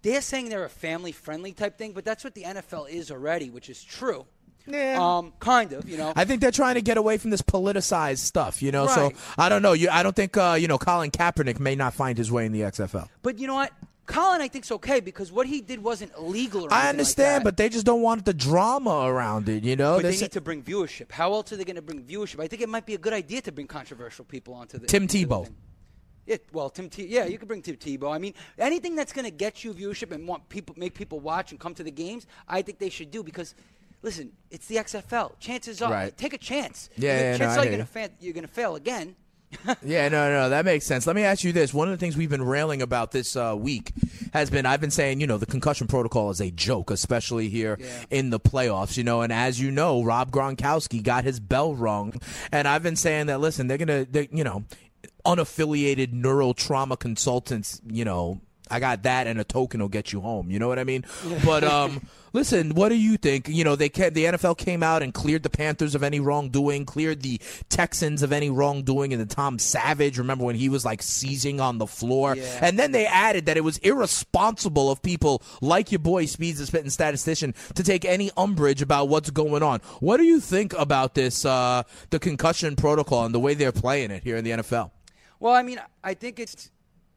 they're 0.02 0.20
saying 0.20 0.48
they're 0.48 0.64
a 0.64 0.68
family-friendly 0.68 1.52
type 1.52 1.76
thing, 1.78 1.92
but 1.92 2.04
that's 2.04 2.24
what 2.24 2.34
the 2.34 2.42
NFL 2.44 2.88
is 2.88 3.10
already, 3.10 3.50
which 3.50 3.68
is 3.68 3.82
true. 3.82 4.26
Yeah. 4.66 4.98
Um, 5.00 5.32
kind 5.38 5.72
of, 5.72 5.88
you 5.88 5.96
know. 5.96 6.12
I 6.14 6.24
think 6.26 6.40
they're 6.42 6.50
trying 6.50 6.74
to 6.74 6.82
get 6.82 6.98
away 6.98 7.16
from 7.16 7.30
this 7.30 7.40
politicized 7.42 8.18
stuff, 8.18 8.60
you 8.62 8.70
know. 8.70 8.86
Right. 8.86 9.16
So 9.16 9.22
I 9.38 9.48
don't 9.48 9.62
know. 9.62 9.72
You, 9.72 9.88
I 9.90 10.02
don't 10.02 10.14
think 10.14 10.36
uh, 10.36 10.56
you 10.60 10.68
know 10.68 10.76
Colin 10.76 11.10
Kaepernick 11.10 11.58
may 11.58 11.74
not 11.74 11.94
find 11.94 12.18
his 12.18 12.30
way 12.30 12.44
in 12.44 12.52
the 12.52 12.60
XFL. 12.60 13.08
But 13.22 13.38
you 13.38 13.46
know 13.46 13.54
what? 13.54 13.72
Colin, 14.04 14.40
I 14.40 14.48
think's 14.48 14.72
okay 14.72 15.00
because 15.00 15.30
what 15.30 15.46
he 15.46 15.60
did 15.60 15.82
wasn't 15.82 16.12
illegal. 16.16 16.64
Or 16.64 16.72
I 16.72 16.88
understand, 16.88 17.34
like 17.34 17.38
that. 17.40 17.44
but 17.44 17.56
they 17.58 17.68
just 17.68 17.84
don't 17.84 18.00
want 18.00 18.24
the 18.24 18.32
drama 18.34 19.04
around 19.06 19.48
it, 19.50 19.64
you 19.64 19.76
know. 19.76 19.96
But 19.96 20.02
They're 20.02 20.10
they 20.12 20.16
sa- 20.16 20.24
need 20.24 20.32
to 20.32 20.40
bring 20.40 20.62
viewership. 20.62 21.12
How 21.12 21.32
else 21.34 21.52
are 21.52 21.56
they 21.56 21.64
going 21.64 21.76
to 21.76 21.82
bring 21.82 22.02
viewership? 22.04 22.40
I 22.40 22.46
think 22.48 22.62
it 22.62 22.68
might 22.70 22.86
be 22.86 22.94
a 22.94 22.98
good 22.98 23.12
idea 23.12 23.42
to 23.42 23.52
bring 23.52 23.66
controversial 23.66 24.24
people 24.24 24.54
onto 24.54 24.78
the 24.78 24.86
Tim 24.86 25.02
into 25.02 25.18
the 25.18 25.24
Tebow. 25.26 25.44
thing. 25.44 25.56
Yeah, 26.28 26.36
well, 26.52 26.68
Tim 26.70 26.88
Te- 26.90 27.06
yeah, 27.06 27.24
you 27.24 27.38
could 27.38 27.48
bring 27.48 27.62
Tim 27.62 27.76
Tebow. 27.76 28.12
I 28.14 28.18
mean, 28.18 28.34
anything 28.58 28.94
that's 28.94 29.12
going 29.12 29.24
to 29.24 29.30
get 29.30 29.64
you 29.64 29.72
viewership 29.72 30.12
and 30.12 30.28
want 30.28 30.48
people 30.50 30.74
make 30.78 30.94
people 30.94 31.18
watch 31.20 31.50
and 31.52 31.58
come 31.58 31.74
to 31.74 31.82
the 31.82 31.90
games, 31.90 32.26
I 32.46 32.62
think 32.62 32.78
they 32.78 32.90
should 32.90 33.10
do 33.10 33.22
because. 33.22 33.54
Listen, 34.00 34.30
it's 34.52 34.66
the 34.66 34.76
XFL. 34.76 35.32
Chances 35.40 35.82
are, 35.82 35.90
Right. 35.90 36.16
take 36.16 36.32
a 36.32 36.38
chance. 36.38 36.88
Yeah, 36.96 37.14
You- 37.18 37.24
yeah, 37.24 37.32
no, 37.32 37.38
chances 37.38 37.56
I 37.58 37.60
are 37.60 37.64
you're 37.64 37.72
you. 37.72 37.76
going 37.78 37.86
to 37.86 37.92
fa- 37.92 38.10
you're 38.20 38.32
going 38.32 38.46
to 38.46 38.52
fail 38.52 38.76
again. 38.76 39.16
Yeah, 39.82 40.08
no, 40.08 40.30
no, 40.30 40.50
that 40.50 40.64
makes 40.66 40.84
sense. 40.86 41.04
Let 41.06 41.16
me 41.16 41.22
ask 41.24 41.42
you 41.42 41.52
this. 41.52 41.74
One 41.74 41.88
of 41.88 41.92
the 41.92 41.96
things 41.98 42.16
we've 42.16 42.30
been 42.30 42.44
railing 42.44 42.80
about 42.82 43.10
this 43.12 43.34
uh, 43.34 43.56
week 43.58 43.92
has 44.34 44.50
been 44.50 44.66
I've 44.66 44.80
been 44.80 44.90
saying, 44.92 45.20
you 45.20 45.26
know, 45.26 45.36
the 45.38 45.46
concussion 45.46 45.86
protocol 45.88 46.30
is 46.30 46.40
a 46.40 46.50
joke, 46.52 46.90
especially 46.92 47.48
here 47.48 47.76
in 48.10 48.30
the 48.30 48.38
playoffs, 48.38 48.96
you 48.96 49.02
know, 49.04 49.22
and 49.22 49.32
as 49.32 49.58
you 49.60 49.70
know, 49.72 50.02
Rob 50.04 50.30
Gronkowski 50.30 51.02
got 51.02 51.24
his 51.24 51.40
bell 51.40 51.74
rung. 51.74 52.12
And 52.52 52.68
I've 52.68 52.82
been 52.84 52.94
saying 52.96 53.26
that, 53.26 53.40
listen, 53.40 53.66
they're 53.66 53.78
going 53.78 54.06
to, 54.12 54.28
you 54.30 54.44
know, 54.44 54.64
unaffiliated 55.28 56.12
neuro 56.12 56.54
trauma 56.54 56.96
consultants, 56.96 57.80
you 57.86 58.04
know, 58.04 58.40
I 58.70 58.80
got 58.80 59.02
that 59.04 59.26
and 59.26 59.40
a 59.40 59.44
token 59.44 59.80
will 59.80 59.88
get 59.88 60.12
you 60.12 60.20
home. 60.20 60.50
You 60.50 60.58
know 60.58 60.68
what 60.68 60.78
I 60.78 60.84
mean? 60.84 61.04
But 61.44 61.64
um, 61.74 62.06
listen, 62.32 62.74
what 62.74 62.90
do 62.90 62.96
you 62.96 63.16
think? 63.16 63.48
You 63.48 63.64
know, 63.64 63.76
they 63.76 63.88
ca- 63.88 64.10
the 64.10 64.24
NFL 64.24 64.58
came 64.58 64.82
out 64.82 65.02
and 65.02 65.12
cleared 65.12 65.42
the 65.42 65.50
Panthers 65.50 65.94
of 65.94 66.02
any 66.02 66.20
wrongdoing, 66.20 66.84
cleared 66.84 67.22
the 67.22 67.40
Texans 67.68 68.22
of 68.22 68.32
any 68.32 68.50
wrongdoing, 68.50 69.12
and 69.12 69.20
the 69.20 69.34
Tom 69.34 69.58
Savage. 69.58 70.18
Remember 70.18 70.44
when 70.44 70.56
he 70.56 70.68
was 70.68 70.84
like 70.84 71.02
seizing 71.02 71.60
on 71.60 71.78
the 71.78 71.86
floor? 71.86 72.36
Yeah. 72.36 72.58
And 72.62 72.78
then 72.78 72.92
they 72.92 73.06
added 73.06 73.46
that 73.46 73.56
it 73.56 73.64
was 73.64 73.78
irresponsible 73.78 74.90
of 74.90 75.02
people 75.02 75.42
like 75.60 75.90
your 75.92 76.00
boy 76.00 76.26
Speeds 76.26 76.58
the 76.58 76.66
Spitting 76.66 76.90
Statistician 76.90 77.54
to 77.74 77.82
take 77.82 78.04
any 78.04 78.30
umbrage 78.36 78.82
about 78.82 79.08
what's 79.08 79.30
going 79.30 79.62
on. 79.62 79.80
What 80.00 80.18
do 80.18 80.24
you 80.24 80.40
think 80.40 80.74
about 80.74 81.14
this, 81.14 81.44
uh, 81.44 81.84
the 82.10 82.18
concussion 82.18 82.76
protocol 82.76 83.24
and 83.24 83.34
the 83.34 83.40
way 83.40 83.54
they're 83.54 83.72
playing 83.72 84.10
it 84.10 84.22
here 84.22 84.36
in 84.36 84.44
the 84.44 84.50
NFL? 84.50 84.90
Well, 85.40 85.54
I 85.54 85.62
mean, 85.62 85.80
I 86.02 86.14
think 86.14 86.38
it's 86.38 86.70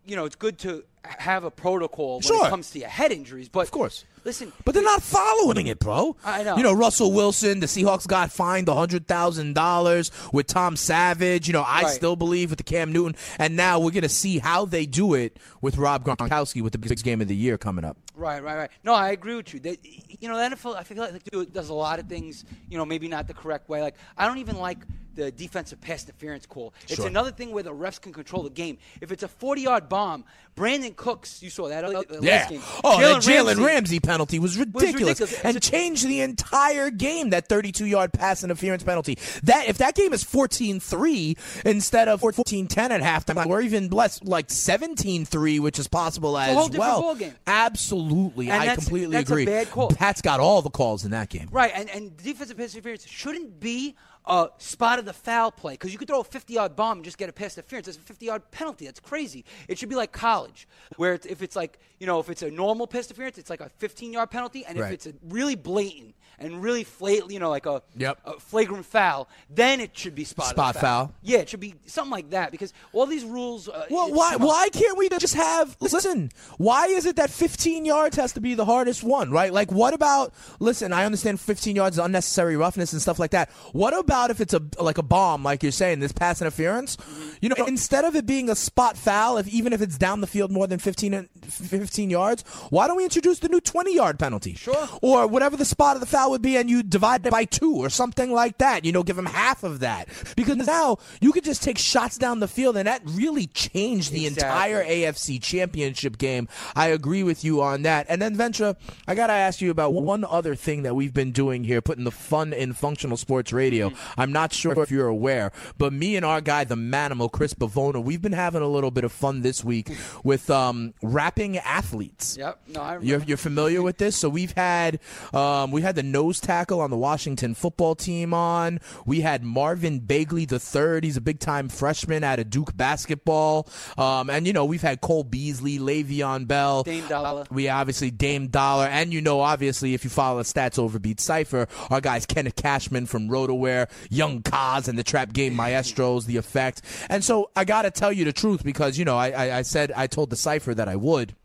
you 0.05 0.15
know 0.15 0.25
it's 0.25 0.35
good 0.35 0.57
to 0.59 0.83
have 1.03 1.43
a 1.43 1.51
protocol 1.51 2.15
when 2.15 2.21
Sure. 2.21 2.45
it 2.45 2.49
comes 2.49 2.69
to 2.71 2.79
your 2.79 2.87
head 2.89 3.11
injuries, 3.11 3.49
but 3.49 3.61
Of 3.61 3.71
course. 3.71 4.05
listen, 4.23 4.51
But 4.63 4.75
they're 4.75 4.83
not 4.83 5.01
following 5.01 5.65
it, 5.65 5.79
bro. 5.79 6.15
I 6.23 6.43
know. 6.43 6.55
You 6.57 6.61
know, 6.63 6.73
Russell 6.73 7.11
Wilson, 7.11 7.59
the 7.59 7.65
Seahawks 7.65 8.05
got 8.07 8.31
fined 8.31 8.67
hundred 8.69 9.07
thousand 9.07 9.53
dollars 9.55 10.11
with 10.31 10.45
Tom 10.47 10.75
Savage. 10.75 11.47
You 11.47 11.53
know, 11.53 11.63
I 11.63 11.83
Right. 11.83 11.91
still 11.93 12.15
believe 12.15 12.51
with 12.51 12.57
the 12.57 12.63
Cam 12.63 12.91
Newton, 12.93 13.15
and 13.39 13.55
now 13.55 13.79
we're 13.79 13.89
gonna 13.91 14.09
see 14.09 14.37
how 14.39 14.65
they 14.65 14.85
do 14.85 15.15
it 15.15 15.37
with 15.61 15.77
Rob 15.77 16.05
Gronkowski 16.05 16.61
with 16.61 16.73
the 16.73 16.79
biggest 16.79 17.03
game 17.03 17.19
of 17.21 17.27
the 17.27 17.35
year 17.35 17.57
coming 17.57 17.83
up. 17.83 17.97
Right, 18.15 18.43
right, 18.43 18.57
right. 18.57 18.69
No, 18.83 18.93
I 18.93 19.09
agree 19.09 19.35
with 19.35 19.51
you. 19.55 19.59
They, 19.59 19.77
you 20.19 20.29
know, 20.29 20.37
the 20.37 20.43
NFL, 20.55 20.75
I 20.75 20.83
feel 20.83 20.97
like 20.97 21.23
do- 21.31 21.45
does 21.45 21.69
a 21.69 21.73
lot 21.73 21.97
of 21.99 22.05
things, 22.07 22.45
you 22.69 22.77
know, 22.77 22.85
maybe 22.85 23.07
not 23.07 23.27
the 23.27 23.33
correct 23.33 23.67
way. 23.69 23.81
Like, 23.81 23.95
I 24.17 24.27
don't 24.27 24.37
even 24.37 24.57
like 24.59 24.77
the 25.15 25.31
defensive 25.31 25.81
pass 25.81 26.03
interference 26.03 26.45
call. 26.45 26.73
It's 26.83 26.95
Sure. 26.95 27.07
another 27.07 27.31
thing 27.31 27.51
where 27.51 27.63
the 27.63 27.73
refs 27.73 27.99
can 27.99 28.13
control 28.13 28.43
the 28.43 28.49
game. 28.49 28.77
If 29.01 29.11
it's 29.11 29.23
a 29.23 29.27
40 29.27 29.61
yard 29.61 29.89
bomb, 29.89 30.23
Brandin 30.55 30.95
Cooks, 30.95 31.41
you 31.41 31.49
saw 31.49 31.69
that 31.69 31.83
uh, 31.83 31.89
last 31.89 32.05
Yeah. 32.21 32.49
game. 32.49 32.61
Oh, 32.83 32.97
Jalen 32.99 33.21
Jalen 33.21 33.65
Ramsey. 33.65 33.99
penalty 33.99 34.39
was 34.39 34.57
ridiculous, 34.57 35.19
ridiculous. 35.19 35.39
and 35.43 35.57
a- 35.57 35.59
changed 35.59 36.05
the 36.07 36.21
entire 36.21 36.89
game. 36.89 37.29
That 37.31 37.47
32-yard 37.49 38.13
pass 38.13 38.43
interference 38.43 38.83
penalty. 38.83 39.17
That 39.43 39.67
if 39.67 39.77
that 39.79 39.95
game 39.95 40.13
is 40.13 40.23
14-3 40.23 41.37
instead 41.65 42.07
of 42.07 42.21
14-10 42.21 42.91
at 42.91 43.01
halftime, 43.01 43.47
or 43.47 43.61
even 43.61 43.89
less, 43.89 44.21
like 44.23 44.47
17-3, 44.49 45.59
which 45.59 45.79
is 45.79 45.87
possible 45.87 46.37
as 46.37 46.51
a 46.51 46.53
whole 46.53 46.67
different 46.67 46.79
well. 47.19 47.31
Absolutely, 47.47 48.49
And 48.49 48.61
I 48.69 48.75
completely 48.75 49.13
that's 49.17 49.29
a 49.29 49.33
agree. 49.33 49.45
bad 49.45 49.69
call. 49.71 49.89
Pat's 49.89 50.21
got 50.21 50.39
all 50.39 50.61
the 50.61 50.69
calls 50.69 51.05
in 51.05 51.11
that 51.11 51.29
game. 51.29 51.47
Right, 51.51 51.71
and, 51.73 51.89
and 51.89 52.15
defensive 52.17 52.57
pass 52.57 52.73
interference 52.73 53.05
shouldn't 53.07 53.59
be 53.59 53.95
uh, 54.25 54.47
spotted 54.57 55.05
the 55.05 55.13
foul 55.13 55.51
play 55.51 55.73
because 55.73 55.91
you 55.91 55.97
could 55.97 56.07
throw 56.07 56.21
a 56.21 56.23
50 56.23 56.53
yard 56.53 56.75
bomb 56.75 56.99
and 56.99 57.05
just 57.05 57.17
get 57.17 57.27
a 57.29 57.33
pass 57.33 57.57
interference. 57.57 57.87
That's 57.87 57.97
a 57.97 58.01
50 58.01 58.25
yard 58.25 58.51
penalty. 58.51 58.85
That's 58.85 58.99
crazy. 58.99 59.43
It 59.67 59.77
should 59.79 59.89
be 59.89 59.95
like 59.95 60.11
college, 60.11 60.67
where 60.97 61.13
it's, 61.13 61.25
if 61.25 61.41
it's 61.41 61.55
like, 61.55 61.79
you 61.99 62.05
know, 62.07 62.19
if 62.19 62.29
it's 62.29 62.41
a 62.43 62.51
normal 62.51 62.85
pass 62.87 63.07
interference, 63.07 63.37
it's 63.37 63.49
like 63.49 63.61
a 63.61 63.69
15 63.77 64.13
yard 64.13 64.29
penalty. 64.29 64.63
And 64.65 64.77
Right. 64.79 64.87
if 64.87 64.93
it's 64.93 65.07
a 65.07 65.13
really 65.27 65.55
blatant 65.55 66.15
and 66.41 66.61
really 66.63 66.83
flat, 66.83 67.29
you 67.31 67.39
know, 67.39 67.49
like 67.49 67.65
a, 67.65 67.81
Yep. 67.97 68.19
a 68.25 68.39
flagrant 68.39 68.85
foul, 68.85 69.27
then 69.49 69.79
it 69.79 69.97
should 69.97 70.15
be 70.15 70.23
Spot 70.23 70.75
foul. 70.75 71.13
Yeah, 71.21 71.39
it 71.39 71.49
should 71.49 71.59
be 71.59 71.75
something 71.85 72.11
like 72.11 72.29
that 72.31 72.51
because 72.51 72.73
all 72.93 73.05
these 73.05 73.23
rules. 73.23 73.67
Uh, 73.69 73.85
Well, 73.89 74.11
why 74.11 74.35
why 74.37 74.69
can't 74.69 74.97
we 74.97 75.09
just 75.09 75.35
have 75.35 75.75
listen? 75.79 76.31
Why 76.57 76.87
is 76.87 77.05
it 77.05 77.15
that 77.17 77.29
15 77.29 77.85
yards 77.85 78.15
has 78.17 78.33
to 78.33 78.41
be 78.41 78.53
the 78.55 78.65
hardest 78.65 79.03
one, 79.03 79.31
right? 79.31 79.53
Like, 79.53 79.71
what 79.71 79.93
about 79.93 80.33
listen? 80.59 80.93
I 80.93 81.05
understand 81.05 81.39
15 81.39 81.75
yards 81.75 81.97
is 81.97 82.03
unnecessary 82.03 82.55
roughness 82.57 82.93
and 82.93 83.01
stuff 83.01 83.19
like 83.19 83.31
that. 83.31 83.49
What 83.73 83.97
about 83.97 84.31
if 84.31 84.41
it's 84.41 84.53
a 84.53 84.61
like 84.79 84.97
a 84.97 85.03
bomb, 85.03 85.43
like 85.43 85.63
you're 85.63 85.71
saying, 85.71 85.99
this 85.99 86.11
pass 86.11 86.41
interference? 86.41 86.97
You 87.41 87.49
know, 87.49 87.65
instead 87.65 88.05
of 88.05 88.15
it 88.15 88.25
being 88.25 88.49
a 88.49 88.55
spot 88.55 88.97
foul, 88.97 89.37
if 89.37 89.47
even 89.47 89.73
if 89.73 89.81
it's 89.81 89.97
down 89.97 90.21
the 90.21 90.27
field 90.27 90.51
more 90.51 90.67
than 90.67 90.79
15 90.79 91.29
15 91.43 92.09
yards, 92.09 92.43
why 92.69 92.87
don't 92.87 92.97
we 92.97 93.03
introduce 93.03 93.39
the 93.39 93.49
new 93.49 93.59
20 93.61 93.93
yard 93.93 94.17
penalty? 94.19 94.55
Sure. 94.55 94.87
Or 95.01 95.27
whatever 95.27 95.57
the 95.57 95.65
spot 95.65 95.95
of 95.95 95.99
the 95.99 96.05
foul 96.07 96.30
would 96.31 96.41
be, 96.41 96.57
and 96.57 96.69
you 96.69 96.83
divide 96.83 97.25
it 97.25 97.31
by 97.31 97.45
two 97.45 97.75
or 97.75 97.89
something 97.89 98.31
like 98.31 98.57
that. 98.57 98.83
You 98.85 98.91
know, 98.91 99.03
give 99.03 99.15
them 99.15 99.25
half 99.27 99.63
of 99.63 99.79
that 99.81 100.07
because 100.35 100.57
now 100.57 100.97
you 101.21 101.31
could 101.31 101.43
just 101.43 101.61
take 101.63 101.77
shots 101.77 102.17
down 102.17 102.39
the 102.39 102.47
field, 102.47 102.75
and 102.77 102.87
that 102.87 103.01
really 103.05 103.47
changed 103.47 104.11
the 104.11 104.25
Exactly. 104.25 104.71
entire 104.71 104.83
AFC 104.83 105.41
Championship 105.41 106.17
game. 106.17 106.47
I 106.75 106.87
agree 106.87 107.23
with 107.23 107.43
you 107.43 107.61
on 107.61 107.83
that. 107.83 108.05
And 108.09 108.21
then 108.21 108.35
Ventura, 108.35 108.75
I 109.07 109.15
gotta 109.15 109.33
ask 109.33 109.61
you 109.61 109.69
about 109.71 109.93
one 109.93 110.23
other 110.25 110.55
thing 110.55 110.83
that 110.83 110.95
we've 110.95 111.13
been 111.13 111.31
doing 111.31 111.63
here, 111.63 111.81
putting 111.81 112.03
the 112.03 112.11
fun 112.11 112.53
in 112.53 112.73
functional 112.73 113.17
sports 113.17 113.53
radio. 113.53 113.89
Mm-hmm. 113.89 114.19
I'm 114.21 114.31
not 114.31 114.53
sure 114.53 114.79
if 114.81 114.89
you're 114.91 115.07
aware, 115.07 115.51
but 115.77 115.93
me 115.93 116.15
and 116.15 116.25
our 116.25 116.41
guy, 116.41 116.63
the 116.63 116.75
manimal 116.75 117.31
Chris 117.31 117.53
Bavona, 117.53 118.03
we've 118.03 118.21
been 118.21 118.31
having 118.33 118.61
a 118.61 118.67
little 118.67 118.91
bit 118.91 119.03
of 119.03 119.11
fun 119.11 119.41
this 119.41 119.63
week 119.63 119.89
with 120.23 120.49
um, 120.49 120.93
rapping 121.01 121.57
athletes. 121.57 122.37
Yep. 122.37 122.59
No, 122.69 122.81
I 122.81 122.85
remember. 122.93 123.05
You're, 123.05 123.23
you're 123.23 123.37
familiar 123.37 123.81
with 123.81 123.97
this? 123.97 124.15
So 124.15 124.29
we've 124.29 124.53
had 124.53 124.99
um, 125.33 125.71
we 125.71 125.81
had 125.81 125.95
the 125.95 126.03
nose 126.21 126.39
tackle 126.39 126.79
on 126.79 126.91
the 126.91 126.97
Washington 126.97 127.55
football 127.55 127.95
team 127.95 128.31
on. 128.31 128.79
We 129.07 129.21
had 129.21 129.43
Marvin 129.43 129.99
Bagley 129.99 130.45
the 130.45 130.59
third. 130.59 131.03
He's 131.03 131.17
a 131.17 131.21
big 131.21 131.39
time 131.39 131.67
freshman 131.67 132.23
out 132.23 132.37
of 132.37 132.51
Duke 132.51 132.77
basketball. 132.77 133.67
Um, 133.97 134.29
and 134.29 134.45
you 134.45 134.53
know 134.53 134.65
we've 134.65 134.81
had 134.81 135.01
Cole 135.01 135.23
Beasley, 135.23 135.79
Le'Veon 135.79 136.47
Bell, 136.47 136.83
Dame 136.83 137.07
Dollar. 137.07 137.45
We 137.49 137.69
obviously 137.69 138.11
Dame 138.11 138.47
Dollar, 138.47 138.85
and 138.85 139.11
you 139.11 139.21
know 139.21 139.41
obviously 139.41 139.95
if 139.95 140.03
you 140.03 140.11
follow 140.11 140.37
the 140.37 140.43
stats 140.43 140.77
over 140.77 140.99
Beat 140.99 141.19
Cipher, 141.19 141.67
our 141.89 142.01
guys 142.01 142.27
Kenneth 142.27 142.55
Cashman 142.55 143.07
from 143.07 143.27
RotoWire, 143.27 143.89
Young 144.11 144.43
Kaz 144.43 144.87
and 144.87 144.99
the 144.99 145.03
Trap 145.03 145.33
Game 145.33 145.55
Maestros, 145.55 146.27
the 146.27 146.37
effect. 146.37 146.83
And 147.09 147.23
so 147.23 147.49
I 147.55 147.65
got 147.65 147.81
to 147.83 147.91
tell 147.91 148.11
you 148.11 148.25
the 148.25 148.33
truth 148.33 148.63
because 148.63 148.97
you 148.99 149.05
know 149.05 149.17
I, 149.17 149.31
I, 149.31 149.57
I 149.57 149.61
said 149.63 149.91
I 149.95 150.05
told 150.05 150.29
the 150.29 150.35
Cipher 150.35 150.75
that 150.75 150.87
I 150.87 150.97
would. 150.97 151.35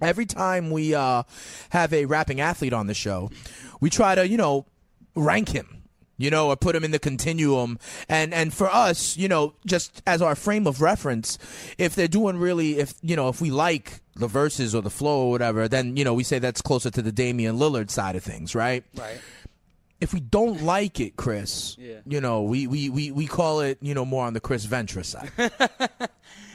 Every 0.00 0.26
time 0.26 0.70
we 0.70 0.94
uh, 0.94 1.22
have 1.70 1.92
a 1.92 2.04
rapping 2.06 2.40
athlete 2.40 2.72
on 2.72 2.86
the 2.86 2.94
show, 2.94 3.30
we 3.80 3.90
try 3.90 4.14
to, 4.14 4.26
you 4.26 4.36
know, 4.36 4.64
rank 5.14 5.50
him, 5.50 5.82
you 6.16 6.30
know, 6.30 6.48
or 6.48 6.56
put 6.56 6.74
him 6.74 6.84
in 6.84 6.90
the 6.90 6.98
continuum. 6.98 7.78
And 8.08 8.32
and 8.32 8.52
for 8.54 8.68
us, 8.68 9.16
you 9.16 9.28
know, 9.28 9.54
just 9.66 10.02
as 10.06 10.22
our 10.22 10.34
frame 10.34 10.66
of 10.66 10.80
reference, 10.80 11.38
if 11.78 11.94
they're 11.94 12.08
doing 12.08 12.38
really, 12.38 12.78
if 12.78 12.94
you 13.02 13.14
know, 13.16 13.28
if 13.28 13.40
we 13.40 13.50
like 13.50 14.00
the 14.16 14.26
verses 14.28 14.74
or 14.74 14.82
the 14.82 14.90
flow 14.90 15.26
or 15.26 15.30
whatever, 15.30 15.68
then 15.68 15.96
you 15.96 16.04
know 16.04 16.14
we 16.14 16.24
say 16.24 16.38
that's 16.38 16.62
closer 16.62 16.90
to 16.90 17.02
the 17.02 17.12
Damian 17.12 17.56
Lillard 17.58 17.90
side 17.90 18.16
of 18.16 18.22
things, 18.24 18.54
right? 18.54 18.84
Right. 18.96 19.20
If 20.00 20.14
we 20.14 20.20
don't 20.20 20.62
like 20.62 21.00
it, 21.00 21.16
Chris, 21.16 21.76
Yeah. 21.76 21.96
you 22.06 22.20
know, 22.20 22.42
we, 22.42 22.68
we, 22.68 22.88
we, 22.88 23.10
we 23.10 23.26
call 23.26 23.58
it, 23.62 23.78
you 23.82 23.94
know, 23.94 24.04
more 24.04 24.24
on 24.26 24.32
the 24.32 24.38
Chris 24.38 24.64
Ventura 24.64 25.02
side, 25.02 25.32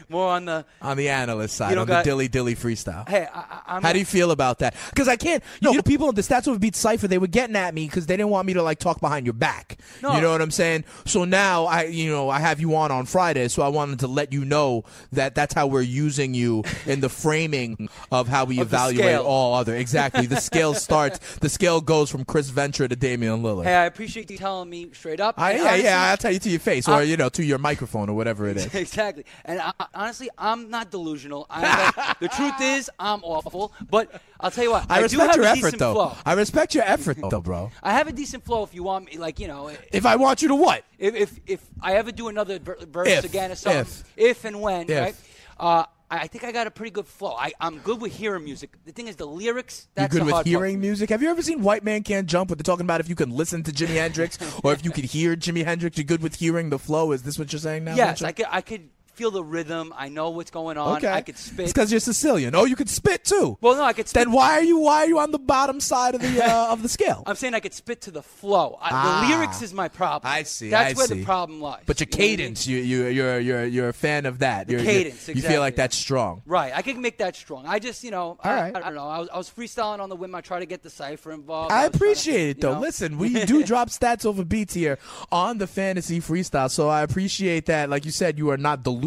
More 0.09 0.29
on 0.29 0.45
the. 0.45 0.65
on 0.81 0.97
the 0.97 1.09
analyst 1.09 1.55
side, 1.55 1.77
on 1.77 1.87
got- 1.87 2.03
the 2.03 2.09
dilly 2.09 2.27
dilly 2.27 2.55
freestyle. 2.55 3.07
Hey, 3.07 3.27
I, 3.33 3.61
I'm. 3.67 3.81
How 3.83 3.93
do 3.93 3.99
you 3.99 4.05
feel 4.05 4.31
about 4.31 4.59
that? 4.59 4.75
Because 4.89 5.07
I 5.07 5.15
can't. 5.15 5.43
You 5.61 5.73
know, 5.73 5.81
people 5.81 6.09
in 6.09 6.15
the 6.15 6.21
Stats 6.21 6.47
Over 6.47 6.59
Beat 6.59 6.75
cipher 6.75 7.07
they 7.07 7.17
were 7.17 7.27
getting 7.27 7.55
at 7.55 7.73
me 7.73 7.85
because 7.85 8.05
they 8.05 8.17
didn't 8.17 8.29
want 8.31 8.47
me 8.47 8.53
to 8.53 8.63
like 8.63 8.79
talk 8.79 8.99
behind 8.99 9.25
your 9.25 9.33
back. 9.33 9.77
No. 10.01 10.15
You 10.15 10.21
know 10.21 10.31
what 10.31 10.41
I'm 10.41 10.51
saying? 10.51 10.83
So 11.05 11.23
now 11.25 11.65
I, 11.65 11.83
you 11.85 12.09
know, 12.09 12.29
I 12.29 12.39
have 12.39 12.59
you 12.59 12.75
on 12.75 12.91
on 12.91 13.05
Friday, 13.05 13.47
so 13.47 13.61
I 13.63 13.67
wanted 13.69 13.99
to 13.99 14.07
let 14.07 14.31
you 14.33 14.45
know 14.45 14.83
that 15.11 15.35
that's 15.35 15.53
how 15.53 15.67
we're 15.67 15.81
using 15.81 16.33
you 16.33 16.63
in 16.85 16.99
the 17.01 17.09
framing 17.09 17.89
of 18.11 18.27
how 18.27 18.45
we 18.45 18.59
Of 18.59 18.67
evaluate 18.67 19.17
all 19.19 19.55
other. 19.55 19.75
Exactly. 19.83 20.25
The 20.27 20.39
scale 20.39 20.73
starts. 20.73 21.19
The 21.37 21.49
scale 21.49 21.81
goes 21.81 22.09
from 22.09 22.23
Chris 22.25 22.49
Ventura 22.49 22.87
to 22.87 22.95
Damian 22.95 23.43
Lillard. 23.43 23.65
Hey, 23.65 23.75
I 23.75 23.85
appreciate 23.85 24.31
you 24.31 24.37
telling 24.37 24.69
me 24.69 24.89
straight 24.93 25.19
up. 25.19 25.35
I, 25.37 25.53
yeah, 25.55 25.61
honestly- 25.63 25.83
yeah. 25.83 26.01
I'll 26.11 26.17
tell 26.17 26.31
you 26.31 26.39
to 26.39 26.49
your 26.49 26.59
face, 26.59 26.87
or 26.87 26.93
I- 26.95 27.01
you 27.03 27.17
know, 27.17 27.29
to 27.29 27.43
your 27.43 27.57
microphone, 27.57 28.09
or 28.09 28.13
whatever 28.15 28.47
it 28.47 28.57
is. 28.57 28.73
exactly. 28.75 29.25
And 29.45 29.59
I- 29.61 29.73
honestly, 29.93 30.29
I'm 30.37 30.69
not 30.69 30.91
delusional. 30.91 31.45
I, 31.49 32.15
the 32.19 32.27
truth 32.27 32.59
is, 32.61 32.89
I'm 32.99 33.23
awful. 33.23 33.73
But 33.89 34.21
I'll 34.39 34.51
tell 34.51 34.63
you 34.63 34.71
what, 34.71 34.85
I 34.89 34.97
do 34.99 35.03
respect 35.03 35.27
have 35.27 35.35
your 35.37 35.45
a 35.45 35.49
effort, 35.49 35.55
decent 35.63 35.79
though. 35.79 35.93
flow. 35.93 36.15
I 36.25 36.33
respect 36.33 36.75
your 36.75 36.83
effort, 36.85 37.17
though, 37.29 37.41
bro. 37.41 37.71
I 37.81 37.93
have 37.93 38.07
a 38.07 38.11
decent 38.11 38.43
flow. 38.45 38.63
If 38.63 38.73
you 38.73 38.83
want 38.83 39.05
me, 39.05 39.17
like 39.17 39.39
you 39.39 39.47
know, 39.47 39.71
If 39.91 40.05
I 40.05 40.15
want 40.15 40.41
you 40.41 40.47
to 40.49 40.55
what? 40.55 40.83
if 40.99 41.15
if, 41.15 41.39
if 41.47 41.61
I 41.81 41.95
ever 41.95 42.11
do 42.11 42.27
another 42.27 42.59
ver- 42.59 42.77
verse 42.85 43.07
If, 43.09 43.25
again 43.25 43.51
or 43.51 43.55
something, 43.55 43.81
if. 43.81 44.03
if, 44.17 44.45
and 44.45 44.61
when, 44.61 44.89
If. 44.89 44.99
right? 45.01 45.15
Uh, 45.59 45.85
I 46.11 46.27
think 46.27 46.43
I 46.43 46.51
got 46.51 46.67
a 46.67 46.71
pretty 46.71 46.91
good 46.91 47.07
flow. 47.07 47.33
I, 47.35 47.53
I'm 47.59 47.79
good 47.79 47.99
with 47.99 48.13
hearing 48.13 48.43
music. 48.43 48.75
The 48.85 48.91
thing 48.91 49.07
is, 49.07 49.15
the 49.15 49.25
lyrics. 49.25 49.87
That's 49.95 50.13
You're 50.13 50.19
good 50.19 50.21
the 50.21 50.25
with 50.25 50.33
hard 50.33 50.45
part 50.45 50.47
hearing 50.47 50.75
for 50.75 50.81
music. 50.81 51.09
Have 51.09 51.23
you 51.23 51.29
ever 51.31 51.41
seen 51.41 51.63
White 51.63 51.83
Man 51.83 52.03
Can't 52.03 52.27
Jump? 52.27 52.51
Where 52.51 52.55
they're 52.55 52.61
talking 52.63 52.85
about 52.85 52.99
if 52.99 53.09
you 53.09 53.15
can 53.15 53.31
listen 53.31 53.63
to 53.63 53.71
Jimi 53.71 53.95
Hendrix 53.95 54.37
or 54.63 54.73
if 54.73 54.85
you 54.85 54.91
could 54.91 55.05
hear 55.05 55.35
Jimi 55.35 55.65
Hendrix. 55.65 55.97
You're 55.97 56.03
good 56.05 56.21
with 56.21 56.35
hearing 56.35 56.69
the 56.69 56.77
flow. 56.77 57.13
Is 57.13 57.23
this 57.23 57.39
what 57.39 57.51
you're 57.51 57.59
saying 57.59 57.85
now? 57.85 57.95
Yes, 57.95 58.19
Ventura? 58.19 58.29
I 58.29 58.31
could. 58.33 58.45
I 58.51 58.61
could 58.61 58.89
feel 59.13 59.31
the 59.31 59.43
rhythm. 59.43 59.93
I 59.95 60.09
know 60.09 60.29
what's 60.31 60.51
going 60.51 60.77
on. 60.77 60.97
Okay. 60.97 61.07
I 61.07 61.21
could 61.21 61.37
spit. 61.37 61.61
It's 61.65 61.73
because 61.73 61.91
you're 61.91 61.99
Sicilian. 61.99 62.55
Oh, 62.55 62.65
you 62.65 62.75
could 62.75 62.89
spit 62.89 63.23
too. 63.23 63.57
well, 63.61 63.75
no, 63.75 63.83
I 63.83 63.93
could. 63.93 64.07
Spit 64.07 64.25
then 64.25 64.31
why 64.31 64.53
are 64.53 64.63
you 64.63 64.79
why 64.79 64.97
are 65.03 65.07
you 65.07 65.19
on 65.19 65.31
the 65.31 65.39
bottom 65.39 65.79
side 65.79 66.15
of 66.15 66.21
the 66.21 66.43
uh, 66.43 66.71
of 66.71 66.81
the 66.81 66.89
scale? 66.89 67.23
I'm 67.27 67.35
saying 67.35 67.53
I 67.53 67.59
could 67.59 67.73
spit 67.73 68.01
to 68.01 68.11
the 68.11 68.23
flow. 68.23 68.77
I, 68.81 68.89
Ah. 68.91 69.25
the 69.27 69.35
lyrics 69.35 69.61
is 69.61 69.73
my 69.73 69.87
problem. 69.87 70.31
I 70.31 70.43
see, 70.43 70.69
That's 70.69 70.93
I 70.93 70.97
where 70.97 71.07
see. 71.07 71.19
the 71.19 71.25
problem 71.25 71.61
lies. 71.61 71.81
But 71.85 71.99
your 71.99 72.07
You 72.11 72.15
I 72.15 72.19
mean? 72.27 72.37
cadence, 72.37 72.67
you 72.67 72.77
you 72.77 73.05
you're 73.07 73.39
you're 73.39 73.65
you're 73.65 73.89
a 73.89 73.93
fan 73.93 74.25
of 74.25 74.39
that. 74.39 74.69
You're, 74.69 74.79
you're- 74.81 74.93
cadence, 74.93 75.27
You 75.27 75.41
feel 75.41 75.59
like 75.61 75.75
that's 75.75 75.95
strong. 75.95 76.41
Right, 76.45 76.71
I 76.75 76.81
can 76.81 77.01
make 77.01 77.17
that 77.19 77.35
strong. 77.35 77.65
I 77.65 77.79
just, 77.79 78.03
you 78.03 78.11
know, 78.11 78.37
I, 78.43 78.49
All 78.49 78.55
right. 78.55 78.75
I, 78.75 78.79
don't 78.79 78.95
know. 78.95 79.07
I 79.07 79.19
was, 79.19 79.29
I 79.33 79.37
was 79.37 79.49
freestyling 79.49 79.99
on 79.99 80.09
the 80.09 80.15
whim. 80.15 80.33
I 80.35 80.41
try 80.41 80.59
to 80.59 80.65
get 80.65 80.83
the 80.83 80.89
cipher 80.89 81.31
involved. 81.31 81.71
I 81.71 81.81
trying 81.81 81.91
to, 81.91 81.97
appreciate 81.97 82.49
it 82.49 82.61
though. 82.61 82.73
know. 82.75 82.79
Listen, 82.81 83.17
we 83.17 83.45
do 83.45 83.63
drop 83.63 83.89
stats 83.89 84.25
over 84.25 84.43
beats 84.43 84.73
here 84.73 84.97
on 85.31 85.57
the 85.57 85.67
fantasy 85.67 86.19
freestyle, 86.19 86.69
so 86.69 86.89
I 86.89 87.01
appreciate 87.03 87.65
that. 87.67 87.89
Like 87.89 88.05
you 88.05 88.11
said, 88.11 88.37
you 88.37 88.49
are 88.49 88.57
not 88.57 88.83
delusional, 88.83 89.02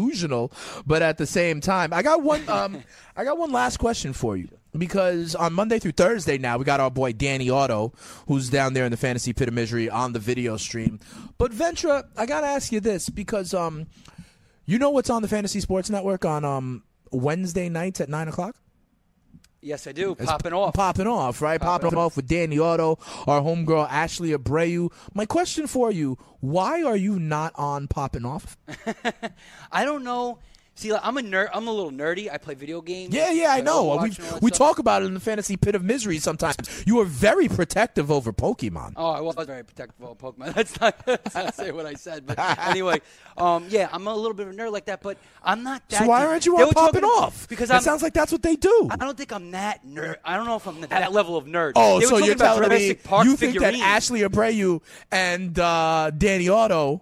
but 0.85 1.01
at 1.01 1.17
the 1.17 1.25
same 1.25 1.61
time, 1.61 1.93
I 1.93 2.01
got 2.01 2.23
one. 2.23 2.47
Um, 2.49 2.83
I 3.15 3.23
got 3.23 3.37
one 3.37 3.51
last 3.51 3.77
question 3.77 4.13
for 4.13 4.37
you 4.37 4.47
because 4.77 5.33
on 5.33 5.53
Monday 5.53 5.79
through 5.79 5.93
Thursday 5.93 6.37
now 6.37 6.57
we 6.57 6.65
got 6.65 6.79
our 6.79 6.91
boy 6.91 7.13
Danny 7.13 7.49
Otto, 7.49 7.93
who's 8.27 8.49
down 8.49 8.73
there 8.73 8.85
in 8.85 8.91
the 8.91 8.97
fantasy 8.97 9.33
pit 9.33 9.47
of 9.47 9.53
misery 9.53 9.89
on 9.89 10.13
the 10.13 10.19
video 10.19 10.55
stream. 10.57 10.99
But 11.37 11.51
Ventura, 11.51 12.05
I 12.15 12.25
gotta 12.25 12.47
ask 12.47 12.71
you 12.71 12.79
this 12.79 13.09
because 13.09 13.53
um, 13.53 13.87
you 14.65 14.77
know 14.77 14.91
what's 14.91 15.09
on 15.09 15.21
the 15.21 15.27
Fantasy 15.27 15.59
Sports 15.59 15.89
Network 15.89 16.25
on 16.25 16.45
um 16.45 16.83
Wednesday 17.11 17.69
nights 17.69 18.01
at 18.01 18.09
nine 18.09 18.27
o'clock. 18.27 18.55
Yes, 19.67 19.85
I 19.85 19.91
do. 19.91 20.15
It's 20.17 20.31
Popping 20.31 20.53
off. 20.53 20.73
Popping 20.75 21.07
off, 21.07 21.41
right? 21.41 21.59
Popping, 21.59 21.93
off 21.93 22.15
with 22.15 22.25
Danny 22.25 22.57
Otto, 22.57 22.99
our 23.27 23.41
homegirl 23.41 23.85
Ashley 23.89 24.29
Abreu. 24.29 24.93
My 25.13 25.25
question 25.25 25.67
for 25.67 25.91
you: 25.91 26.17
Why 26.39 26.83
are 26.83 26.95
you 26.95 27.19
not 27.19 27.51
on 27.55 27.89
Popping 27.89 28.23
Off? 28.23 28.57
I 29.71 29.83
don't 29.83 30.05
know. 30.05 30.39
See, 30.77 30.93
like, 30.93 31.01
I'm 31.03 31.17
a 31.17 31.21
nerd. 31.21 31.49
I'm 31.53 31.67
a 31.67 31.71
little 31.71 31.91
nerdy. 31.91 32.31
I 32.31 32.37
play 32.37 32.53
video 32.53 32.81
games. 32.81 33.11
Yeah, 33.13 33.31
yeah, 33.31 33.51
I 33.51 33.61
know. 33.61 33.83
We 33.83 33.89
all 33.89 33.99
that 33.99 34.41
we 34.43 34.49
stuff. 34.49 34.57
talk 34.59 34.79
about 34.79 35.01
it 35.01 35.05
in 35.05 35.15
the 35.15 35.19
fantasy 35.19 35.57
pit 35.57 35.73
of 35.73 35.83
misery 35.83 36.19
sometimes. 36.19 36.55
You 36.85 36.99
are 36.99 37.05
very 37.05 37.47
protective 37.47 38.11
over 38.11 38.31
Pokemon. 38.31 38.93
Oh, 38.95 39.09
I 39.09 39.19
was 39.21 39.35
very 39.47 39.63
protective 39.63 40.05
over 40.05 40.13
Pokemon. 40.13 40.53
That's 40.57 40.79
not, 40.79 41.03
that's 41.05 41.33
not 41.33 41.55
say 41.55 41.71
what 41.71 41.87
I 41.87 41.95
said. 41.95 42.27
But 42.27 42.37
anyway, 42.59 43.01
um, 43.37 43.65
yeah, 43.69 43.89
I'm 43.91 44.05
a 44.05 44.15
little 44.15 44.35
bit 44.35 44.47
of 44.47 44.53
a 44.53 44.55
nerd 44.55 44.71
like 44.71 44.85
that, 44.85 45.01
but 45.01 45.17
I'm 45.43 45.63
not 45.63 45.87
that. 45.89 45.99
So 46.01 46.05
why 46.05 46.25
aren't 46.25 46.45
you 46.45 46.55
were 46.55 46.71
Popping 46.71 47.03
Off? 47.03 47.47
Because 47.49 47.71
it 47.71 47.81
sounds 47.81 48.03
like 48.03 48.13
that's 48.13 48.31
what 48.31 48.43
they 48.43 48.55
do. 48.55 48.87
I 48.91 48.97
don't 48.97 49.17
think 49.17 49.31
I'm 49.33 49.51
that 49.51 49.83
nerd. 49.83 50.17
I 50.23 50.37
don't 50.37 50.45
know 50.45 50.57
if 50.57 50.67
I'm 50.67 50.81
that 50.81 51.11
level 51.11 51.37
of 51.37 51.45
nerd. 51.45 51.71
Oh, 51.75 51.99
They 51.99 52.05
so 52.05 52.17
you're 52.19 52.35
telling 52.35 52.69
me 52.69 52.97
you 53.23 53.35
think 53.35 53.59
that. 53.59 53.73
Ashley 53.75 54.21
Abreu 54.21 54.81
and 55.11 55.57
uh, 55.57 56.11
Danny 56.15 56.49
Otto 56.49 57.01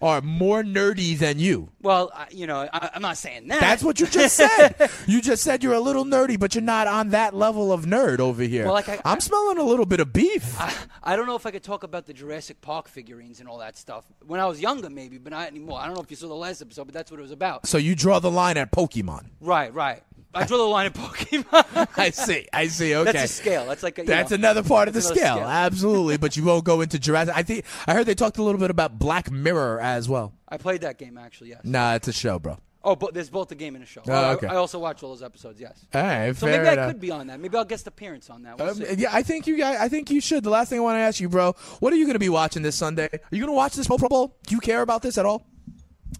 are 0.00 0.20
more 0.20 0.62
nerdy 0.62 1.18
than 1.18 1.38
you? 1.38 1.70
Well, 1.82 2.10
I, 2.14 2.26
you 2.30 2.46
know, 2.46 2.68
I, 2.72 2.90
I'm 2.94 3.02
not 3.02 3.16
saying 3.16 3.48
that. 3.48 3.60
That's 3.60 3.82
what 3.82 4.00
you 4.00 4.06
just 4.06 4.36
said. 4.36 4.90
you 5.06 5.20
just 5.20 5.42
said 5.42 5.62
you're 5.62 5.74
a 5.74 5.80
little 5.80 6.04
nerdy, 6.04 6.38
but 6.38 6.54
you're 6.54 6.62
not 6.62 6.86
on 6.86 7.10
that 7.10 7.34
level 7.34 7.72
of 7.72 7.84
nerd 7.84 8.18
over 8.20 8.42
here. 8.42 8.64
Well, 8.64 8.74
like 8.74 8.88
I- 8.88 9.00
am 9.12 9.20
smelling 9.20 9.58
a 9.58 9.62
little 9.62 9.86
bit 9.86 10.00
of 10.00 10.12
beef. 10.12 10.60
I, 10.60 10.74
I 11.02 11.16
don't 11.16 11.26
know 11.26 11.36
if 11.36 11.46
I 11.46 11.50
could 11.50 11.62
talk 11.62 11.82
about 11.82 12.06
the 12.06 12.12
Jurassic 12.12 12.60
Park 12.60 12.88
figurines 12.88 13.40
and 13.40 13.48
all 13.48 13.58
that 13.58 13.76
stuff. 13.76 14.04
When 14.26 14.40
I 14.40 14.46
was 14.46 14.60
younger, 14.60 14.90
maybe, 14.90 15.18
but 15.18 15.32
not 15.32 15.48
anymore. 15.48 15.78
I 15.80 15.86
don't 15.86 15.94
know 15.94 16.02
if 16.02 16.10
you 16.10 16.16
saw 16.16 16.28
the 16.28 16.34
last 16.34 16.60
episode, 16.62 16.84
but 16.84 16.94
that's 16.94 17.10
what 17.10 17.18
it 17.20 17.22
was 17.22 17.32
about. 17.32 17.66
so 17.66 17.78
you 17.78 17.94
draw 17.94 18.18
the 18.18 18.30
line 18.30 18.56
at 18.56 18.72
Pokemon. 18.72 19.26
Right, 19.40 19.72
right. 19.72 20.02
I 20.36 20.44
draw 20.46 20.58
the 20.58 20.64
line 20.64 20.86
at 20.86 20.94
Pokemon. 20.94 21.88
I 21.96 22.10
see. 22.10 22.46
I 22.52 22.66
see. 22.68 22.94
Okay. 22.94 23.12
That's 23.12 23.30
a 23.30 23.34
scale. 23.34 23.66
That's 23.66 23.82
like 23.82 23.98
a, 23.98 24.02
you 24.02 24.06
That's 24.06 24.30
know, 24.30 24.36
another 24.36 24.62
part 24.62 24.88
of 24.88 24.94
the 24.94 25.02
scale. 25.02 25.14
scale. 25.36 25.38
Absolutely. 25.40 26.16
but 26.16 26.36
you 26.36 26.44
won't 26.44 26.64
go 26.64 26.80
into 26.80 26.98
Jurassic. 26.98 27.36
I 27.36 27.42
think 27.42 27.64
I 27.86 27.94
heard 27.94 28.06
they 28.06 28.14
talked 28.14 28.38
a 28.38 28.42
little 28.42 28.60
bit 28.60 28.70
about 28.70 28.98
Black 28.98 29.30
Mirror 29.30 29.80
as 29.80 30.08
well. 30.08 30.32
I 30.48 30.56
played 30.58 30.82
that 30.82 30.98
game 30.98 31.18
actually. 31.18 31.50
Yes. 31.50 31.60
Nah, 31.64 31.94
it's 31.94 32.08
a 32.08 32.12
show, 32.12 32.38
bro. 32.38 32.58
Oh, 32.84 32.94
but 32.94 33.14
there's 33.14 33.30
both 33.30 33.50
a 33.50 33.56
game 33.56 33.74
and 33.74 33.82
a 33.82 33.86
show. 33.86 34.00
Oh, 34.06 34.12
I- 34.12 34.34
okay. 34.34 34.46
I, 34.46 34.54
also 34.54 34.78
watch 34.78 35.02
all 35.02 35.08
those 35.10 35.22
episodes. 35.22 35.60
Yes. 35.60 35.84
All 35.92 36.00
right, 36.00 36.36
So 36.36 36.46
fair 36.46 36.62
maybe 36.62 36.80
I 36.80 36.86
could 36.86 37.00
be 37.00 37.10
on 37.10 37.26
that. 37.26 37.40
Maybe 37.40 37.56
I'll 37.56 37.64
guest 37.64 37.88
appearance 37.88 38.30
on 38.30 38.42
that. 38.44 38.58
We'll 38.58 38.70
Um, 38.70 38.82
yeah, 38.96 39.08
I 39.12 39.24
think 39.24 39.48
you 39.48 39.58
guys. 39.58 39.78
I 39.80 39.88
think 39.88 40.08
you 40.08 40.20
should. 40.20 40.44
The 40.44 40.50
last 40.50 40.68
thing 40.68 40.78
I 40.78 40.82
want 40.82 40.94
to 40.96 41.00
ask 41.00 41.18
you, 41.18 41.28
bro, 41.28 41.54
what 41.80 41.92
are 41.92 41.96
you 41.96 42.04
going 42.04 42.14
to 42.14 42.20
be 42.20 42.28
watching 42.28 42.62
this 42.62 42.76
Sunday? 42.76 43.08
Are 43.12 43.20
you 43.32 43.40
going 43.40 43.48
to 43.48 43.56
watch 43.56 43.74
this 43.74 43.88
Pro 43.88 43.98
Bowl? 43.98 44.36
Do 44.46 44.54
you 44.54 44.60
care 44.60 44.82
about 44.82 45.02
this 45.02 45.18
at 45.18 45.26
all? 45.26 45.44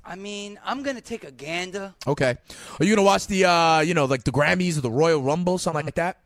I 0.04 0.14
mean, 0.14 0.58
I'm 0.64 0.82
gonna 0.82 1.00
take 1.00 1.24
a 1.24 1.30
gander. 1.30 1.94
Okay. 2.06 2.36
Are 2.78 2.84
you 2.84 2.94
going 2.94 2.96
to 2.96 3.02
watch 3.02 3.26
the, 3.26 3.44
uh, 3.44 3.80
you 3.80 3.94
know, 3.94 4.04
like 4.04 4.24
the 4.24 4.30
Grammys 4.30 4.78
or 4.78 4.80
the 4.80 4.90
Royal 4.90 5.20
Rumble, 5.22 5.58
something 5.58 5.84
like 5.84 5.94
that? 5.96 6.18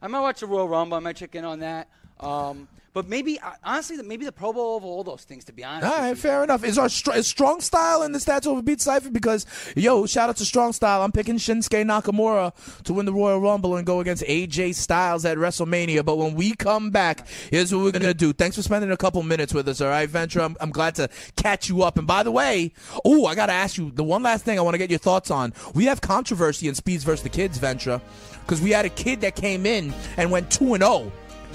I 0.00 0.08
might 0.08 0.20
watch 0.20 0.40
the 0.40 0.46
Royal 0.46 0.68
Rumble. 0.68 0.96
I 0.96 1.00
might 1.00 1.16
check 1.16 1.34
in 1.34 1.44
on 1.44 1.60
that. 1.60 1.88
Um, 2.20 2.68
but 2.94 3.08
maybe, 3.08 3.38
uh, 3.40 3.52
honestly, 3.64 3.96
maybe 4.02 4.26
the 4.26 4.32
Pro 4.32 4.52
Bowl 4.52 4.74
over 4.74 4.86
all 4.86 5.02
those 5.02 5.24
things. 5.24 5.44
To 5.44 5.52
be 5.52 5.64
honest. 5.64 5.90
All 5.90 5.98
right, 5.98 6.16
fair 6.16 6.44
enough. 6.44 6.62
Is 6.62 6.78
our 6.78 6.88
str- 6.88 7.14
is 7.14 7.26
strong 7.26 7.60
style 7.60 8.02
in 8.02 8.12
the 8.12 8.18
stats 8.18 8.46
over 8.46 8.60
beat 8.60 8.80
cipher? 8.80 9.10
Because 9.10 9.46
yo, 9.74 10.04
shout 10.06 10.28
out 10.28 10.36
to 10.36 10.44
strong 10.44 10.72
style. 10.72 11.02
I'm 11.02 11.12
picking 11.12 11.36
Shinsuke 11.36 11.84
Nakamura 11.84 12.52
to 12.84 12.92
win 12.92 13.06
the 13.06 13.12
Royal 13.12 13.40
Rumble 13.40 13.76
and 13.76 13.86
go 13.86 14.00
against 14.00 14.22
AJ 14.24 14.74
Styles 14.74 15.24
at 15.24 15.38
WrestleMania. 15.38 16.04
But 16.04 16.16
when 16.18 16.34
we 16.34 16.54
come 16.54 16.90
back, 16.90 17.26
here's 17.50 17.74
what 17.74 17.82
we're 17.82 17.92
gonna 17.92 18.12
do. 18.12 18.32
Thanks 18.32 18.56
for 18.56 18.62
spending 18.62 18.90
a 18.90 18.96
couple 18.96 19.22
minutes 19.22 19.54
with 19.54 19.68
us. 19.68 19.80
All 19.80 19.88
right, 19.88 20.08
Ventura. 20.08 20.44
I'm, 20.44 20.56
I'm 20.60 20.70
glad 20.70 20.94
to 20.96 21.08
catch 21.36 21.68
you 21.70 21.82
up. 21.82 21.96
And 21.96 22.06
by 22.06 22.22
the 22.22 22.30
way, 22.30 22.72
oh, 23.04 23.24
I 23.26 23.34
gotta 23.34 23.52
ask 23.52 23.78
you 23.78 23.90
the 23.90 24.04
one 24.04 24.22
last 24.22 24.44
thing 24.44 24.58
I 24.58 24.62
want 24.62 24.74
to 24.74 24.78
get 24.78 24.90
your 24.90 24.98
thoughts 24.98 25.30
on. 25.30 25.54
We 25.74 25.86
have 25.86 26.02
controversy 26.02 26.68
in 26.68 26.74
Speeds 26.74 27.04
versus 27.04 27.22
the 27.22 27.30
Kids, 27.30 27.56
Ventura, 27.56 28.02
because 28.40 28.60
we 28.60 28.70
had 28.70 28.84
a 28.84 28.90
kid 28.90 29.22
that 29.22 29.34
came 29.34 29.64
in 29.64 29.94
and 30.18 30.30
went 30.30 30.50
two 30.50 30.74
and 30.74 30.82
zero 30.82 31.10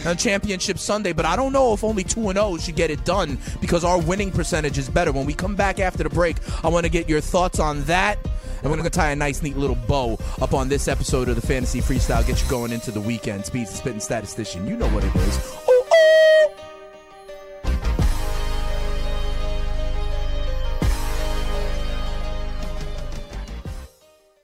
on 0.06 0.18
Championship 0.18 0.78
Sunday, 0.78 1.14
but 1.14 1.26
I 1.26 1.36
don't 1.36 1.52
know 1.52 1.74
if 1.74 1.84
only 1.84 2.04
2 2.04 2.30
and 2.30 2.38
0 2.38 2.58
should 2.58 2.76
get 2.76 2.91
it 2.91 3.04
done 3.06 3.38
because 3.62 3.84
our 3.84 4.00
winning 4.00 4.32
percentage 4.32 4.78
is 4.78 4.89
better. 4.89 5.12
When 5.12 5.26
we 5.26 5.34
come 5.34 5.56
back 5.56 5.80
after 5.80 6.04
the 6.04 6.10
break, 6.10 6.38
I 6.64 6.70
want 6.70 6.86
to 6.86 6.91
get 6.91 7.10
your 7.10 7.22
thoughts 7.22 7.60
on 7.60 7.84
that. 7.86 8.18
And 8.62 8.72
we're 8.72 8.78
going 8.78 8.84
to 8.84 8.89
tie 8.89 9.12
a 9.12 9.16
nice, 9.16 9.41
neat 9.43 9.56
little 9.56 9.76
bow 9.76 10.18
up 10.41 10.54
on 10.54 10.68
this 10.68 10.88
episode 10.88 11.30
of 11.30 11.36
the 11.36 11.45
Fantasy 11.45 11.80
Freestyle, 11.80 12.26
get 12.26 12.41
you 12.41 12.50
going 12.50 12.72
into 12.72 12.91
the 12.91 13.02
weekend. 13.02 13.45
Speeds 13.45 13.72
the 13.72 13.78
Spitting 13.78 14.00
Statistician. 14.00 14.68
You 14.68 14.76
know 14.76 14.89
what 14.89 15.04
it 15.04 15.16
is. 15.16 15.38
Ooh, 15.70 15.72
ooh. 15.72 16.50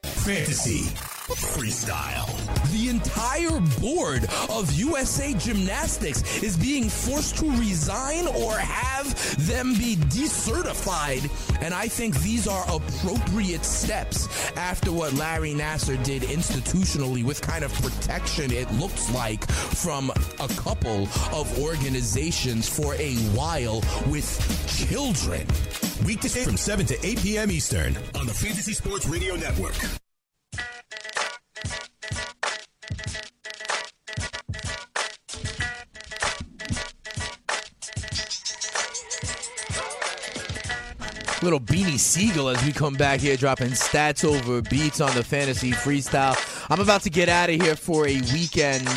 Fantasy 0.04 1.13
Freestyle. 1.32 2.28
The 2.74 2.90
entire 2.90 3.62
board 3.80 4.26
of 4.50 4.72
USA 4.74 5.34
Gymnastics 5.34 6.44
is 6.44 6.58
being 6.58 6.90
forced 6.90 7.38
to 7.38 7.50
resign 7.52 8.28
or 8.28 8.58
have 8.58 9.48
them 9.48 9.74
be 9.76 9.96
decertified. 9.96 11.30
And 11.62 11.74
I 11.74 11.88
think 11.88 12.20
these 12.20 12.46
are 12.46 12.64
appropriate 12.64 13.64
steps 13.64 14.28
after 14.58 14.92
what 14.92 15.14
Larry 15.14 15.54
Nassar 15.54 16.04
did 16.04 16.24
institutionally 16.24 17.24
with 17.24 17.42
kind 17.42 17.64
of 17.64 17.74
protection, 17.76 18.52
it 18.52 18.70
looks 18.74 19.10
like, 19.14 19.50
from 19.50 20.10
a 20.42 20.48
couple 20.56 21.04
of 21.32 21.60
organizations 21.60 22.68
for 22.68 22.96
a 22.96 23.16
while 23.32 23.82
with 24.08 24.28
children. 24.68 25.48
Weekdays 26.06 26.44
from 26.44 26.58
7 26.58 26.86
to 26.88 27.06
8 27.06 27.20
p.m. 27.20 27.52
Eastern 27.52 27.96
on 28.16 28.26
the 28.26 28.34
Fantasy 28.34 28.74
Sports 28.74 29.08
Radio 29.08 29.36
Network. 29.36 30.03
Little 41.44 41.60
Beanie 41.60 42.00
Sigel 42.00 42.48
as 42.48 42.64
we 42.64 42.72
come 42.72 42.94
back 42.94 43.20
here 43.20 43.36
dropping 43.36 43.72
stats 43.72 44.24
over 44.24 44.62
beats 44.62 45.02
on 45.02 45.14
the 45.14 45.24
fantasy 45.24 45.72
freestyle. 45.72 46.38
I'm 46.72 46.80
about 46.80 47.02
to 47.02 47.10
get 47.10 47.28
out 47.28 47.50
of 47.50 47.62
here 47.62 47.76
for 47.76 48.08
a 48.08 48.22
weekend. 48.32 48.88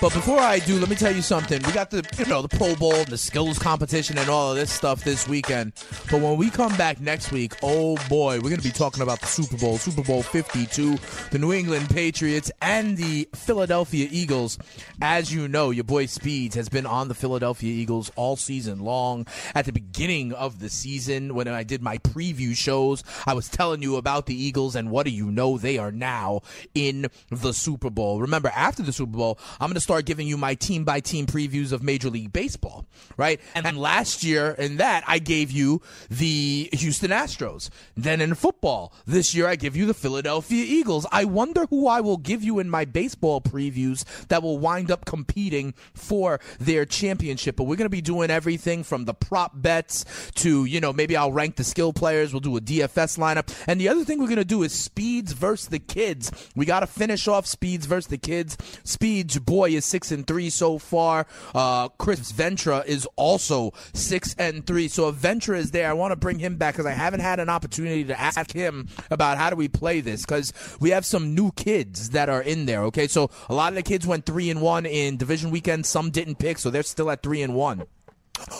But 0.00 0.14
before 0.14 0.38
I 0.38 0.60
do, 0.60 0.78
let 0.78 0.88
me 0.88 0.94
tell 0.94 1.12
you 1.12 1.22
something. 1.22 1.60
We 1.64 1.72
got 1.72 1.90
the 1.90 2.08
you 2.16 2.26
know 2.26 2.40
the 2.40 2.56
Pro 2.56 2.76
Bowl, 2.76 3.04
the 3.06 3.18
skills 3.18 3.58
competition, 3.58 4.16
and 4.16 4.30
all 4.30 4.52
of 4.52 4.56
this 4.56 4.70
stuff 4.70 5.02
this 5.02 5.26
weekend. 5.26 5.72
But 6.08 6.20
when 6.20 6.36
we 6.36 6.50
come 6.50 6.76
back 6.76 7.00
next 7.00 7.32
week, 7.32 7.54
oh 7.64 7.96
boy, 8.08 8.38
we're 8.40 8.50
gonna 8.50 8.62
be 8.62 8.70
talking 8.70 9.02
about 9.02 9.20
the 9.20 9.26
Super 9.26 9.56
Bowl, 9.56 9.76
Super 9.76 10.04
Bowl 10.04 10.22
52, 10.22 10.98
the 11.32 11.38
New 11.40 11.52
England 11.52 11.90
Patriots, 11.90 12.48
and 12.62 12.96
the 12.96 13.28
Philadelphia 13.34 14.06
Eagles. 14.08 14.56
As 15.02 15.34
you 15.34 15.48
know, 15.48 15.70
your 15.70 15.82
boy 15.82 16.06
Speeds 16.06 16.54
has 16.54 16.68
been 16.68 16.86
on 16.86 17.08
the 17.08 17.14
Philadelphia 17.14 17.72
Eagles 17.72 18.12
all 18.14 18.36
season 18.36 18.78
long. 18.78 19.26
At 19.56 19.64
the 19.64 19.72
beginning 19.72 20.32
of 20.32 20.60
the 20.60 20.70
season, 20.70 21.34
when 21.34 21.48
I 21.48 21.64
did 21.64 21.82
my 21.82 21.98
preview 21.98 22.56
shows, 22.56 23.02
I 23.26 23.34
was 23.34 23.48
telling 23.48 23.82
you 23.82 23.96
about 23.96 24.26
the 24.26 24.40
Eagles, 24.40 24.76
and 24.76 24.92
what 24.92 25.06
do 25.06 25.10
you 25.10 25.28
know? 25.32 25.58
They 25.58 25.76
are 25.76 25.90
now 25.90 26.42
in 26.72 27.08
the 27.30 27.52
Super 27.52 27.90
Bowl. 27.90 28.20
Remember, 28.20 28.52
after 28.54 28.84
the 28.84 28.92
Super 28.92 29.16
Bowl, 29.16 29.40
I'm 29.58 29.66
going 29.66 29.74
to 29.74 29.87
start 29.88 30.04
giving 30.04 30.26
you 30.26 30.36
my 30.36 30.54
team 30.54 30.84
by 30.84 31.00
team 31.00 31.24
previews 31.24 31.72
of 31.72 31.82
Major 31.82 32.10
League 32.10 32.30
Baseball, 32.30 32.84
right? 33.16 33.40
And 33.54 33.64
then 33.64 33.76
last 33.76 34.22
year 34.22 34.50
in 34.50 34.76
that, 34.76 35.02
I 35.06 35.18
gave 35.18 35.50
you 35.50 35.80
the 36.10 36.68
Houston 36.74 37.10
Astros. 37.10 37.70
Then 37.96 38.20
in 38.20 38.34
football, 38.34 38.92
this 39.06 39.34
year, 39.34 39.46
I 39.46 39.56
give 39.56 39.74
you 39.74 39.86
the 39.86 39.94
Philadelphia 39.94 40.62
Eagles. 40.62 41.06
I 41.10 41.24
wonder 41.24 41.64
who 41.70 41.88
I 41.88 42.02
will 42.02 42.18
give 42.18 42.44
you 42.44 42.58
in 42.58 42.68
my 42.68 42.84
baseball 42.84 43.40
previews 43.40 44.04
that 44.26 44.42
will 44.42 44.58
wind 44.58 44.90
up 44.90 45.06
competing 45.06 45.72
for 45.94 46.38
their 46.60 46.84
championship. 46.84 47.56
But 47.56 47.64
we're 47.64 47.76
going 47.76 47.86
to 47.86 47.88
be 47.88 48.02
doing 48.02 48.28
everything 48.28 48.84
from 48.84 49.06
the 49.06 49.14
prop 49.14 49.52
bets 49.54 50.04
to, 50.34 50.66
you 50.66 50.82
know, 50.82 50.92
maybe 50.92 51.16
I'll 51.16 51.32
rank 51.32 51.56
the 51.56 51.64
skill 51.64 51.94
players. 51.94 52.34
We'll 52.34 52.40
do 52.40 52.58
a 52.58 52.60
DFS 52.60 53.16
lineup. 53.16 53.50
And 53.66 53.80
the 53.80 53.88
other 53.88 54.04
thing 54.04 54.18
we're 54.18 54.26
going 54.26 54.36
to 54.36 54.44
do 54.44 54.64
is 54.64 54.74
speeds 54.74 55.32
versus 55.32 55.68
the 55.68 55.78
kids. 55.78 56.30
We 56.54 56.66
got 56.66 56.80
to 56.80 56.86
finish 56.86 57.26
off 57.26 57.46
speeds 57.46 57.86
versus 57.86 58.08
the 58.08 58.18
kids. 58.18 58.58
Speeds, 58.84 59.38
boy, 59.38 59.77
is 59.78 59.86
six 59.86 60.12
and 60.12 60.26
three 60.26 60.50
so 60.50 60.78
far. 60.78 61.26
Uh, 61.54 61.88
Chris 61.88 62.30
Ventura 62.30 62.84
is 62.86 63.08
also 63.16 63.72
six 63.94 64.34
and 64.38 64.66
three. 64.66 64.88
So 64.88 65.08
if 65.08 65.14
Ventura 65.14 65.58
is 65.58 65.70
there, 65.70 65.88
I 65.88 65.94
want 65.94 66.12
to 66.12 66.16
bring 66.16 66.38
him 66.38 66.56
back 66.56 66.74
because 66.74 66.86
I 66.86 66.92
haven't 66.92 67.20
had 67.20 67.40
an 67.40 67.48
opportunity 67.48 68.04
to 68.04 68.20
ask 68.20 68.52
him 68.52 68.88
about 69.10 69.38
how 69.38 69.50
do 69.50 69.56
we 69.56 69.68
play 69.68 70.00
this 70.00 70.22
because 70.22 70.52
we 70.80 70.90
have 70.90 71.06
some 71.06 71.34
new 71.34 71.52
kids 71.52 72.10
that 72.10 72.28
are 72.28 72.42
in 72.42 72.66
there. 72.66 72.82
Okay, 72.84 73.06
so 73.06 73.30
a 73.48 73.54
lot 73.54 73.72
of 73.72 73.76
the 73.76 73.82
kids 73.82 74.06
went 74.06 74.26
three 74.26 74.50
and 74.50 74.60
one 74.60 74.84
in 74.84 75.16
division 75.16 75.50
weekend. 75.50 75.86
Some 75.86 76.10
didn't 76.10 76.38
pick, 76.38 76.58
so 76.58 76.70
they're 76.70 76.82
still 76.82 77.10
at 77.10 77.22
three 77.22 77.42
and 77.42 77.54
one. 77.54 77.84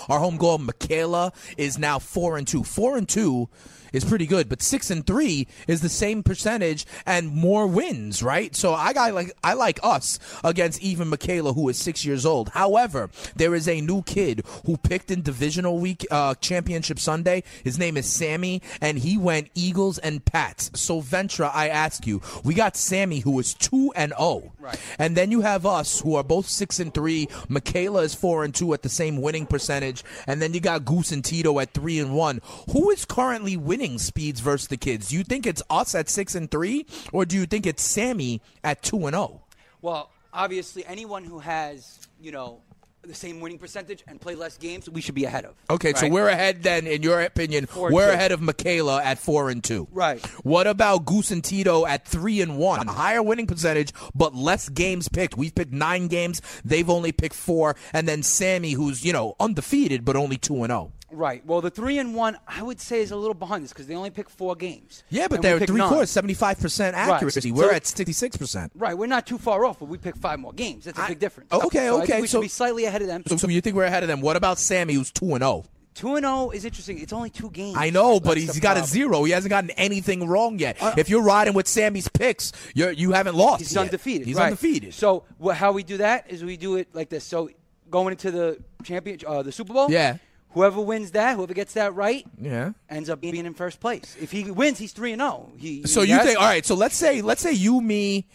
Our 0.08 0.18
home 0.18 0.36
goal, 0.38 0.58
Michaela, 0.58 1.32
is 1.56 1.78
now 1.78 1.98
four 1.98 2.36
and 2.36 2.46
two. 2.46 2.64
Four 2.64 2.96
and 2.96 3.08
two 3.08 3.48
is 3.92 4.04
pretty 4.04 4.26
good, 4.26 4.48
but 4.48 4.62
six 4.62 4.90
and 4.90 5.06
three 5.06 5.46
is 5.66 5.80
the 5.80 5.88
same 5.88 6.22
percentage 6.22 6.86
and 7.06 7.28
more 7.28 7.66
wins, 7.66 8.22
right? 8.22 8.54
So 8.54 8.74
I 8.74 8.92
got 8.92 9.12
like 9.14 9.32
I 9.42 9.54
like 9.54 9.80
us 9.82 10.18
against 10.44 10.80
even 10.82 11.08
Michaela, 11.08 11.52
who 11.52 11.68
is 11.68 11.76
six 11.78 12.04
years 12.04 12.24
old. 12.26 12.50
However, 12.50 13.10
there 13.36 13.54
is 13.54 13.68
a 13.68 13.80
new 13.80 14.02
kid 14.02 14.42
who 14.66 14.76
picked 14.76 15.10
in 15.10 15.22
divisional 15.22 15.78
week 15.78 16.06
uh, 16.10 16.34
championship 16.36 16.98
Sunday. 16.98 17.42
His 17.64 17.78
name 17.78 17.96
is 17.96 18.06
Sammy, 18.06 18.62
and 18.80 18.98
he 18.98 19.16
went 19.16 19.48
Eagles 19.54 19.98
and 19.98 20.24
Pats. 20.24 20.70
So 20.74 21.00
Ventura, 21.00 21.50
I 21.54 21.68
ask 21.68 22.06
you, 22.06 22.20
we 22.44 22.54
got 22.54 22.76
Sammy 22.76 23.20
who 23.20 23.38
is 23.38 23.54
two 23.54 23.92
and 23.96 24.12
zero, 24.18 24.52
Right. 24.58 24.78
and 24.98 25.16
then 25.16 25.30
you 25.30 25.40
have 25.42 25.64
us 25.66 26.00
who 26.00 26.14
are 26.16 26.24
both 26.24 26.48
six 26.48 26.78
and 26.80 26.92
three. 26.92 27.28
Michaela 27.48 28.02
is 28.02 28.14
four 28.14 28.44
and 28.44 28.54
two 28.54 28.72
at 28.74 28.82
the 28.82 28.88
same 28.88 29.20
winning 29.22 29.46
percentage, 29.46 30.04
and 30.26 30.42
then 30.42 30.52
you 30.54 30.60
got 30.60 30.84
Goose 30.84 31.12
and 31.12 31.24
Tito 31.24 31.58
at 31.60 31.72
three 31.72 31.98
and 31.98 32.14
one. 32.14 32.40
Who 32.72 32.90
is 32.90 33.04
currently 33.04 33.56
winning 33.56 33.77
speeds 33.98 34.40
versus 34.40 34.68
the 34.68 34.76
kids? 34.76 35.08
Do 35.08 35.16
you 35.16 35.24
think 35.24 35.46
it's 35.46 35.62
us 35.70 35.94
at 35.94 36.08
six 36.08 36.34
and 36.34 36.50
three, 36.50 36.86
or 37.12 37.24
do 37.24 37.36
you 37.36 37.46
think 37.46 37.66
it's 37.66 37.82
Sammy 37.82 38.42
at 38.64 38.82
two 38.82 39.06
and 39.06 39.14
oh? 39.14 39.26
zero? 39.26 39.42
Well, 39.80 40.10
obviously, 40.32 40.84
anyone 40.86 41.24
who 41.24 41.38
has 41.38 42.00
you 42.20 42.32
know 42.32 42.60
the 43.08 43.14
same 43.14 43.40
winning 43.40 43.58
percentage 43.58 44.04
and 44.06 44.20
play 44.20 44.34
less 44.34 44.56
games, 44.58 44.88
we 44.88 45.00
should 45.00 45.14
be 45.14 45.24
ahead 45.24 45.44
of. 45.44 45.54
Okay, 45.70 45.94
so 45.94 46.08
we're 46.08 46.28
ahead 46.28 46.62
then, 46.62 46.86
in 46.86 47.02
your 47.02 47.20
opinion. 47.20 47.66
Four 47.66 47.90
we're 47.90 48.08
two. 48.08 48.14
ahead 48.14 48.32
of 48.32 48.40
Michaela 48.40 49.02
at 49.02 49.18
four 49.18 49.50
and 49.50 49.62
two. 49.62 49.88
Right. 49.90 50.24
What 50.44 50.66
about 50.66 51.04
Goose 51.04 51.30
and 51.30 51.42
Tito 51.42 51.86
at 51.86 52.06
three 52.06 52.40
and 52.40 52.58
one? 52.58 52.86
Higher 52.86 53.22
winning 53.22 53.46
percentage, 53.46 53.92
but 54.14 54.34
less 54.34 54.68
games 54.68 55.08
picked. 55.08 55.36
We've 55.36 55.54
picked 55.54 55.72
nine 55.72 56.08
games. 56.08 56.42
They've 56.64 56.88
only 56.88 57.12
picked 57.12 57.34
four. 57.34 57.76
And 57.92 58.06
then 58.06 58.22
Sammy, 58.22 58.72
who's 58.72 59.04
you 59.04 59.12
know 59.12 59.36
undefeated 59.40 60.04
but 60.04 60.16
only 60.16 60.36
two 60.36 60.62
and 60.62 60.72
oh. 60.72 60.92
Right. 61.10 61.44
Well, 61.46 61.60
the 61.60 61.70
three 61.70 61.98
and 61.98 62.14
one, 62.14 62.36
I 62.46 62.62
would 62.62 62.80
say, 62.80 63.00
is 63.00 63.10
a 63.10 63.16
little 63.16 63.34
behind 63.34 63.64
this 63.64 63.72
because 63.72 63.86
they 63.86 63.94
only 63.94 64.10
pick 64.10 64.28
four 64.28 64.54
games. 64.54 65.02
Yeah, 65.08 65.26
but 65.28 65.40
they're 65.40 65.58
three 65.58 65.78
nine. 65.78 65.88
quarters, 65.88 66.10
seventy-five 66.10 66.60
percent 66.60 66.96
accuracy. 66.96 67.50
We're 67.50 67.70
So- 67.70 67.74
at 67.76 67.86
sixty-six 67.86 68.36
percent. 68.36 68.72
Right. 68.74 68.96
We're 68.96 69.06
not 69.06 69.26
too 69.26 69.38
far 69.38 69.64
off, 69.64 69.78
but 69.78 69.86
we 69.88 69.96
pick 69.98 70.16
five 70.16 70.38
more 70.38 70.52
games. 70.52 70.84
That's 70.84 70.98
a 70.98 71.02
I- 71.02 71.08
big 71.08 71.18
difference. 71.18 71.50
Okay, 71.50 71.86
So 71.86 72.02
okay, 72.02 72.20
we 72.20 72.26
so- 72.26 72.38
should 72.38 72.42
be 72.42 72.48
slightly 72.48 72.84
ahead 72.84 73.00
of 73.02 73.08
them. 73.08 73.22
So, 73.26 73.36
so 73.36 73.48
you 73.48 73.60
think 73.60 73.74
we're 73.76 73.84
ahead 73.84 74.02
of 74.02 74.08
them? 74.08 74.20
What 74.20 74.36
about 74.36 74.58
Sammy, 74.58 74.94
who's 74.94 75.10
two 75.10 75.34
and 75.34 75.42
oh? 75.42 75.62
zero? 75.62 75.64
Two 75.94 76.14
and 76.14 76.24
zero 76.24 76.50
is 76.50 76.64
interesting. 76.64 76.98
It's 77.00 77.12
only 77.12 77.30
two 77.30 77.50
games. 77.50 77.76
I 77.76 77.90
know, 77.90 78.20
but 78.20 78.34
That's 78.36 78.52
he's 78.52 78.60
got 78.60 78.76
a 78.76 78.84
zero. 78.84 79.24
He 79.24 79.32
hasn't 79.32 79.50
gotten 79.50 79.70
anything 79.70 80.28
wrong 80.28 80.58
yet. 80.58 80.76
if 80.96 81.08
you're 81.08 81.22
riding 81.22 81.54
with 81.54 81.66
Sammy's 81.66 82.06
picks, 82.08 82.52
you're 82.74 82.92
you 82.92 83.12
haven't 83.12 83.34
lost. 83.34 83.60
He's 83.62 83.74
yet. 83.74 83.80
undefeated. 83.80 84.26
He's 84.26 84.36
right. 84.36 84.44
undefeated. 84.46 84.94
So 84.94 85.24
wha 85.38 85.54
how 85.54 85.72
we 85.72 85.82
do 85.82 85.96
that 85.96 86.30
is 86.30 86.44
we 86.44 86.56
do 86.56 86.76
it 86.76 86.88
like 86.92 87.08
this. 87.08 87.24
So 87.24 87.50
going 87.90 88.12
into 88.12 88.30
the 88.30 88.62
champion, 88.84 89.18
uh, 89.26 89.42
the 89.42 89.50
Super 89.50 89.72
Bowl. 89.72 89.90
Yeah. 89.90 90.18
Whoever 90.52 90.80
wins 90.80 91.10
that, 91.12 91.36
whoever 91.36 91.52
gets 91.54 91.74
that 91.74 91.94
right, 91.94 92.26
Yeah. 92.40 92.72
ends 92.88 93.10
up 93.10 93.20
being 93.20 93.36
in 93.36 93.54
first 93.54 93.80
place. 93.80 94.16
If 94.20 94.30
he 94.32 94.50
wins, 94.50 94.78
he's 94.78 94.92
three 94.92 95.12
and 95.12 95.20
zero. 95.20 95.52
He. 95.58 95.86
So 95.86 96.02
you 96.02 96.18
think? 96.22 96.38
All 96.38 96.46
right. 96.46 96.64
So 96.64 96.74
let's 96.74 96.96
say 96.96 97.20
let's 97.22 97.42
say 97.42 97.52
you, 97.52 97.80
me, 97.80 98.26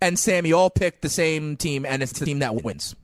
and 0.00 0.18
Sammy 0.18 0.52
all 0.52 0.68
pick 0.70 1.00
the 1.00 1.08
same 1.08 1.56
team, 1.56 1.86
and 1.86 2.02
it's 2.02 2.18
the 2.18 2.24
team 2.26 2.40
that 2.40 2.64
wins, 2.64 2.96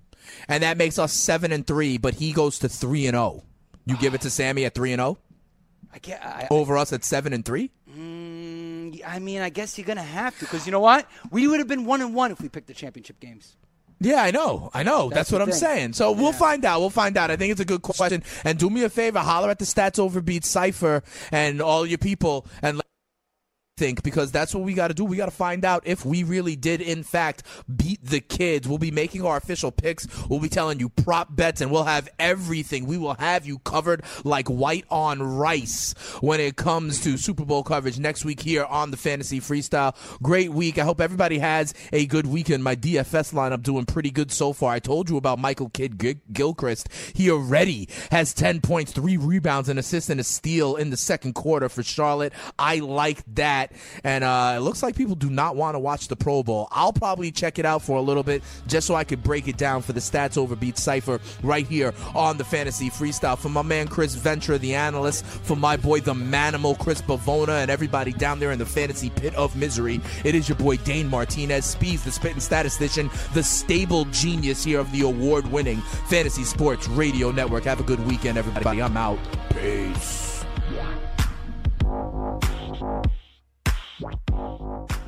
and 0.48 0.62
that 0.62 0.76
makes 0.76 0.98
us 0.98 1.12
seven 1.12 1.52
and 1.52 1.66
three. 1.66 1.96
But 1.96 2.14
he 2.14 2.32
goes 2.32 2.58
to 2.60 2.68
three 2.68 3.06
and 3.06 3.14
zero. 3.14 3.44
You 3.84 3.96
give 3.98 4.14
it 4.14 4.22
to 4.22 4.30
Sammy 4.30 4.64
at 4.64 4.74
three 4.74 4.92
and 4.92 4.98
zero 5.00 5.18
I, 5.94 5.98
can't, 6.00 6.22
I, 6.24 6.48
over 6.50 6.76
us 6.76 6.92
at 6.92 7.04
seven 7.04 7.32
and 7.32 7.44
three. 7.44 7.70
Mm, 7.96 9.00
I 9.06 9.20
mean, 9.20 9.42
I 9.42 9.48
guess 9.48 9.78
you're 9.78 9.86
gonna 9.86 10.02
have 10.02 10.34
to 10.40 10.44
because 10.44 10.66
you 10.66 10.72
know 10.72 10.80
what? 10.80 11.06
We 11.30 11.46
would 11.46 11.60
have 11.60 11.68
been 11.68 11.84
one 11.84 12.00
and 12.02 12.14
one 12.14 12.32
if 12.32 12.40
we 12.40 12.48
picked 12.48 12.66
the 12.66 12.74
championship 12.74 13.20
games. 13.20 13.54
Yeah, 13.98 14.22
I 14.22 14.30
know. 14.30 14.70
I 14.74 14.82
know. 14.82 15.08
That's, 15.08 15.30
That's 15.30 15.32
what 15.32 15.42
I'm 15.42 15.48
thing. 15.48 15.58
saying. 15.58 15.92
So 15.94 16.12
we'll 16.12 16.32
find 16.32 16.64
out. 16.64 16.80
We'll 16.80 16.90
find 16.90 17.16
out. 17.16 17.30
I 17.30 17.36
think 17.36 17.52
it's 17.52 17.60
a 17.60 17.64
good 17.64 17.82
question. 17.82 18.22
And 18.44 18.58
do 18.58 18.68
me 18.68 18.84
a 18.84 18.90
favor, 18.90 19.20
holler 19.20 19.50
at 19.50 19.58
the 19.58 19.64
Stats 19.64 19.98
over 19.98 20.16
Overbeat 20.16 20.44
Cipher 20.44 21.02
and 21.30 21.60
all 21.60 21.84
your 21.86 21.98
people 21.98 22.46
and 22.62 22.78
let 22.78 22.85
think 23.76 24.02
because 24.02 24.32
that's 24.32 24.54
what 24.54 24.64
we 24.64 24.72
got 24.72 24.88
to 24.88 24.94
do. 24.94 25.04
We 25.04 25.18
got 25.18 25.26
to 25.26 25.30
find 25.30 25.62
out 25.64 25.82
if 25.86 26.04
we 26.06 26.22
really 26.22 26.56
did 26.56 26.80
in 26.80 27.02
fact 27.02 27.42
beat 27.76 28.02
the 28.02 28.20
kids. 28.20 28.66
We'll 28.66 28.78
be 28.78 28.90
making 28.90 29.24
our 29.24 29.36
official 29.36 29.70
picks. 29.70 30.06
We'll 30.28 30.40
be 30.40 30.48
telling 30.48 30.80
you 30.80 30.88
prop 30.88 31.36
bets 31.36 31.60
and 31.60 31.70
we'll 31.70 31.84
have 31.84 32.08
everything. 32.18 32.86
We 32.86 32.96
will 32.96 33.14
have 33.14 33.44
you 33.44 33.58
covered 33.58 34.02
like 34.24 34.48
white 34.48 34.86
on 34.90 35.22
rice 35.22 35.94
when 36.20 36.40
it 36.40 36.56
comes 36.56 37.02
to 37.04 37.18
Super 37.18 37.44
Bowl 37.44 37.62
coverage 37.62 37.98
next 37.98 38.24
week 38.24 38.40
here 38.40 38.64
on 38.64 38.90
the 38.90 38.96
Fantasy 38.96 39.40
Freestyle. 39.40 39.94
Great 40.22 40.52
week. 40.52 40.78
I 40.78 40.84
hope 40.84 41.00
everybody 41.00 41.38
has 41.38 41.74
a 41.92 42.06
good 42.06 42.26
weekend. 42.26 42.64
My 42.64 42.76
DFS 42.76 43.34
lineup 43.34 43.62
doing 43.62 43.84
pretty 43.84 44.10
good 44.10 44.32
so 44.32 44.54
far. 44.54 44.72
I 44.72 44.78
told 44.78 45.10
you 45.10 45.18
about 45.18 45.38
Michael 45.38 45.68
Kidd 45.68 45.98
Gil- 45.98 46.14
Gilchrist. 46.32 46.88
He 47.14 47.30
already 47.30 47.90
has 48.10 48.32
10 48.32 48.62
points, 48.62 48.92
3 48.92 49.18
rebounds, 49.18 49.68
an 49.68 49.76
assist 49.76 50.08
and 50.08 50.18
a 50.18 50.24
steal 50.24 50.76
in 50.76 50.88
the 50.88 50.96
second 50.96 51.34
quarter 51.34 51.68
for 51.68 51.82
Charlotte. 51.82 52.32
I 52.58 52.78
like 52.78 53.22
that. 53.34 53.65
And 54.02 54.24
uh, 54.24 54.54
it 54.56 54.60
looks 54.60 54.82
like 54.82 54.96
people 54.96 55.14
do 55.14 55.30
not 55.30 55.56
want 55.56 55.74
to 55.74 55.78
watch 55.78 56.08
the 56.08 56.16
Pro 56.16 56.42
Bowl. 56.42 56.68
I'll 56.70 56.92
probably 56.92 57.30
check 57.30 57.58
it 57.58 57.64
out 57.64 57.82
for 57.82 57.98
a 57.98 58.02
little 58.02 58.22
bit 58.22 58.42
just 58.66 58.86
so 58.86 58.94
I 58.94 59.04
could 59.04 59.22
break 59.22 59.48
it 59.48 59.56
down 59.56 59.82
for 59.82 59.92
the 59.92 60.00
Stats 60.00 60.36
Over 60.36 60.56
Overbeat 60.56 60.78
Cipher 60.78 61.20
right 61.42 61.66
here 61.66 61.92
on 62.14 62.38
the 62.38 62.44
Fantasy 62.44 62.88
Freestyle. 62.88 63.36
For 63.36 63.48
my 63.48 63.62
man 63.62 63.88
Chris 63.88 64.14
Ventura, 64.14 64.58
the 64.58 64.74
analyst, 64.74 65.24
for 65.24 65.56
my 65.56 65.76
boy 65.76 66.00
the 66.00 66.14
Manimal 66.14 66.78
Chris 66.78 67.02
Bavona, 67.02 67.62
and 67.62 67.70
everybody 67.70 68.12
down 68.12 68.38
there 68.38 68.52
in 68.52 68.58
the 68.58 68.66
fantasy 68.66 69.10
pit 69.10 69.34
of 69.34 69.54
misery, 69.56 70.00
it 70.24 70.34
is 70.34 70.48
your 70.48 70.56
boy 70.56 70.76
Dane 70.78 71.08
Martinez, 71.08 71.66
Speeds, 71.66 72.04
the 72.04 72.12
spitting 72.12 72.40
statistician, 72.40 73.10
the 73.34 73.42
stable 73.42 74.06
genius 74.06 74.64
here 74.64 74.80
of 74.80 74.90
the 74.92 75.02
award 75.02 75.46
winning 75.50 75.80
Fantasy 76.08 76.44
Sports 76.44 76.88
Radio 76.88 77.30
Network. 77.30 77.64
Have 77.64 77.80
a 77.80 77.84
good 77.84 78.04
weekend, 78.06 78.38
everybody. 78.38 78.80
I'm 78.80 78.96
out. 78.96 79.18
Peace. 79.50 80.44
Bye. 84.00 85.05